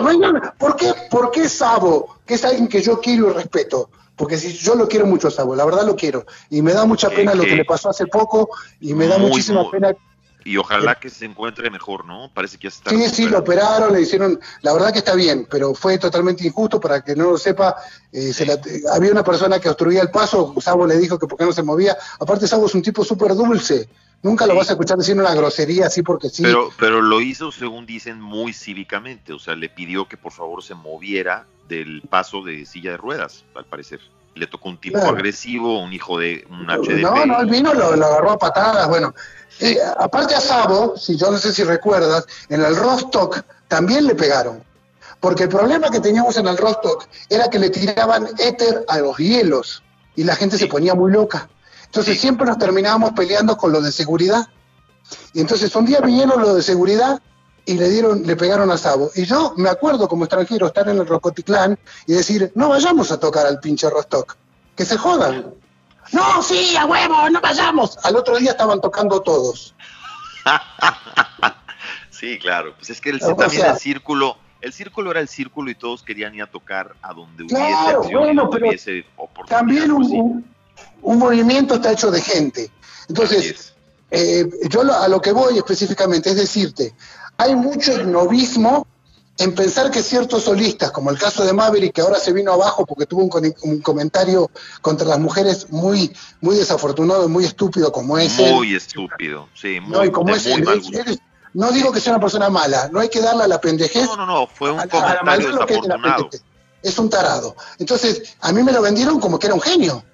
[0.00, 3.32] No hay nada- ¿Por qué, ¿Por qué Sabo, que es alguien que yo quiero y
[3.32, 3.88] respeto?
[4.14, 6.26] Porque si yo lo quiero mucho a Sabo, la verdad lo quiero.
[6.50, 8.50] Y me da mucha Eh, pena lo que- le pasó hace poco
[8.80, 9.94] y me da muchísima muy- pena
[10.46, 12.30] Y ojalá que se encuentre mejor, ¿no?
[12.32, 12.90] Parece que ya está.
[12.90, 16.80] Sí, sí, lo operaron, le hicieron, la verdad que está bien, pero fue totalmente injusto,
[16.80, 17.74] para que no lo sepa,
[18.12, 18.58] eh, se la-
[18.92, 21.64] había una persona que obstruía el paso, Sabo le dijo que por qué no se
[21.64, 23.88] movía, aparte Sabo es un tipo súper dulce,
[24.22, 27.50] nunca lo vas a escuchar decir una grosería así porque sí, Pero, pero lo hizo,
[27.50, 29.32] según dicen, muy cívicamente.
[29.32, 33.44] O sea, le pidió que por favor se moviera del paso de silla de ruedas,
[33.56, 33.98] al parecer.
[34.36, 35.16] le tocó un tipo Claro.
[35.16, 37.00] agresivo, un hijo de un HDP.
[37.00, 38.86] No, no, él vino, lo, lo agarró a patadas.
[38.86, 39.14] Bueno,
[39.60, 44.14] Eh, aparte a Sabo, si yo no sé si recuerdas, en el Rostock también le
[44.14, 44.62] pegaron.
[45.20, 49.16] Porque el problema que teníamos en el Rostock era que le tiraban éter a los
[49.16, 49.82] hielos
[50.14, 51.48] y la gente se ponía muy loca.
[51.86, 52.20] Entonces Sí.
[52.20, 54.46] siempre nos terminábamos peleando con lo de seguridad.
[55.32, 57.20] Y entonces un día vinieron los de seguridad
[57.64, 59.10] y le dieron, le pegaron a Sabo.
[59.14, 63.18] Y yo me acuerdo como extranjero estar en el Rocotitlán y decir, no vayamos a
[63.18, 64.36] tocar al pinche Rostock,
[64.76, 65.54] que se jodan.
[66.16, 67.98] No, sí, a huevo, no vayamos.
[68.04, 69.74] Al otro día estaban tocando todos.
[72.10, 72.74] Sí, claro.
[72.78, 76.02] Pues es que el, también sea- el círculo, el círculo era el círculo y todos
[76.02, 79.58] querían ir a tocar a donde hubiese Claro, acción y bueno, donde pero hubiese oportunidad.
[79.58, 80.54] También un, un-
[81.02, 82.70] un movimiento está hecho de gente.
[83.10, 83.74] Entonces, es.
[84.10, 86.94] eh, yo lo- a lo que voy específicamente es decirte,
[87.36, 88.86] hay mucho novismo
[89.38, 92.86] en pensar que ciertos solistas, como el caso de Maverick, que ahora se vino abajo
[92.86, 94.50] porque tuvo un, un comentario
[94.80, 98.54] contra las mujeres muy, muy desafortunado y muy estúpido como es él.
[98.54, 100.98] Muy estúpido, sí, muy, No, y como de es muy él, mal él- gusto.
[101.00, 101.20] él-
[101.54, 104.16] no digo que sea una persona mala, no hay que darle a la pendejez No,
[104.16, 106.28] no, no, fue un a a la comentario que es la.
[106.82, 107.56] Es un tarado.
[107.78, 110.04] Entonces, a mí me lo vendieron como que era un genio.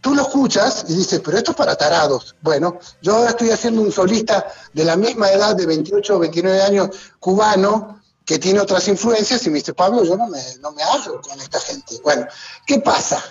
[0.00, 2.36] Tú lo escuchas y dices, pero esto es para tarados.
[2.40, 6.62] Bueno, yo ahora estoy haciendo un solista de la misma edad, de 28 o 29
[6.62, 7.95] años, cubano,
[8.26, 10.82] que tiene otras influencias, y me dice, Pablo, yo no me, no me
[11.26, 12.00] con esta gente.
[12.02, 12.26] Bueno,
[12.66, 13.22] ¿qué pasa?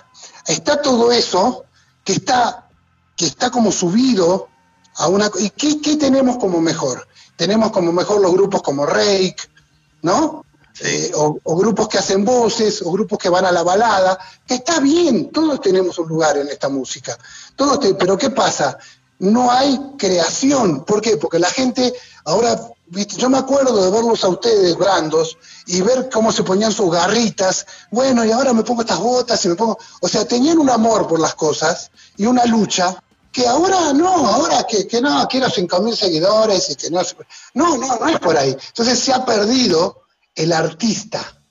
[0.46, 1.66] Está todo eso
[2.02, 2.68] que está,
[3.14, 4.48] que está como subido
[4.96, 5.30] a una...
[5.38, 7.06] ¿Y qué, qué tenemos como mejor?
[7.36, 9.36] Tenemos como mejor los grupos como Rake,
[10.00, 10.44] ¿no?
[10.80, 14.54] Eh, o, o grupos que hacen voces, o grupos que van a la balada, que
[14.54, 17.18] está bien, todos tenemos un lugar en esta música.
[17.54, 18.78] Todos te- pero ¿qué pasa?
[19.18, 20.84] No hay creación.
[20.84, 21.16] ¿Por qué?
[21.16, 21.92] Porque la gente
[22.24, 23.16] ahora, ¿viste?
[23.16, 27.66] yo me acuerdo de verlos a ustedes brandos y ver cómo se ponían sus garritas.
[27.90, 29.78] Bueno, y ahora me pongo estas botas y me pongo.
[30.00, 33.02] O sea, tenían un amor por las cosas y una lucha
[33.36, 37.02] que ahora no, ahora que, que no, quiero 5 mil seguidores y que no.
[37.52, 38.56] No, no, no es por ahí.
[38.68, 41.42] Entonces se ha perdido el artista,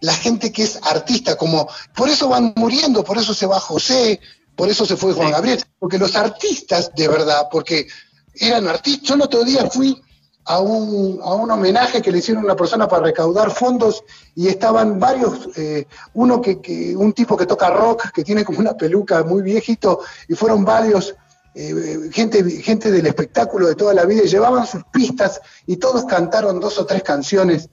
[0.00, 4.20] la gente que es artista, como por eso van muriendo, por eso se va José,
[4.60, 5.30] por eso se fue Juan.
[5.32, 7.86] Gabriel, porque los artistas de verdad, porque
[8.34, 9.08] eran artistas.
[9.08, 10.00] Yo el otro día fui
[10.44, 14.02] a un, a un homenaje que le hicieron a una persona para recaudar fondos
[14.34, 18.58] y estaban varios, eh, uno que, que- un tipo que toca rock, que tiene como
[18.58, 21.14] una peluca muy viejito, y fueron varios
[21.54, 26.04] eh, gente, gente del espectáculo de toda la vida, y llevaban sus pistas y todos
[26.04, 27.68] cantaron dos o tres canciones.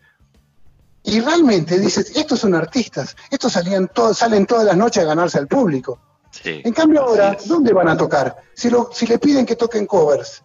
[1.04, 5.38] Y realmente dices, estos son artistas, estos salían todos, salen todas las noches a ganarse
[5.38, 6.00] al público.
[6.44, 7.38] Sí, En cambio ahora.
[7.46, 8.36] ¿dónde van a tocar?
[8.54, 10.44] Si, lo, si le piden que toquen covers,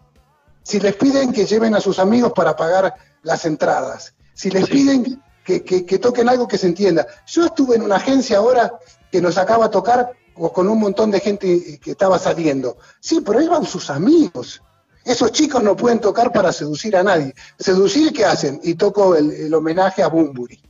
[0.63, 4.73] si les piden que lleven a sus amigos para pagar las entradas, si les Sí.
[4.73, 7.07] piden que, que- que toquen algo que se entienda.
[7.27, 8.79] Yo estuve en una agencia ahora
[9.11, 10.13] que nos acaba a tocar
[10.53, 12.79] con un montón de gente que estaba saliendo.
[13.01, 14.63] Sí, pero iban sus amigos.
[15.05, 17.35] Esos chicos no pueden tocar para seducir a nadie.
[17.59, 18.61] ¿Seducir qué hacen?
[18.63, 20.62] Y toco el, el homenaje a Bumburi.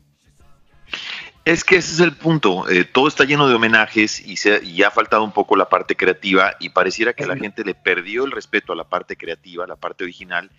[1.44, 2.68] Es que ese es el punto.
[2.68, 5.96] eh, todo está lleno de homenajes y, se, y ha faltado un poco la parte
[5.96, 9.66] creativa y pareciera que la gente le perdió el respeto a la parte creativa, a
[9.66, 10.50] la parte original.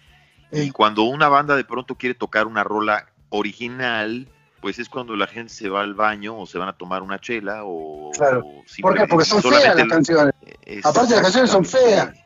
[0.52, 0.72] Y Eh.
[0.74, 4.28] cuando una banda de pronto quiere tocar una rola original,
[4.60, 7.20] pues es cuando la gente se va al baño o se van a tomar una
[7.20, 8.12] chela o...
[8.12, 8.40] Claro.
[8.46, 9.08] o ¿Por qué?
[9.08, 10.34] Porque son feas las canciones.
[10.66, 12.24] Es- Aparte, las canciones son exactamente.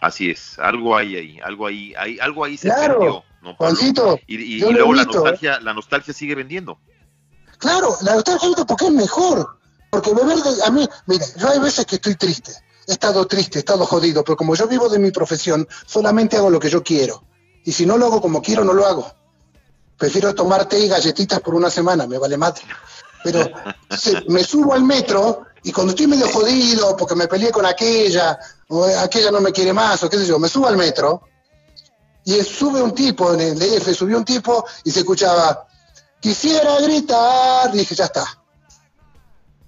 [0.00, 3.54] Así es, algo hay ahí, algo ahí, hay, algo ahí se Claro, perdió, ¿no?
[3.54, 5.06] Juancito, Y, luego la ¿eh?
[5.06, 6.78] nostalgia, la nostalgia sigue vendiendo.
[7.58, 9.58] Claro, la nostalgia ahorita porque es mejor.
[9.90, 12.52] Porque beber de, a mí, mira, yo hay veces que estoy triste.
[12.86, 16.50] He estado triste, he estado jodido, pero como yo vivo de mi profesión, solamente hago
[16.50, 17.22] lo que yo quiero.
[17.64, 19.10] Y si no lo hago como quiero, no lo hago.
[19.96, 22.62] Prefiero tomar té y galletitas por una semana, me vale madre.
[23.22, 23.48] Pero
[23.96, 28.38] se- me subo al metro y cuando estoy medio jodido porque me peleé con aquella,
[28.68, 31.22] o aquella no me quiere más, o qué sé yo, me subo al metro
[32.24, 35.66] y sube un tipo, en el DF subió un tipo y se escuchaba,
[36.24, 38.24] quisiera gritar, dije, ya está,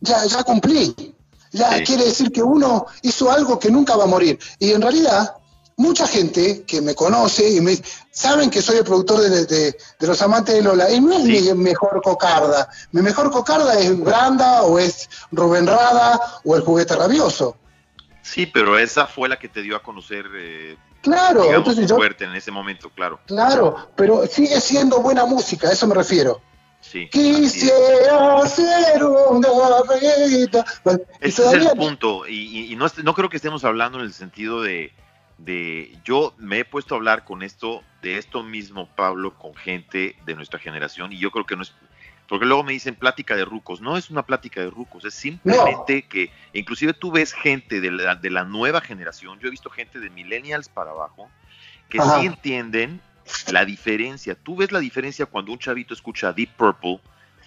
[0.01, 1.15] ya, ya cumplí,
[1.53, 1.85] ya Sí.
[1.85, 4.39] quiere decir que uno hizo algo que nunca va a morir.
[4.59, 5.37] Y en realidad,
[5.77, 7.79] mucha gente que me conoce y me
[8.11, 11.25] saben que soy el productor de, de- de Los Amantes de Lola, y no es
[11.25, 11.53] Sí.
[11.53, 16.97] mi mejor cocarda, mi mejor cocarda es Branda o es Rubén Rada o el juguete
[16.97, 17.57] rabioso.
[18.23, 21.97] Sí, pero esa fue la que te dio a conocer, eh, Claro, digamos, entonces yo,
[21.97, 23.21] fuerte en ese momento, claro.
[23.27, 26.41] claro, pero sigue siendo buena música, a eso me refiero.
[26.81, 27.09] Sí.
[27.11, 29.49] Quisiera ser una.
[30.85, 32.27] Bueno, y Ese es el punto.
[32.27, 34.93] Y, y- no, no creo que estemos hablando en el sentido de,
[35.39, 35.97] de.
[36.05, 40.35] Yo me he puesto a hablar con esto, de esto mismo, Pablo, con gente de
[40.35, 41.13] nuestra generación.
[41.13, 41.73] Y yo creo que no es.
[42.29, 43.81] Porque luego me dicen plática de rucos.
[43.81, 48.15] No es una plática de rucos, es simplemente que, inclusive tú ves gente de la,
[48.17, 51.31] de la nueva generación, yo he visto gente de millennials para abajo,
[51.89, 52.21] que Ajá.
[52.21, 53.01] sí entienden
[53.53, 54.35] la diferencia.
[54.35, 57.01] Tú ves la diferencia cuando un chavito escucha Deep Purple,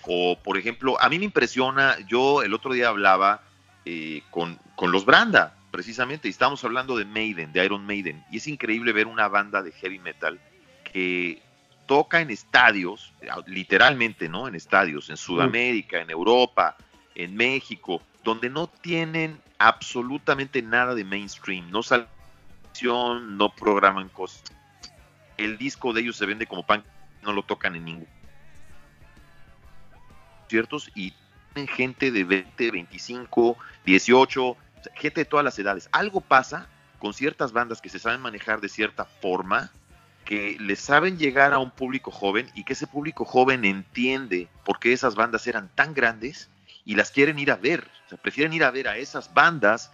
[0.03, 3.41] o por ejemplo, a mí me impresiona, yo el otro día hablaba
[3.85, 8.37] eh, con, con los Branda, precisamente, y estábamos hablando de Maiden, de Iron Maiden, y
[8.37, 10.39] es increíble ver una banda de heavy metal
[10.83, 11.41] que
[11.89, 13.11] toca en estadios,
[13.47, 14.47] literalmente, ¿no?
[14.47, 16.77] En estadios, en Sudamérica, en Europa,
[17.15, 22.05] en México, donde no tienen absolutamente nada de mainstream, no salen,
[22.83, 24.43] no programan cosas.
[25.35, 26.83] El disco de ellos se vende como pan,
[27.23, 28.07] no lo tocan en ningún
[30.47, 31.15] ciertos y
[31.53, 35.89] tienen gente de 20, 25, 18, o sea, gente de todas las edades.
[35.91, 36.67] Algo pasa
[36.99, 39.71] con ciertas bandas que se saben manejar de cierta forma,
[40.29, 44.77] que le saben llegar a un público joven y que ese público joven entiende por
[44.79, 46.49] qué esas bandas eran tan grandes
[46.85, 47.89] y las quieren ir a ver.
[48.05, 49.89] O sea, prefieren ir a ver a esas bandas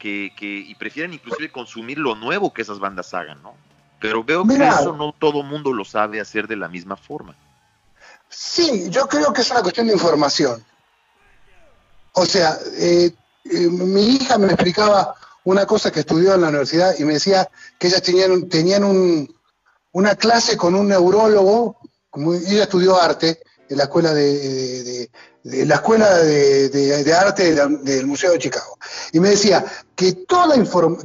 [0.00, 3.54] que, que y prefieren inclusive consumir lo nuevo que esas bandas hagan, ¿no?
[4.00, 4.70] Pero veo Mira.
[4.70, 7.36] que eso no todo mundo lo sabe hacer de la misma forma.
[8.28, 10.64] Sí, yo creo que es una cuestión de información.
[12.14, 13.12] O sea, eh,
[13.44, 15.14] eh, mi hija me explicaba
[15.44, 17.48] una cosa que estudió en la universidad y me decía
[17.78, 19.35] que ellas tenían, tenían un-
[19.98, 21.78] una clase con un neurólogo,
[22.10, 25.10] como ella estudió arte en la escuela de, de- de-
[25.42, 28.76] de la escuela de, arte del Museo de Chicago.
[29.12, 29.64] Y me decía
[29.94, 30.54] que toda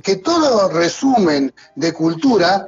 [0.03, 2.67] que todo resumen de cultura,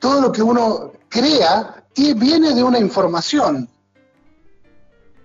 [0.00, 1.84] todo lo que uno crea,
[2.16, 3.68] viene de una información.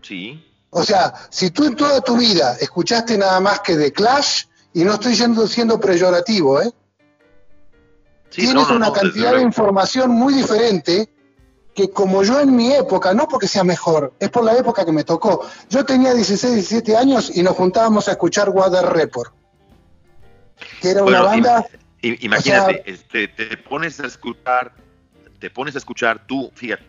[0.01, 4.43] Sí, O sea, si tú en toda tu vida escuchaste nada más que de Clash,
[4.73, 6.69] y no estoy siendo, siendo peyorativo, ¿eh?
[8.30, 11.10] Sí, tienes no, una no, cantidad de información muy diferente
[11.73, 14.93] que como yo en mi época, no porque sea mejor, es por la época que
[14.93, 15.45] me tocó.
[15.69, 19.34] Yo tenía 16, 17 años y nos juntábamos a escuchar Water Report,
[20.81, 21.65] que era una banda...
[22.02, 24.73] Imagínate, O sea- este, te pones a escuchar,
[25.39, 26.84] te pones a escuchar tú, fíjate,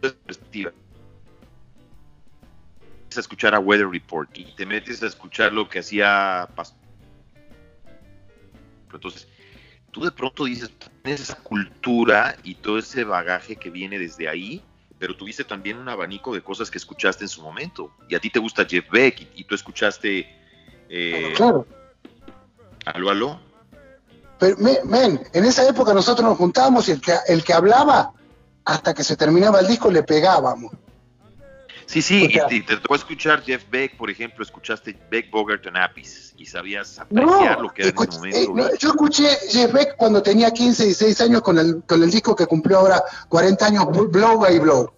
[0.00, 0.72] perspectiva.
[3.16, 6.74] A escuchar a Weather Report y te metes a escuchar lo que hacía Pas-
[8.92, 9.28] Entonces,
[9.94, 10.70] tú de pronto dices,
[11.02, 14.60] tienes esa cultura y todo ese bagaje que viene desde ahí,
[14.98, 17.92] pero tuviste también un abanico de cosas que escuchaste en su momento.
[18.08, 20.28] Y a ti te gusta Jeff Beck y, y tú escuchaste...
[20.88, 21.64] Eh, Claro.
[22.86, 23.40] ¿Aló, aló?
[24.38, 28.12] Pero, me- men, en esa época nosotros nos juntábamos y el que, el que hablaba,
[28.64, 30.72] hasta que se terminaba el disco, le pegábamos.
[31.86, 35.30] Sí, sí, O sea- y te, te tocó escuchar Jeff Beck, por ejemplo, escuchaste Beck,
[35.30, 38.38] Bogart and Apis y sabías apreciar lo que era en ese momento.
[38.38, 38.70] eh, no, ¿verdad?
[38.78, 42.46] yo escuché Jeff Beck cuando tenía 15, 16 años con el, con el disco que
[42.46, 44.92] cumplió ahora 40 años, Blow by Blow.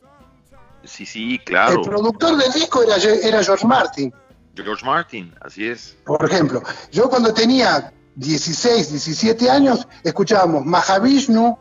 [0.84, 1.80] Sí, sí, claro.
[1.82, 4.14] El productor del disco era, era George Martin,
[4.54, 5.96] George Martin, así es.
[6.06, 6.62] por ejemplo.
[6.92, 11.58] Yo cuando tenía 16, 17 años, escuchábamos Mahavishnu,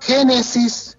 [0.00, 0.95] Génesis,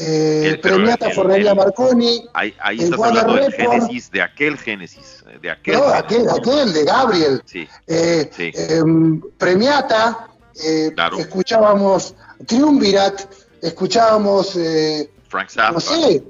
[0.00, 3.52] eh, Premiata Forneria Marconi, Ahí, ahí estás hablando del.
[3.52, 5.74] Génesis, de aquel Génesis, de aquel.
[5.76, 7.42] no, aquel, aquel de Gabriel.
[7.44, 8.52] Sí, Eh, Sí.
[8.54, 10.28] em, Premiata,
[10.64, 11.18] eh, Claro.
[11.18, 12.14] escuchábamos
[12.46, 13.22] Triumvirat,
[13.62, 15.72] escuchábamos, eh, Frank Zappa.
[15.72, 16.22] no sé,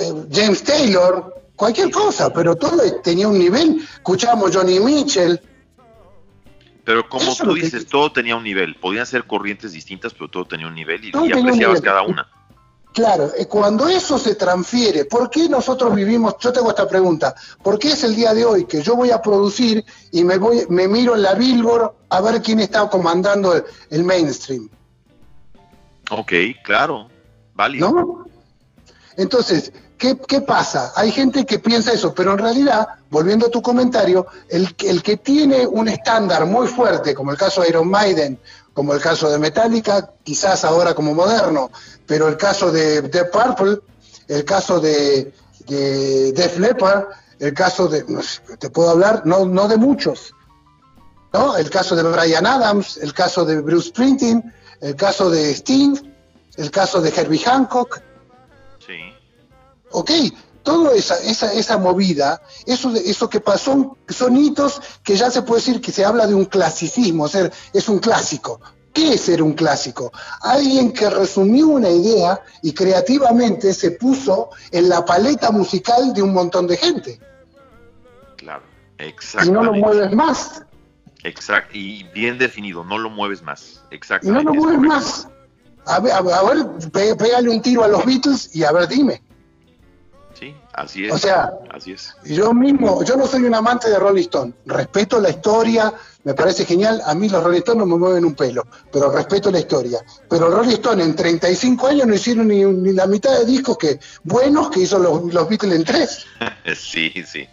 [0.00, 3.76] eh, James Taylor, cualquier cosa, pero todo tenía un nivel.
[3.96, 5.38] Escuchábamos Johnny Mitchell.
[6.84, 8.74] Pero como Eso tú que- dices, todo tenía un nivel.
[8.74, 11.82] Podían ser corrientes distintas, pero todo tenía un nivel y, apreciabas nivel.
[11.82, 12.26] cada una.
[12.92, 16.34] Claro, eh, cuando eso se transfiere, ¿por qué nosotros vivimos?
[16.40, 19.22] Yo tengo esta pregunta, ¿por qué es el día de hoy que yo voy a
[19.22, 23.64] producir y me voy, me miro en la Billboard a ver quién está comandando el,
[23.90, 24.68] el mainstream?
[26.10, 26.32] Ok,
[26.62, 27.08] claro,
[27.54, 27.90] válido.
[27.90, 28.26] ¿No?
[29.16, 29.72] Entonces,
[30.02, 30.92] ¿qué, pasa?
[30.96, 35.16] Hay gente que piensa eso, pero en realidad, volviendo a tu comentario, el, el que
[35.16, 38.38] tiene un estándar muy fuerte, como el caso de Iron Maiden,
[38.74, 41.70] como el caso de Metallica, quizás ahora como moderno,
[42.06, 43.78] pero el caso de Deep Purple,
[44.28, 45.32] el caso de,
[45.66, 47.04] de Def Leppard,
[47.38, 48.04] el caso de,
[48.58, 50.34] te puedo hablar, no, no de muchos,
[51.32, 51.56] ¿no?
[51.56, 55.96] El caso de Brian Adams, el caso de Bruce Springsteen, el caso de Sting,
[56.56, 58.00] el caso de Herbie Hancock.
[59.92, 60.10] Ok,
[60.62, 65.42] toda esa, esa, esa movida, eso, de- eso que pasó, son hitos que ya se
[65.42, 68.60] puede decir que se habla de un clasicismo, o sea, es un clásico.
[68.92, 70.12] ¿Qué es ser un clásico?
[70.42, 76.34] Alguien que resumió una idea y creativamente se puso en la paleta musical de un
[76.34, 77.18] montón de gente.
[78.36, 78.62] Claro,
[79.46, 80.62] Y no lo mueves más.
[81.24, 83.80] Exacto, y bien definido, no lo mueves más.
[83.90, 84.44] Y Exactamente.
[84.44, 85.28] no lo es mueves más.
[85.86, 89.22] A ver, a ver, pégale un tiro a los Beatles y a ver, dime.
[90.42, 91.12] Sí, así es.
[91.12, 92.16] O sea, así es.
[92.24, 94.52] Yo mismo, yo no soy un amante de Rolling Stone.
[94.66, 95.94] Respeto la historia,
[96.24, 97.00] me parece genial.
[97.06, 100.00] A mí los Rolling Stone no me mueven un pelo, pero respeto la historia.
[100.28, 104.00] Pero Rolling Stone en 35 años no hicieron ni, ni la mitad de discos que
[104.24, 106.26] buenos que hizo los, los Beatles en tres.
[106.74, 107.46] sí, sí.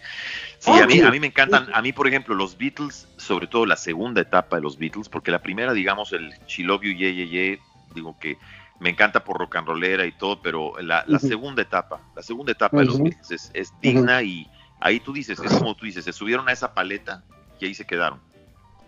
[0.57, 3.67] Sí, a mí, a mí me encantan, a mí por ejemplo los Beatles, sobre todo
[3.67, 7.11] la segunda etapa de los Beatles, porque la primera, digamos, el She Love You, Yeah,
[7.11, 7.59] Yeah, Yeah,
[7.93, 8.39] digo que
[8.79, 12.51] me encanta por rock and rollera y todo, pero la, la segunda etapa, la segunda
[12.51, 12.95] etapa de los.
[13.03, 14.49] Beatles es, es digna y
[14.79, 17.23] ahí tú dices, es como tú dices, se subieron a esa paleta
[17.59, 18.19] y ahí se quedaron.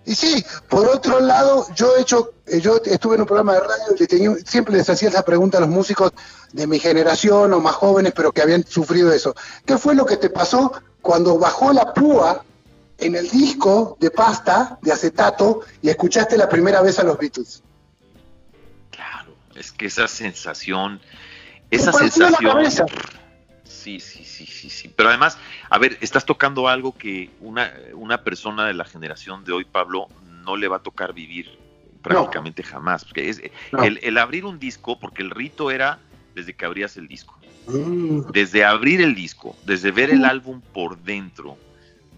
[0.03, 3.59] Y sí, por otro lado, yo he hecho, eh, yo estuve en un programa de
[3.59, 6.11] radio y le tenía- siempre les hacía esa pregunta a los músicos
[6.53, 9.35] de mi generación o más jóvenes, pero que habían sufrido eso.
[9.63, 10.71] ¿Qué fue lo que te pasó
[11.03, 12.43] cuando bajó la púa
[12.97, 17.61] en el disco de pasta, de acetato, y escuchaste la primera vez a los Beatles?
[19.61, 20.99] Es que esa sensación,
[21.69, 22.65] esa sensación,
[23.63, 24.91] sí, sí, sí, sí, sí.
[24.95, 25.37] Pero además,
[25.69, 30.07] a ver, estás tocando algo que una, una persona de la generación de hoy, Pablo,
[30.43, 31.59] no le va a tocar vivir
[32.01, 33.05] prácticamente jamás.
[33.05, 33.39] Porque es
[33.71, 33.83] No.
[33.83, 35.99] el, el abrir un disco, porque el rito era
[36.33, 37.37] desde que abrías el disco.
[37.67, 38.31] Mm.
[38.33, 41.55] Desde abrir el disco, desde ver el álbum por dentro,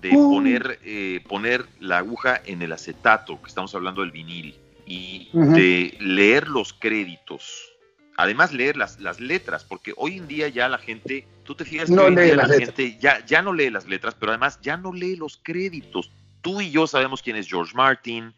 [0.02, 0.30] de Mm.
[0.30, 5.96] poner, eh, poner la aguja en el acetato, que estamos hablando del vinil, y de
[6.00, 7.70] leer los créditos.
[8.16, 11.90] Además, leer las, las letras, porque hoy en día ya la gente, tú te fijas
[11.90, 12.58] que hoy lee la letras.
[12.60, 16.12] gente ya, ya no lee las letras, pero además ya no lee los créditos.
[16.42, 18.34] Tú y yo sabemos quién es George Martin,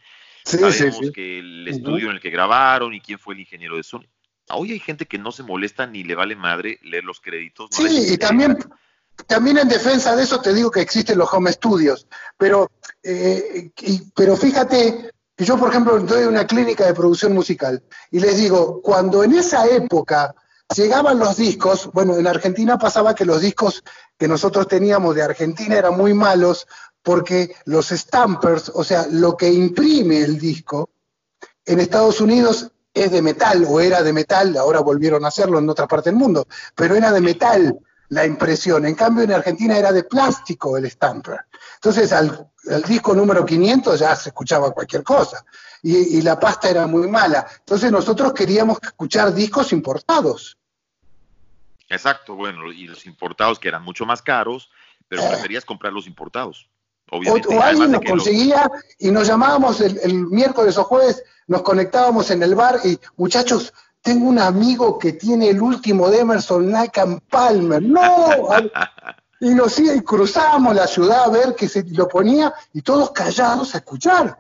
[0.46, 1.12] Sí, sabemos sí.
[1.12, 4.06] que el estudio en el que grabaron y quién fue el ingeniero de Sony.
[4.50, 7.70] Hoy hay gente que no se molesta ni le vale madre leer los créditos.
[7.72, 8.56] no Sí, y también,
[9.28, 12.08] también en defensa de eso te digo que existen los home studios,
[12.38, 12.70] pero,
[13.04, 18.20] eh, y- pero fíjate que yo, por ejemplo, doy una clínica de producción musical y
[18.20, 20.34] les digo, cuando en esa época
[20.76, 23.84] llegaban los discos, bueno, en Argentina pasaba que los discos
[24.18, 26.68] que nosotros teníamos de Argentina eran muy malos
[27.04, 30.90] porque los stampers, o sea, lo que imprime el disco,
[31.66, 35.70] en Estados Unidos es de metal o era de metal, ahora volvieron a hacerlo en
[35.70, 37.80] otra parte del mundo, pero era de metal
[38.10, 38.86] la impresión.
[38.86, 41.42] En cambio, en Argentina era de plástico el stamper.
[41.86, 45.46] Entonces, al, al disco número 500 ya se escuchaba cualquier cosa
[45.84, 47.46] y, y la pasta era muy mala.
[47.60, 50.58] Entonces, nosotros queríamos escuchar discos importados.
[51.88, 54.72] Exacto, bueno, y los importados que eran mucho más caros,
[55.08, 55.28] pero Eh.
[55.30, 56.68] preferías comprar los importados.
[57.12, 57.56] Obviamente.
[57.56, 58.68] o alguien nos los- conseguía
[58.98, 63.72] y nos llamábamos el, el miércoles o jueves, nos conectábamos en el bar y, muchachos,
[64.02, 67.80] tengo un amigo que tiene el último de Emerson, Lake and Palmer.
[67.84, 68.02] ¡No!
[69.40, 73.76] y nos y cruzábamos la ciudad a ver que se lo ponía y todos callados
[73.76, 74.40] a escuchar.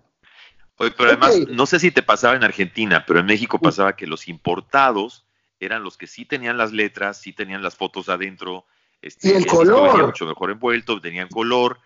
[0.77, 4.07] Oye, pero además, no sé si te pasaba en Argentina, pero en México pasaba que
[4.07, 5.25] los importados
[5.59, 8.65] eran los que sí tenían las letras, sí tenían las fotos adentro.
[9.01, 10.07] Este, Y el color.
[10.07, 11.79] mucho mejor envuelto, tenían color.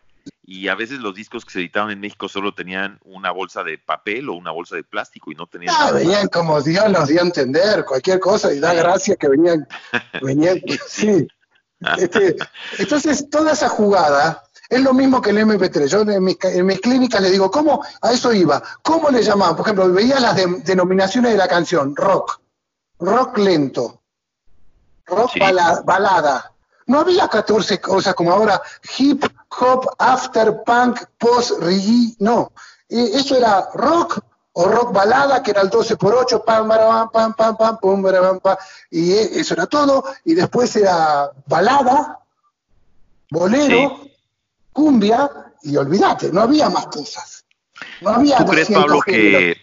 [0.43, 3.77] Y a veces los discos que se editaban en México solo tenían una bolsa de
[3.77, 5.75] papel o una bolsa de plástico y no tenían.
[5.77, 9.67] Ah, venían como Dios nos dio a entender, cualquier cosa, y da gracia que venían,
[10.21, 11.27] venían, sí.
[11.97, 12.35] Este,
[12.77, 15.87] entonces, toda esa jugada es lo mismo que el MP3.
[15.87, 17.83] Yo en mis, en mis clínicas le digo, ¿cómo?
[18.01, 18.61] A eso iba.
[18.83, 19.55] ¿Cómo le llamaban?
[19.55, 22.39] Por ejemplo, veía las de- denominaciones de la canción, rock,
[22.99, 24.01] rock lento,
[25.07, 25.39] rock Sí.
[25.39, 26.51] bala- balada.
[26.87, 28.61] No había 14 cosas como ahora,
[28.97, 29.23] hip
[29.59, 32.51] hop, after punk, post reggae, no.
[32.89, 34.19] Eh, Eso era rock
[34.53, 38.01] o rock balada, que era el 12 por 8, pam, barabam, pam, pam, pam, pum,
[38.01, 38.57] barabam, pam,
[38.89, 40.03] y eso era todo.
[40.25, 42.19] Y después era balada,
[43.29, 44.01] bolero,
[44.73, 45.29] cumbia,
[45.63, 47.45] y olvídate, no había más cosas.
[48.01, 49.57] No había ¿Tú crees, 200 Pablo, que,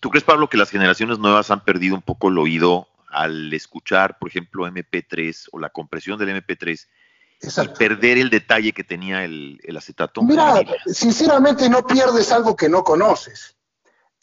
[0.00, 4.18] ¿Tú crees, Pablo, que las generaciones nuevas han perdido un poco el oído al escuchar,
[4.18, 6.86] por ejemplo, MP3 o la compresión del MP3
[7.42, 7.74] y Exacto.
[7.74, 10.22] perder el detalle que tenía el, el acetato?
[10.22, 13.53] Mira, sinceramente no pierdes algo que no conoces.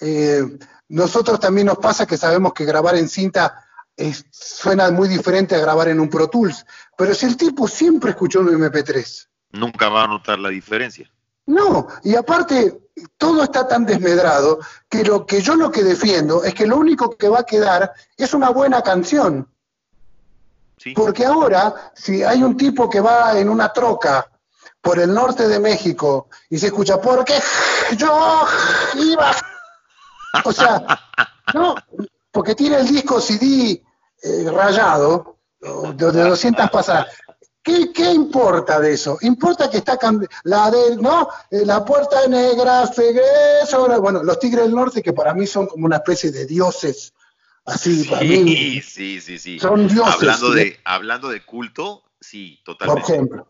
[0.01, 0.57] Eh,
[0.89, 3.63] nosotros también nos pasa que sabemos que grabar en cinta
[3.95, 6.65] es- suena muy diferente a grabar en un Pro Tools,
[6.97, 11.09] pero si el tipo siempre escuchó un MP3, Nunca va a notar la diferencia.
[11.45, 12.79] no, y aparte
[13.17, 14.59] todo está tan desmedrado
[14.89, 17.93] que lo que yo lo que defiendo es que lo único que va a quedar
[18.17, 19.47] es una buena canción.
[20.77, 24.27] Sí, Porque ahora, si hay un tipo que va en una troca
[24.81, 27.35] por el norte de México y se escucha, porque
[27.97, 28.45] yo
[28.95, 29.31] iba.
[30.45, 30.83] O sea,
[31.53, 31.75] no,
[32.31, 33.83] porque tiene el disco CD
[34.23, 37.07] eh, rayado, de, de 200 pasadas.
[37.63, 39.19] ¿Qué, ¿Qué importa de eso?
[39.21, 39.99] Importa que está
[40.45, 41.29] la de, ¿no?
[41.51, 42.89] Eh, La puerta negra
[43.67, 47.13] sobre, bueno, los Tigres del Norte, que para mí son como una especie de dioses,
[47.65, 49.59] así, para mí, sí, sí, sí, sí.
[49.59, 50.15] son dioses.
[50.15, 50.59] Hablando ¿sí?
[50.59, 53.11] de, hablando de culto, Sí, por totalmente.
[53.13, 53.47] ejemplo.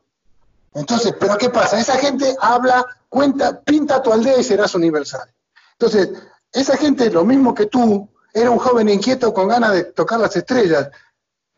[0.74, 1.78] Entonces, ¿pero qué pasa?
[1.80, 5.30] Esa gente habla, cuenta, pinta tu aldea y serás universal.
[5.74, 6.10] Entonces,
[6.53, 10.36] esa gente, lo mismo que tú, era un joven inquieto con ganas de tocar las
[10.36, 10.90] estrellas,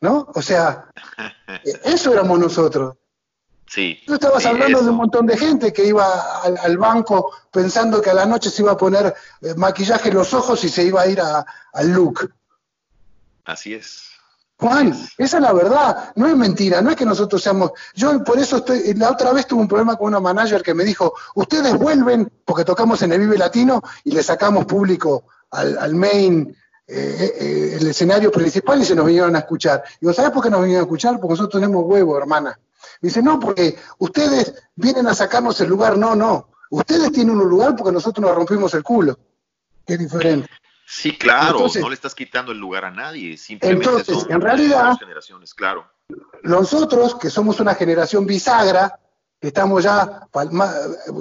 [0.02, 0.28] ¿no?
[0.34, 0.90] O sea,
[1.84, 2.95] eso éramos nosotros.
[3.68, 3.99] Sí.
[4.06, 8.02] Tú estabas sí, hablando de un montón de gente que iba al, al banco pensando
[8.02, 10.84] que a la noche se iba a poner eh, maquillaje en los ojos y se
[10.84, 11.44] iba a ir a-
[11.74, 12.32] al look.
[13.45, 14.10] Así es.
[14.57, 17.71] Juan, esa es la verdad, no es mentira, no es que nosotros seamos.
[17.95, 18.93] Yo por eso estoy.
[18.93, 22.63] La otra vez tuve un problema con una manager que me dijo: Ustedes vuelven, porque
[22.63, 26.55] tocamos en el Vive Latino y le sacamos público al, al main,
[26.88, 29.84] eh, eh, el escenario principal y se nos vinieron a escuchar.
[29.99, 31.19] Y vos, ¿sabés por qué nos vinieron a escuchar?
[31.19, 32.57] Porque nosotros tenemos huevo, hermana.
[33.01, 35.97] Me dice: No, porque ustedes vienen a sacarnos el lugar.
[35.97, 36.49] No, no.
[36.69, 39.17] Ustedes tienen un lugar porque nosotros nos rompimos el culo.
[39.85, 40.47] Es diferente.
[40.85, 44.41] Sí, claro, Entonces- no le estamente quitando el lugar a nadie, simplemente Entonces, son en
[44.41, 45.89] realidad- dos generaciones, claro.
[46.43, 48.99] nosotros, que somos una generación bisagra,
[49.39, 50.27] estamos ya,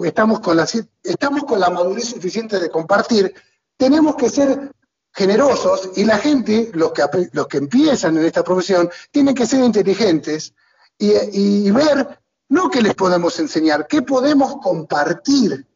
[0.04, 0.66] estamos con, la,
[1.02, 3.32] estamos con la madurez suficiente de compartir,
[3.76, 4.72] tenemos que ser
[5.14, 7.02] generosos y la gente, los que,
[7.32, 10.54] los que empiezan en esta profesión, tienen que ser inteligentes
[10.98, 11.12] y,
[11.66, 12.18] y ver,
[12.48, 15.66] no qué les podemos enseñar, qué podemos compartir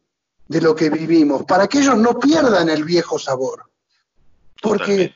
[0.47, 3.69] de lo que vivimos, para que ellos no pierdan el viejo sabor.
[4.61, 5.15] Porque Totalmente.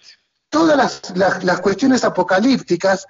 [0.49, 3.05] todas las, las- las cuestiones apocalípticas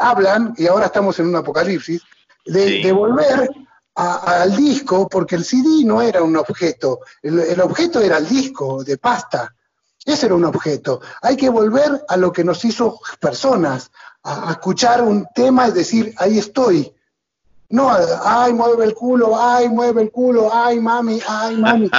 [0.00, 2.02] hablan, y ahora estamos en un apocalipsis,
[2.44, 2.82] de, Sí.
[2.82, 3.50] de volver
[3.96, 8.28] a- al disco, porque el CD no era un objeto, el, el objeto era el
[8.28, 9.52] disco de pasta.
[10.04, 11.00] Ese era un objeto.
[11.22, 13.90] Hay que volver a lo que nos hizo personas,
[14.22, 16.92] a, a escuchar un tema y decir, ahí estoy.
[17.70, 17.90] No,
[18.24, 21.90] ay, mueve el culo, ay, mueve el culo, ay, mami, ay, mami.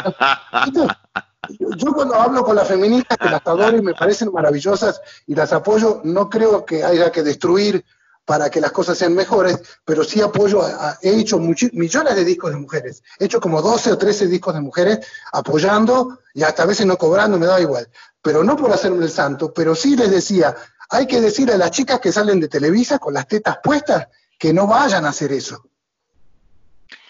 [0.65, 0.95] Entonces,
[1.59, 5.35] yo, yo cuando hablo con las feministas que las adoro y me parecen maravillosas y
[5.35, 7.83] las apoyo, no creo que haya que destruir
[8.25, 12.25] para que las cosas sean mejores, pero sí apoyo, a- a- he hecho millones de
[12.25, 14.99] discos de mujeres, he hecho como 12 o 13 discos de mujeres
[15.31, 17.87] apoyando y hasta a veces no cobrando, me da igual,
[18.21, 20.55] pero no por hacerme el santo, pero sí les decía,
[20.89, 24.07] hay que decirle a las chicas que salen de Televisa con las tetas puestas
[24.37, 25.63] que no vayan a hacer eso,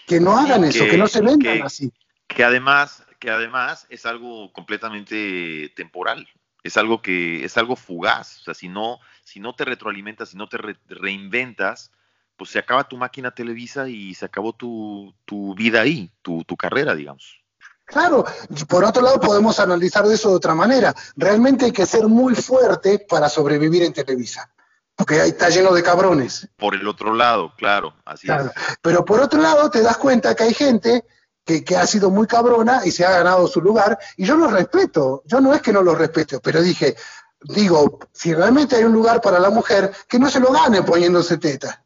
[0.05, 1.91] que no hagan que- eso, que no se vendan que- así.
[2.27, 6.27] que además, que además es algo completamente temporal,
[6.64, 10.38] es algo que es algo fugaz, o sea, si no, si no te retroalimentas, si
[10.38, 11.91] no te re- reinventas,
[12.35, 16.56] pues se acaba tu máquina Televisa y se acabó tu, tu vida ahí, tu, tu
[16.56, 17.41] carrera, digamos.
[17.85, 18.26] Claro,
[18.68, 20.94] por otro lado podemos analizar de eso de otra manera.
[21.15, 24.52] Realmente hay que ser muy fuerte para sobrevivir en Televisa,
[24.94, 26.48] porque ahí está lleno de cabrones.
[26.57, 28.52] Por el otro lado, claro, así Claro.
[28.56, 28.77] es.
[28.81, 31.06] Pero por otro lado te das cuenta que hay gente
[31.47, 34.51] que, que ha sido muy cabrona y se ha ganado su lugar, y yo los
[34.51, 36.95] respeto, yo no es que no los respeto, pero dije,
[37.41, 41.37] digo, si realmente hay un lugar para la mujer, que no se lo gane poniéndose
[41.37, 41.83] teta.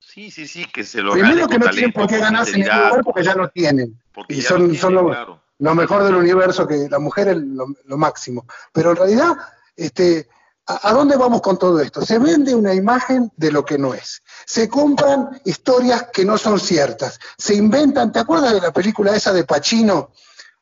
[0.00, 2.62] Sí, sí, sí, que se lo Primero gane que no tienen por qué ganarse en
[2.62, 4.00] el lugar porque ya lo tienen.
[4.28, 5.40] y son- lo son tiene, lo- claro.
[5.58, 8.44] lo mejor del universo, que la mujer es lo, lo máximo.
[8.72, 9.36] Pero en realidad,
[9.76, 10.28] este,
[10.66, 12.02] ¿a, dónde vamos con todo esto?
[12.02, 14.22] Se vende una imagen de lo que no es.
[14.46, 17.18] Se compran historias que no son ciertas.
[17.36, 20.12] Se inventan, ¿te acuerdas de la película esa de Pacino?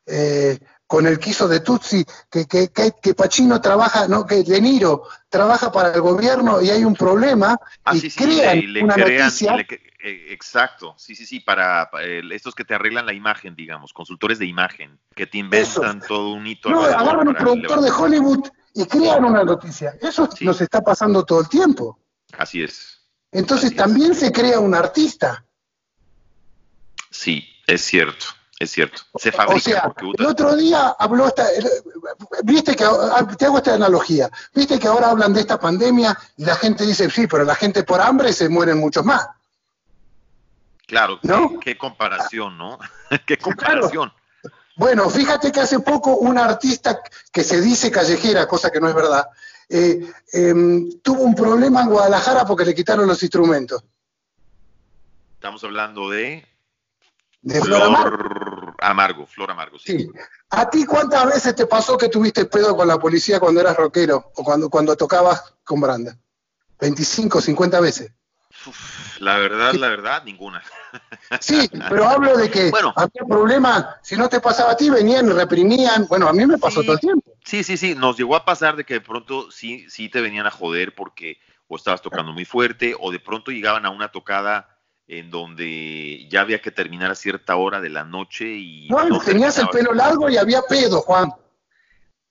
[0.09, 0.57] eh,
[0.87, 5.71] con el quiso de Tutsi, que, que, que, Pacino trabaja, no, que De Niro trabaja
[5.71, 8.95] para el gobierno y hay un problema Ah, y sí, sí, crean le, le una
[8.95, 9.55] crean, noticia.
[9.55, 9.67] le
[10.01, 14.39] eh, exacto, sí, sí, sí, para, para, estos que te arreglan la imagen, digamos, consultores
[14.39, 16.69] de imagen, que te inventan todo un hito.
[16.69, 17.91] No, agarran un productor de.
[17.91, 18.47] Hollywood
[18.81, 19.95] y crean una noticia.
[20.01, 20.45] Eso Sí.
[20.45, 21.99] nos está pasando todo el tiempo.
[22.37, 22.97] Así es,
[23.31, 23.77] Entonces Así es.
[23.77, 25.43] también se crea un artista.
[27.09, 28.25] sí, es cierto,
[28.59, 29.01] es cierto.
[29.15, 31.45] Se fabrica o sea, el otro día habló esta,
[32.43, 36.45] viste que ah, te hago esta analogía, viste que ahora hablan de esta pandemia y
[36.45, 39.27] la gente dice sí, pero la gente por hambre se mueren muchos más.
[40.87, 41.49] claro, ¿no?
[41.59, 42.79] qué, qué comparación, ¿no?
[43.27, 44.11] qué comparación.
[44.79, 47.01] Bueno, fíjate que hace poco una artista
[47.33, 49.27] que se dice callejera, cosa que no es verdad,
[49.67, 53.83] eh, em, tuvo un problema en Guadalajara porque le quitaron los instrumentos.
[55.33, 56.47] Estamos hablando de
[57.41, 58.17] De Flor Amargo.
[58.17, 59.99] Flor Amargo, Flor Amargo, sí.
[59.99, 60.11] Sí.
[60.51, 64.31] ¿A ti cuántas veces te pasó que tuviste pedo con la policía cuando eras rockero
[64.33, 66.17] o cuando, cuando tocabas con Branda?
[66.79, 68.13] 25, 50 veces.
[68.65, 70.63] Uf, la verdad, la verdad, ninguna.
[71.41, 72.93] Sí, pero hablo de que Bueno.
[72.95, 76.07] había problemas, si no te pasaba a ti, venían reprimían.
[76.07, 76.87] Bueno, a mí me pasó Sí.
[76.87, 77.31] todo el tiempo.
[77.45, 80.47] Sí, sí, sí, nos llegó a pasar de que de pronto sí, sí te venían
[80.47, 84.79] a joder porque o estabas tocando muy fuerte o de pronto llegaban a una tocada
[85.07, 89.57] en donde ya había que terminar a cierta hora de la noche y No, tenías
[89.59, 91.31] el pelo largo y había pedo, Juan.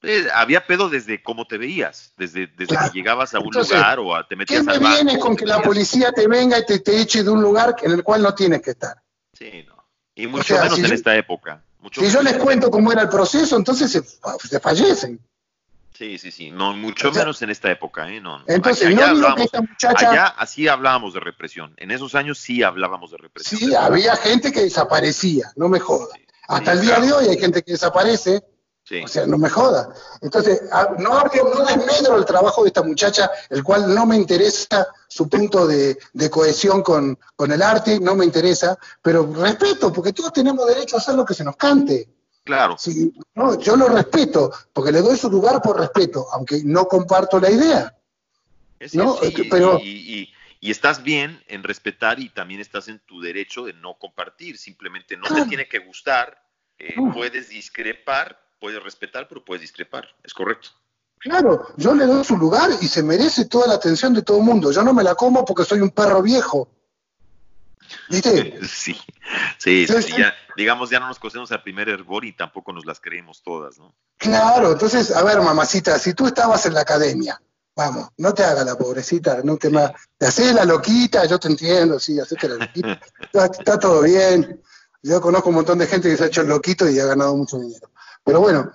[0.02, 2.92] Eh, había pedo desde cómo te veías, desde, desde Claro.
[2.92, 4.94] que llegabas a un Entonces, lugar o a- te ¿Qué metías me al banco.
[4.94, 7.90] viene con que la policía te venga y te, te eche de un lugar en
[7.92, 9.02] el cual no tienes que estar?
[9.32, 9.74] Sí, no.
[10.14, 11.62] Y mucho sea, menos si en yo- esta época.
[11.80, 14.02] Mucho Si yo les cuento cómo era el proceso, entonces se,
[14.48, 15.20] se fallecen.
[15.94, 16.50] Sí, sí, sí.
[16.52, 18.20] No, mucho O sea, menos en esta época, ¿eh?
[18.20, 18.44] No, no.
[18.46, 21.74] Entonces, Allá no digo que hablábamos- esta muchacha, Allá así hablábamos de represión.
[21.76, 23.60] En esos años sí hablábamos de represión.
[23.60, 26.14] sí, había gente que desaparecía, no me joda.
[26.14, 27.06] Sí, Hasta sí, el día claro.
[27.06, 28.42] de hoy hay gente que desaparece,
[28.88, 29.02] Sí.
[29.04, 29.90] o sea, no me joda.
[30.22, 34.16] Entonces, a- no, hablo- no desmedro el trabajo de esta muchacha, el cual no me
[34.16, 39.92] interesa su punto de, de cohesión con, con el arte, no me interesa, pero respeto,
[39.92, 42.08] porque todos tenemos derecho a hacer lo que se nos cante.
[42.44, 42.76] Claro.
[42.78, 47.38] Sí, no, yo lo respeto, porque le doy su lugar por respeto, aunque no comparto
[47.38, 47.94] la idea.
[48.80, 53.00] Es No, y, pero- y- y- y estás bien en respetar y también estás en
[53.00, 54.56] tu derecho de no compartir.
[54.56, 55.42] Simplemente no Claro.
[55.42, 56.42] te tiene que gustar.
[56.78, 57.12] eh, No.
[57.12, 60.08] Puedes discrepar, puedes respetar, pero puedes discrepar.
[60.22, 60.70] Es correcto.
[61.18, 64.44] Claro, yo le doy su lugar y se merece toda la atención de todo el
[64.44, 64.70] mundo.
[64.70, 66.68] Yo no me la como porque soy un perro viejo.
[68.08, 68.58] ¿Viste?
[69.58, 72.86] Sí, sí, sí, ya, digamos, ya no nos cosemos al primer hervor y tampoco nos
[72.86, 73.94] las creemos todas, ¿no?
[74.16, 77.38] Claro, entonces, a ver, mamacita, si tú estabas en la academia,
[77.76, 81.48] vamos, no te hagas la pobrecita, no te, ma- te haces la loquita, yo te
[81.48, 84.62] entiendo, sí, hacete la loquita, está, está todo bien.
[85.02, 87.58] Yo conozco un montón de gente que se ha hecho loquito y ha ganado mucho
[87.58, 87.90] dinero.
[88.28, 88.70] Pero bueno,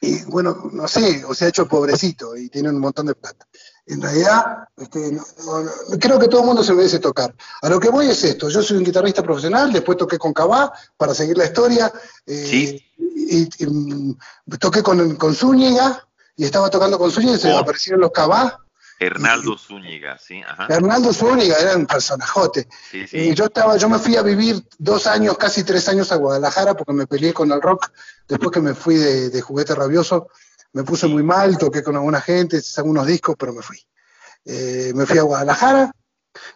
[0.00, 3.44] y bueno, no sé, o se ha hecho pobrecito y tiene un montón de plata.
[3.86, 5.24] En realidad, este, no-
[5.98, 7.34] creo que todo el mundo se merece tocar.
[7.62, 10.72] A lo que voy es esto, yo soy un guitarrista profesional, después toqué con Cabá
[10.96, 11.92] para seguir la historia,
[12.24, 12.84] eh, Sí.
[12.96, 14.16] y, y, mm,
[14.60, 16.06] toqué con, con Zúñiga,
[16.36, 18.56] y estaba tocando con Zúñiga y se me aparecieron los Cabá.
[19.02, 20.66] Hernaldo Zúñiga, sí, ajá.
[20.68, 22.68] Hernando Zúñiga era un personajote.
[22.90, 23.34] Sí, Y sí.
[23.34, 26.92] yo estaba, yo me fui a vivir dos años, casi tres años a Guadalajara porque
[26.92, 27.90] me peleé con el rock.
[28.28, 30.28] Después que me fui de, de juguete rabioso,
[30.74, 33.78] me puse muy mal, toqué con alguna gente, saqué unos discos, pero me fui.
[34.44, 35.92] Eh, me fui a Guadalajara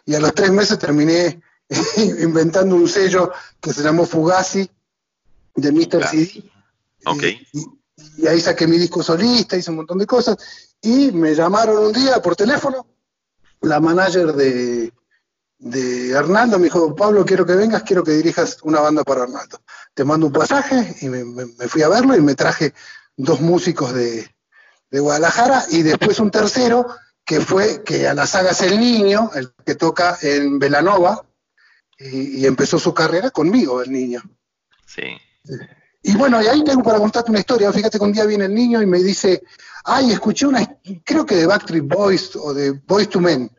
[0.05, 1.41] y a los tres meses terminé
[1.97, 4.71] inventando un sello que se llamó Fugazi
[5.55, 6.07] de Mr.
[6.09, 6.45] CD.
[7.07, 7.23] Ok.
[7.53, 7.65] Y,
[8.19, 10.37] y- ahí saqué mi disco solista, hice un montón de cosas.
[10.81, 12.87] Y me llamaron un día por teléfono,
[13.63, 14.93] la manager de,
[15.59, 19.61] de Hernando me dijo, Pablo, quiero que vengas, quiero que dirijas una banda para Hernando.
[19.95, 22.75] Te mando un pasaje y me, me- me fui a verlo y me traje
[23.17, 24.29] dos músicos de,
[24.91, 26.87] de Guadalajara y después un tercero
[27.25, 31.25] que fue que a la saga es el niño, el que toca en Velanova,
[31.97, 34.21] y, y empezó su carrera conmigo, el niño.
[35.45, 35.57] Sí.
[36.07, 37.73] Y bueno, y ahí tengo para contarte una historia.
[37.73, 39.43] Fíjate que un día viene el niño y me dice,
[39.85, 40.61] ay, escuché una,
[41.03, 43.51] creo que de Backstreet Boys o de Boys to Men.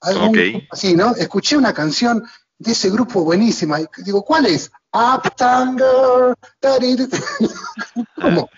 [0.00, 0.38] Algo Ok.
[0.70, 1.14] así, ¿no?
[1.14, 2.24] Escuché una canción
[2.58, 3.80] de ese grupo buenísima.
[3.80, 4.70] Y digo, ¿cuál es?
[4.92, 6.34] Girl.
[6.60, 7.08] tari-
[8.20, 8.48] ¿Cómo?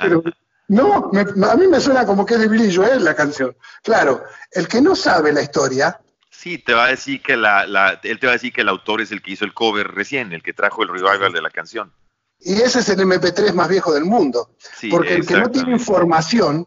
[0.00, 0.22] Pero,
[0.68, 3.56] no, me- a mí me suena como que es de Billy Joel la canción.
[3.84, 6.00] Claro, el que no sabe la historia,
[6.32, 8.68] Sí, te va a decir que la, la- él te va a decir que el
[8.70, 11.50] autor es el que hizo el cover recién, el que trajo el revival de la
[11.50, 11.92] canción.
[12.40, 14.56] Y ese es el MP3 más viejo del mundo.
[14.78, 16.66] Sí, Porque el que no tiene información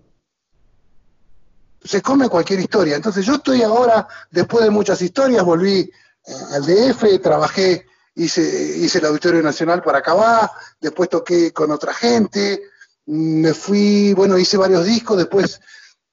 [1.84, 2.96] se come cualquier historia.
[2.96, 7.86] Entonces yo estoy ahora, después de muchas historias, volví eh, al DF, trabajé,
[8.16, 8.42] hice,
[8.78, 12.62] hice el Auditorio Nacional para Cabá, después toqué con otra gente,
[13.08, 15.60] me fui, bueno, hice varios discos, después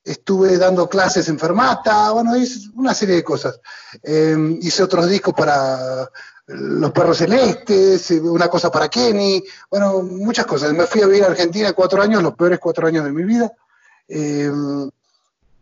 [0.03, 3.61] estuve dando clases en Fermata, bueno, hice una serie de cosas.
[4.03, 6.11] Eh, hice otros discos para
[6.53, 10.73] Los Perros Celestes, eh, una cosa para Kenny, bueno, muchas cosas.
[10.73, 13.53] Me fui a vivir a Argentina cuatro años, los peores cuatro años de mi vida.
[14.09, 14.51] Eh,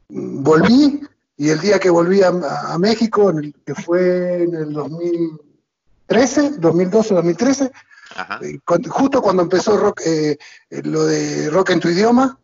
[0.08, 1.00] volví
[1.36, 6.58] y el día que volví a, a México, en el- que fue en el 2013,
[6.58, 7.70] 2012, 2013,
[8.16, 8.40] Ajá.
[8.42, 10.38] eh, cuando- justo cuando empezó rock, eh,
[10.70, 12.38] lo de rock en tu idioma,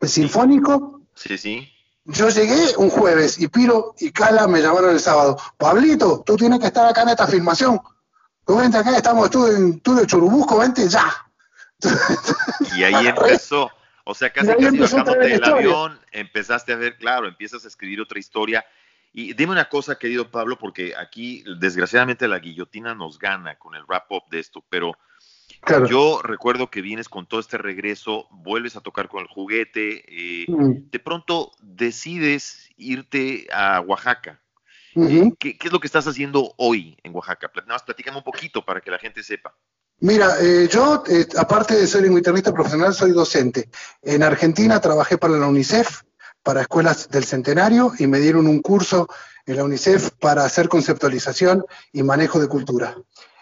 [0.00, 1.68] el sinfónico, Sí, sí.
[2.08, 5.36] Yo llegué un jueves y Piro y Cala me llamaron el sábado.
[5.58, 7.78] Pablito, tú tienes que estar acá en esta filmación.
[8.46, 11.04] Tú vente acá, estamos tú en tú de Churubusco, vente ya.
[12.74, 13.70] Y ahí empezó.
[14.04, 18.18] O sea, casi casi bajándote del avión, empezaste a ver, claro, empiezas a escribir otra
[18.18, 18.64] historia.
[19.12, 23.84] Y dime una cosa, querido Pablo, porque aquí, desgraciadamente, la guillotina nos gana con el
[23.84, 24.96] wrap-up de esto, pero
[25.60, 25.86] Claro.
[25.86, 30.46] yo recuerdo que vienes con todo este regreso, vuelves a tocar con el juguete, eh,
[30.48, 34.40] Mm, de pronto decides irte a Oaxaca.
[34.94, 35.36] ujú.
[35.38, 37.50] ¿Qué, qué es lo que estás haciendo hoy en Oaxaca?
[37.54, 39.54] Nada más platícame un poquito para que la gente sepa.
[40.00, 43.68] Mira, eh, yo, eh, aparte de ser un guitarrista profesional, soy docente.
[44.02, 46.02] En Argentina trabajé para la UNICEF,
[46.42, 49.08] para escuelas del centenario, y me dieron un curso
[49.44, 52.96] en la UNICEF para hacer conceptualización y manejo de cultura.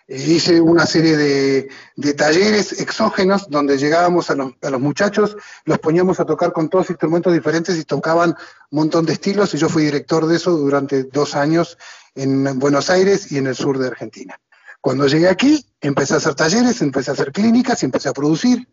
[0.08, 5.36] Eh, hice una serie de, de talleres exógenos donde llegábamos a los, a los muchachos,
[5.64, 8.30] los poníamos a tocar con todos instrumentos diferentes y tocaban
[8.70, 11.76] un montón de estilos y yo fui director de eso durante dos años
[12.14, 14.40] en Buenos Aires y en el sur de Argentina.
[14.80, 18.68] Cuando llegué aquí, empecé a hacer talleres, empecé a hacer clínicas y empecé a producir.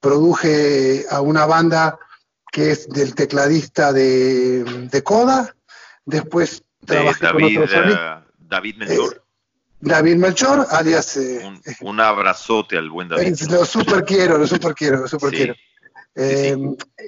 [0.00, 1.98] Produje a una banda
[2.50, 5.54] que es del tecladista de, de Coda.
[6.04, 9.21] Después De trabajé con David, otros eh,
[9.82, 10.66] David Melchor.
[10.70, 13.34] Alias eh, un, un abrazote al buen David.
[13.40, 15.36] eh, lo super quiero, lo super quiero, lo super Sí.
[15.36, 15.54] quiero.
[16.14, 16.56] Eh,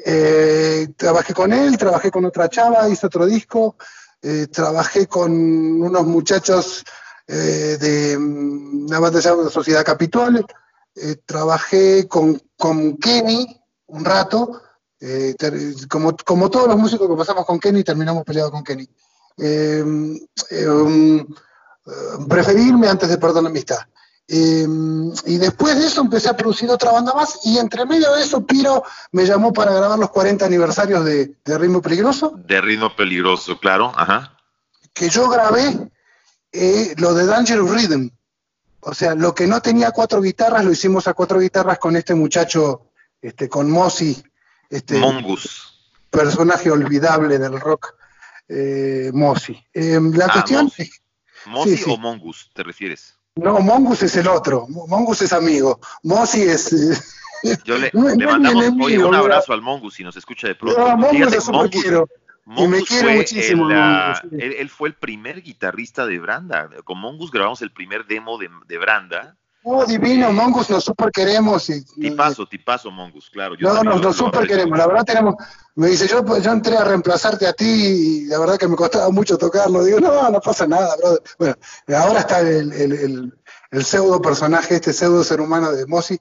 [0.06, 3.76] eh, trabajé con él, trabajé con otra chava, hice otro disco,
[4.50, 5.30] trabajé con
[5.82, 6.82] unos muchachos
[7.26, 10.44] de una banda llamada Sociedad Capitol,
[11.26, 13.46] trabajé con, con Kenny
[13.88, 14.62] un rato,
[15.90, 18.88] como, como todos los músicos que pasamos con Kenny, terminamos peleados con Kenny.
[19.36, 20.18] Um,
[21.86, 21.90] eh,
[22.28, 23.78] preferí irme antes de perder la amistad.
[24.26, 24.66] Eh,
[25.26, 28.46] y después de eso empecé a producir otra banda más y entre medio de eso
[28.46, 28.82] Piro
[29.12, 33.92] me llamó para grabar los 40 aniversarios de, de Ritmo Peligroso, De ritmo peligroso, claro.
[33.94, 34.34] Ajá.
[34.94, 35.90] que yo grabé
[36.52, 38.08] eh, lo de Dangerous Rhythm.
[38.80, 42.14] O sea, lo que no tenía cuatro guitarras lo hicimos a cuatro guitarras con este
[42.14, 44.22] muchacho, este, con Mossy,
[44.70, 45.80] este Mongus.
[46.10, 47.94] personaje olvidable del rock,
[48.48, 49.58] eh, Mossy.
[49.74, 50.90] Eh, la Ah, cuestión Mossy.
[51.46, 51.84] ¿Mosi sí.
[51.90, 53.18] o Mongus te refieres?
[53.36, 54.66] No, Mongus es el otro.
[54.68, 55.80] Mongus es amigo.
[56.04, 56.70] Mossy es.
[57.64, 59.18] Yo le, No, le es mandamos enemigo, un mira.
[59.18, 60.78] abrazo al Mongus si nos escucha de pronto.
[60.80, 62.08] no, Mongus super Mongus, quiero.
[62.46, 64.28] Y me Mongus fue muchísimo, el, Mongus, sí.
[64.32, 66.68] él, él fue el primer guitarrista de Branda.
[66.84, 69.36] Con Mongus grabamos el primer demo de, de Branda.
[69.66, 71.70] Oh, divino, Mongus, nos super queremos.
[71.70, 73.54] Y, Tipazo, tipazo Mongus, claro.
[73.58, 74.78] yo no, nos lo super aprecio queremos.
[74.78, 75.34] La verdad tenemos.
[75.76, 78.76] Me dice, yo, pues, yo entré a reemplazarte a ti y la verdad que me
[78.76, 79.82] costaba mucho tocarlo.
[79.82, 81.22] Digo, no, no pasa nada, brother.
[81.38, 81.54] Bueno,
[81.96, 83.38] ahora está el, el, el-
[83.70, 86.16] el pseudo personaje, este pseudo ser humano de Mossy.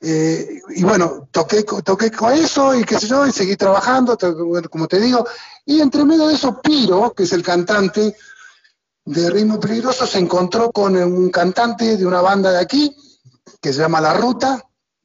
[0.00, 4.68] Eh, y bueno, toqué, toqué con eso y qué sé yo, y seguí trabajando, bueno,
[4.68, 5.26] como te digo.
[5.64, 8.14] Y entre medio de eso, Piro, que es el cantante
[9.06, 12.94] de Ritmo Peligroso, se encontró con un cantante de una banda de aquí,
[13.60, 14.62] que se llama La Ruta,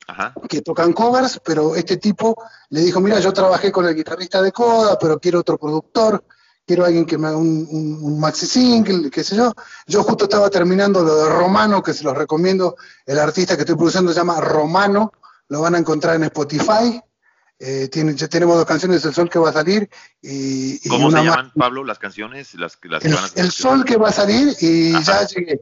[0.07, 0.33] Ajá.
[0.49, 2.35] que tocan covers, pero este tipo
[2.69, 6.25] le dijo, mira, yo trabajé con el guitarrista de Coda, pero quiero otro productor,
[6.65, 9.53] quiero alguien que me haga un, un- un maxi single, qué sé yo.
[9.87, 12.75] Yo justo estaba terminando lo de Romano, que se los recomiendo,
[13.05, 15.11] el artista que estoy produciendo se llama Romano,
[15.47, 17.01] lo van a encontrar en Spotify.
[17.63, 19.87] Eh, tiene- ya tenemos dos canciones, El Sol que va a salir
[20.19, 22.55] y, y ¿Cómo se llaman, Pablo, las canciones?
[22.55, 25.21] Las, las que El, van a El Sol que va a salir y Ajá.
[25.21, 25.61] ya llegué.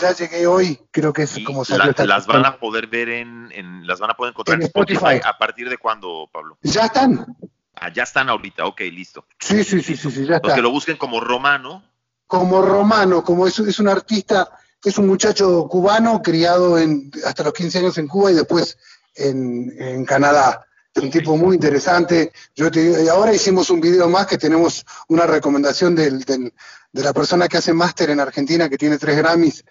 [0.00, 2.86] Ya llegué hoy, creo que es Y como la- salió esta las van a poder
[2.86, 4.96] ver en, en- las van a poder encontrar En en Spotify.
[4.98, 5.20] Spotify.
[5.28, 6.56] ¿A partir de cuándo, Pablo?
[6.62, 7.26] Ya están.
[7.74, 9.26] Ah, ya están ahorita, ok, listo.
[9.38, 10.54] Sí, sí, sí, sí, sí, ya Los está.
[10.54, 11.82] que lo busquen como romano,
[12.26, 14.48] como romano, como es, es un artista,
[14.82, 18.78] es un muchacho cubano criado en, hasta los 15 años en Cuba y después
[19.14, 20.65] en, en Canadá.
[20.96, 22.32] Es un tipo muy interesante.
[22.54, 26.52] Yo te digo, y ahora hicimos un video más que tenemos una recomendación del, del-
[26.92, 29.62] de la persona que hace máster en Argentina, que tiene tres Grammys.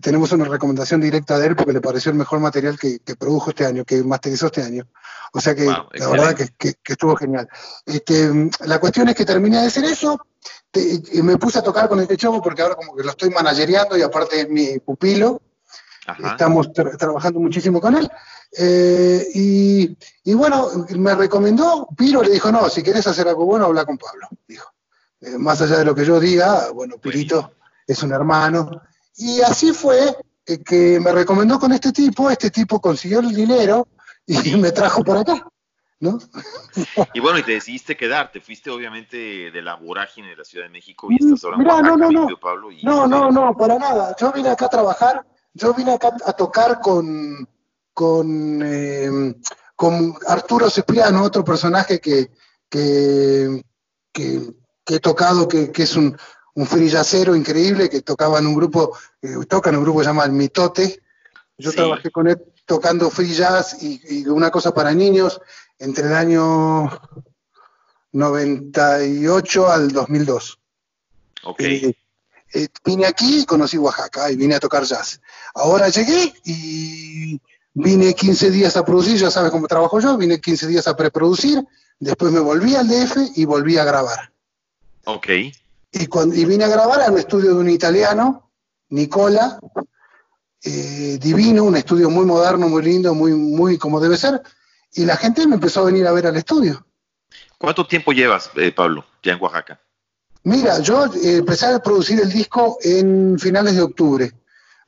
[0.00, 3.50] Tenemos una recomendación directa de él porque le pareció el mejor material que, que produjo
[3.50, 4.88] este año, que masterizó este año.
[5.34, 7.48] O sea que Wow, la verdad que, que- que estuvo genial.
[7.86, 10.18] Este, la cuestión es que terminé de hacer eso,
[10.70, 13.30] te- y me puse a tocar con este chavo porque ahora como que lo estoy
[13.30, 15.40] managereando y aparte es mi pupilo,
[16.06, 18.10] ajá, estamos tra- trabajando muchísimo con él.
[18.56, 23.66] Eh, y, y bueno, me recomendó, Piro le dijo, no, si querés hacer algo bueno,
[23.66, 24.70] habla con Pablo, dijo.
[25.20, 27.52] Eh, más allá de lo que yo diga, bueno, Pirito
[27.86, 28.82] es un hermano.
[29.16, 30.16] Y así fue
[30.46, 33.86] eh, que me recomendó con este tipo, este tipo consiguió el dinero
[34.26, 35.46] y me trajo para acá,
[36.00, 36.18] ¿no?
[37.14, 40.66] Y bueno, y te decidiste quedar, te fuiste obviamente de la vorágine de la Ciudad
[40.66, 42.36] de México y Mm, estás ahora en mirá, Oaxaca, no, no, no.
[42.38, 42.70] Pablo.
[42.72, 44.14] y- No, no, no, para nada.
[44.18, 45.24] Yo vine acá a trabajar,
[45.54, 47.46] yo vine acá a tocar con,
[47.94, 49.34] con, eh,
[49.76, 52.30] con Arturo Cipriano, otro personaje que,
[52.68, 53.62] que,
[54.12, 54.52] que,
[54.84, 56.16] que he tocado, que, que es un,
[56.54, 60.10] un frillacero increíble, que tocaba en un grupo, eh, toca en un grupo que se
[60.10, 61.02] llama El Mitote.
[61.58, 61.76] Yo Sí.
[61.76, 65.40] trabajé con él tocando free jazz y, y una cosa para niños
[65.78, 66.90] entre el año
[68.12, 70.58] 98 al 2002.
[71.44, 71.94] Ok, Eh,
[72.54, 75.20] eh, vine aquí y conocí Oaxaca y vine a tocar jazz.
[75.54, 77.40] Ahora llegué y
[77.74, 81.64] vine 15 días a producir, ya sabes cómo trabajo yo, vine 15 días a preproducir,
[81.98, 84.32] después me volví al DF y volví a grabar.
[85.04, 85.28] ok,
[85.92, 88.50] Y, cuando, y vine a grabar a un estudio de un italiano,
[88.90, 89.58] Nicola,
[90.62, 94.42] eh, divino, un estudio muy moderno, muy lindo, muy, muy como debe ser,
[94.94, 96.86] y la gente me empezó a venir a ver al estudio.
[97.58, 99.80] ¿Cuánto tiempo llevas, eh, Pablo, ya en Oaxaca?
[100.44, 104.32] Mira, yo eh, empecé a producir el disco en finales de octubre.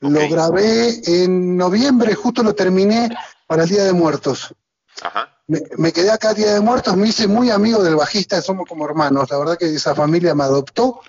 [0.00, 3.08] Lo grabé en noviembre, justo lo terminé
[3.46, 4.54] para el Día de Muertos.
[5.02, 5.30] Ajá.
[5.46, 8.68] Me, me quedé acá el Día de Muertos, me hice muy amigo del bajista, somos
[8.68, 9.30] como hermanos.
[9.30, 11.00] La verdad que esa familia me adoptó.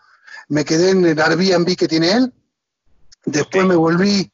[0.47, 2.33] Me quedé en el Airbnb que tiene él.
[3.25, 4.31] Después me volví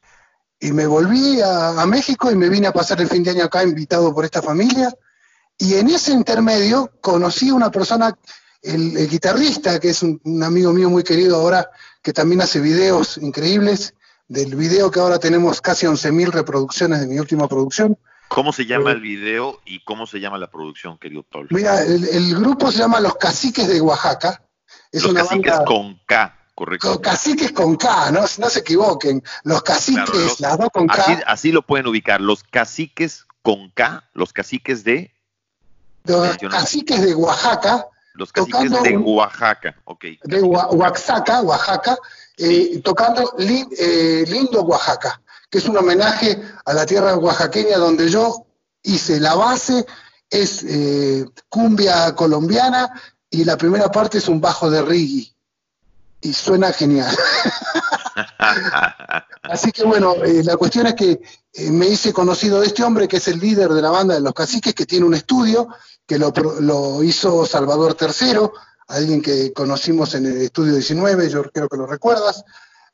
[0.60, 3.44] y me volví a, a México y me vine a pasar el fin de año
[3.44, 4.94] acá invitado por esta familia.
[5.58, 8.16] Y en ese intermedio conocí a una persona,
[8.60, 11.70] el, el guitarrista, que es un, un amigo mío muy querido ahora,
[12.02, 13.94] que también hace videos increíbles.
[14.32, 17.98] Del video que ahora tenemos casi 11.000 reproducciones de mi última producción.
[18.28, 21.48] ¿Cómo se llama Eh, el video y cómo se llama la producción, querido Pablo?
[21.50, 24.42] Mira, el, el grupo se llama Los Caciques de Oaxaca.
[24.90, 26.88] Es Los una caciques banda con K, correcto.
[26.88, 29.22] con caciques con K, no, no se equivoquen.
[29.44, 32.22] Los caciques, Claro, los- las dos con K, Así, así lo pueden ubicar.
[32.22, 35.12] Los caciques con K, los caciques de,
[36.04, 39.76] los caciques de Oaxaca, los caciques de Oaxaca.
[39.84, 40.04] Ok.
[40.24, 41.96] de Oa- Oaxaca, Oaxaca,
[42.36, 48.08] eh, tocando Li- eh, Lindo Oaxaca, que es un homenaje a la tierra oaxaqueña donde
[48.08, 48.46] yo
[48.82, 49.84] hice la base,
[50.30, 52.90] es eh, cumbia colombiana
[53.30, 55.28] y la primera parte es un bajo de reggae.
[56.24, 57.14] Y suena genial.
[59.42, 61.20] Así que bueno, eh, la cuestión es que
[61.70, 64.32] me hice conocido de este hombre que es el líder de la banda de los
[64.32, 65.68] caciques, que tiene un estudio,
[66.06, 68.38] que lo, lo hizo Salvador III,
[68.92, 72.44] alguien que conocimos en el estudio 19, yo creo que lo recuerdas.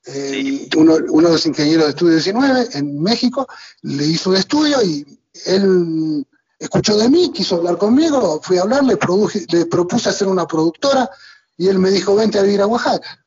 [0.07, 0.69] Eh, Sí.
[0.77, 3.47] uno, uno de los ingenieros de estudio 19 en México
[3.83, 5.05] le hizo un estudio y
[5.47, 6.25] él
[6.59, 10.47] escuchó de mí, quiso hablar conmigo, fui a hablar, le, produje- le propuse hacer una
[10.47, 11.11] productora
[11.57, 13.25] y él me dijo, vente a vivir a Oaxaca.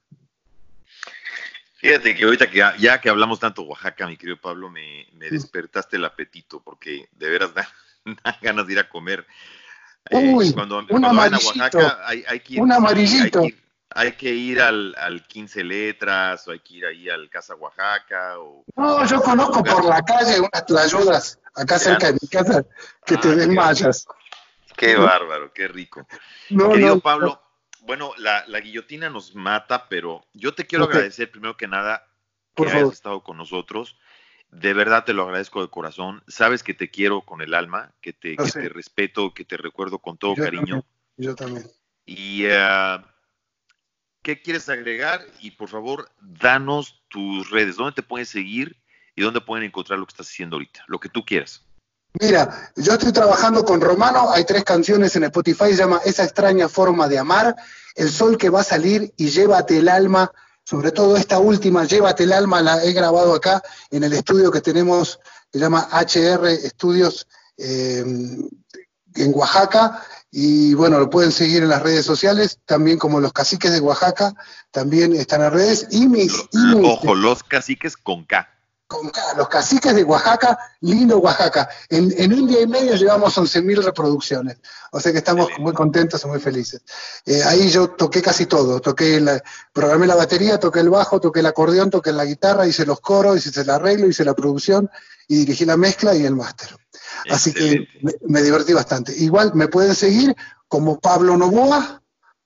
[1.77, 5.29] Fíjate que ahorita que ya, que hablamos tanto de Oaxaca, mi querido Pablo, me, me
[5.29, 7.67] despertaste el apetito porque de veras da
[8.41, 9.25] ganas de ir a comer.
[10.09, 13.39] Eh, cuando, un cuando vayan a amarillito, Oaxaca hay, hay que ir, un amarillito.
[13.41, 17.09] hay que ir, hay que ir al, al 15 letras o hay que ir ahí
[17.09, 22.13] al Casa Oaxaca o No, yo conozco por la calle unas tlayudas acá cerca de
[22.21, 22.65] mi casa
[23.05, 24.05] que te Ah, desmayas.
[24.75, 26.05] qué bárbaro, qué rico.
[26.49, 27.41] No, Querido no, Pablo,
[27.81, 32.07] bueno, la, la guillotina nos mata, pero yo te quiero agradecer primero que nada
[32.55, 32.93] que Por hayas favor.
[32.93, 33.97] estado con nosotros.
[34.51, 36.23] De verdad te lo agradezco de corazón.
[36.27, 39.99] Sabes que te quiero con el alma, que te, que te respeto, que te recuerdo
[39.99, 40.65] con todo Yo cariño.
[40.65, 40.85] también,
[41.17, 41.71] yo también.
[42.05, 42.97] Y eh,
[44.21, 45.25] ¿qué quieres agregar?
[45.39, 47.77] Y por favor, danos tus redes.
[47.77, 48.75] ¿Dónde te pueden seguir
[49.15, 50.83] y dónde pueden encontrar lo que estás haciendo ahorita?
[50.87, 51.65] Lo que tú quieras.
[52.19, 56.67] Mira, yo estoy trabajando con Romano, hay tres canciones en Spotify, se llama Esa extraña
[56.67, 57.55] forma de amar,
[57.95, 60.29] El sol que va a salir y Llévate el alma,
[60.63, 64.61] sobre todo esta última, Llévate el alma, la he grabado acá en el estudio que
[64.61, 65.19] tenemos,
[65.51, 67.27] se llama HR Estudios
[67.57, 67.99] eh,
[69.15, 73.71] en Oaxaca, y bueno, lo pueden seguir en las redes sociales, también como los caciques
[73.73, 74.33] de Oaxaca,
[74.71, 76.31] también están en redes, y mis-
[76.85, 78.47] Ojo, los caciques con K.
[78.91, 81.69] con los caciques de Oaxaca, lindo Oaxaca.
[81.87, 84.57] En, en un día y medio llevamos 11.000 reproducciones,
[84.91, 86.81] o sea que estamos muy contentos y muy felices.
[87.25, 89.41] Eh, ahí yo toqué casi todo, toqué la,
[89.71, 93.37] programé la batería, toqué el bajo, toqué el acordeón, toqué la guitarra, hice los coros,
[93.37, 94.89] hice el arreglo, hice la producción
[95.29, 96.75] y dirigí la mezcla y el máster.
[97.29, 97.87] Así que
[98.27, 99.15] me divertí bastante.
[99.15, 100.35] Igual me pueden seguir
[100.67, 102.00] como Pablo Novoa,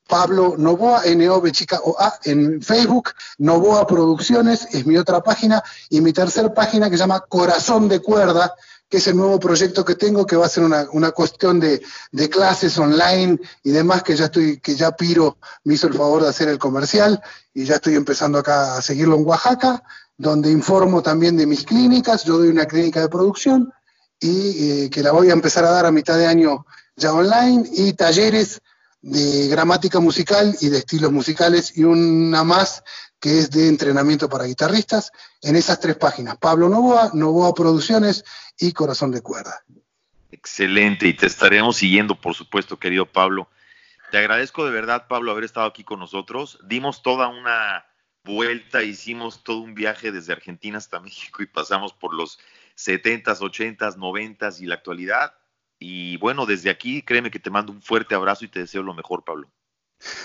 [0.07, 6.13] Pablo Novoa, N-O-V chica O-A, en Facebook, Novoa Producciones, es mi otra página, y mi
[6.13, 8.53] tercer página que se llama Corazón de Cuerda,
[8.87, 11.81] que es el nuevo proyecto que tengo, que va a ser una, una cuestión de,
[12.11, 16.21] de clases online y demás, que ya estoy, que ya Piro me hizo el favor
[16.21, 17.19] de hacer el comercial,
[17.53, 19.81] y ya estoy empezando acá a seguirlo en Oaxaca,
[20.17, 23.73] donde informo también de mis clínicas, yo doy una clínica de producción,
[24.19, 26.65] y eh, que la voy a empezar a dar a mitad de año
[26.95, 28.61] ya online, y talleres
[29.05, 32.83] de gramática musical y de estilos musicales, y una más
[33.19, 35.11] que es de entrenamiento para guitarristas,
[35.43, 38.25] en esas tres páginas, Pablo Novoa, Novoa Producciones
[38.57, 39.63] y Corazón de Cuerda.
[40.31, 43.47] Excelente, y te estaremos siguiendo, por supuesto, querido Pablo.
[44.09, 46.57] Te agradezco de verdad, Pablo, haber estado aquí con nosotros.
[46.67, 47.85] Dimos toda una
[48.23, 52.39] vuelta, hicimos todo un viaje desde Argentina hasta México y pasamos por los
[52.75, 55.35] 70s, 80s, 90s y la actualidad.
[55.79, 58.93] Y bueno, desde aquí, créeme que te mando un fuerte abrazo y te deseo lo
[58.93, 59.49] mejor, Pablo.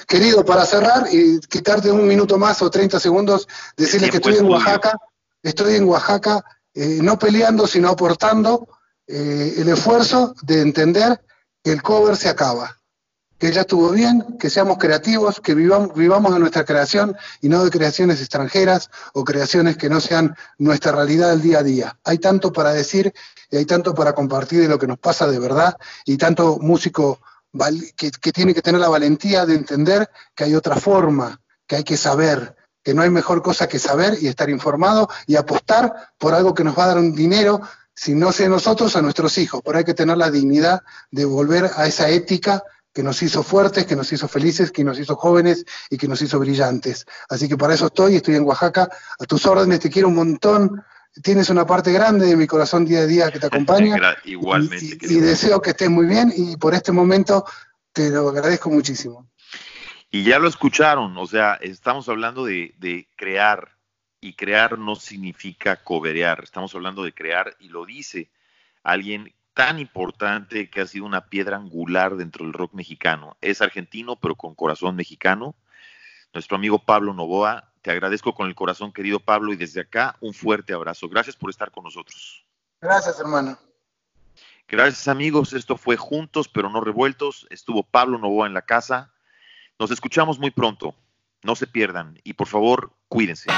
[0.06, 4.36] Querido, para cerrar y quitarte un minuto más o 30 segundos, decirle El que estoy
[4.36, 4.46] en.
[4.46, 4.98] Oaxaca,
[5.42, 6.44] estoy en Oaxaca,
[6.74, 8.68] eh, no peleando, sino aportando
[9.06, 11.20] eh, el esfuerzo de entender
[11.62, 12.79] que el cover se acaba,
[13.40, 17.64] que ya estuvo bien, que seamos creativos, que vivamos, vivamos de nuestra creación y no
[17.64, 21.98] de creaciones extranjeras o creaciones que no sean nuestra realidad del día a día.
[22.04, 23.14] Hay tanto para decir
[23.50, 27.18] y hay tanto para compartir de lo que nos pasa de verdad y tanto músico
[27.96, 31.82] que, que tiene que tener la valentía de entender que hay otra forma, que hay
[31.82, 32.54] que saber,
[32.84, 36.62] que no hay mejor cosa que saber y estar informado y apostar por algo que
[36.62, 37.62] nos va a dar un dinero,
[37.94, 39.62] si no sea nosotros, a nuestros hijos.
[39.64, 42.62] Pero hay que tener la dignidad de volver a esa ética
[42.92, 46.20] que nos hizo fuertes, que nos hizo felices, que nos hizo jóvenes y que nos
[46.22, 47.06] hizo brillantes.
[47.28, 48.88] Así que para eso estoy, estoy en Oaxaca,
[49.18, 50.82] a tus órdenes, te quiero un montón.
[51.22, 54.16] Tienes una parte grande de mi corazón día a día que te acompaña.
[54.24, 54.98] Igualmente.
[55.02, 57.44] Y, y, y deseo que estés muy bien y por este momento
[57.92, 59.28] te lo agradezco muchísimo.
[60.10, 63.76] Y ya lo escucharon, o sea, estamos hablando de, de, crear,
[64.20, 68.28] y crear no significa coberear, estamos hablando de crear, y lo dice
[68.82, 73.36] alguien tan importante que ha sido una piedra angular dentro del rock mexicano.
[73.40, 75.54] Es argentino, pero con corazón mexicano.
[76.32, 80.34] Nuestro amigo Pablo Novoa, te agradezco con el corazón, querido Pablo, y desde acá un
[80.34, 81.08] fuerte abrazo.
[81.08, 82.44] Gracias por estar con nosotros.
[82.80, 83.58] Gracias, hermano.
[84.68, 85.52] Gracias, amigos.
[85.52, 87.46] Esto fue Juntos, pero no revueltos.
[87.50, 89.12] Estuvo Pablo Novoa en la casa.
[89.78, 90.94] Nos escuchamos muy pronto.
[91.42, 93.50] No se pierdan y por favor, cuídense.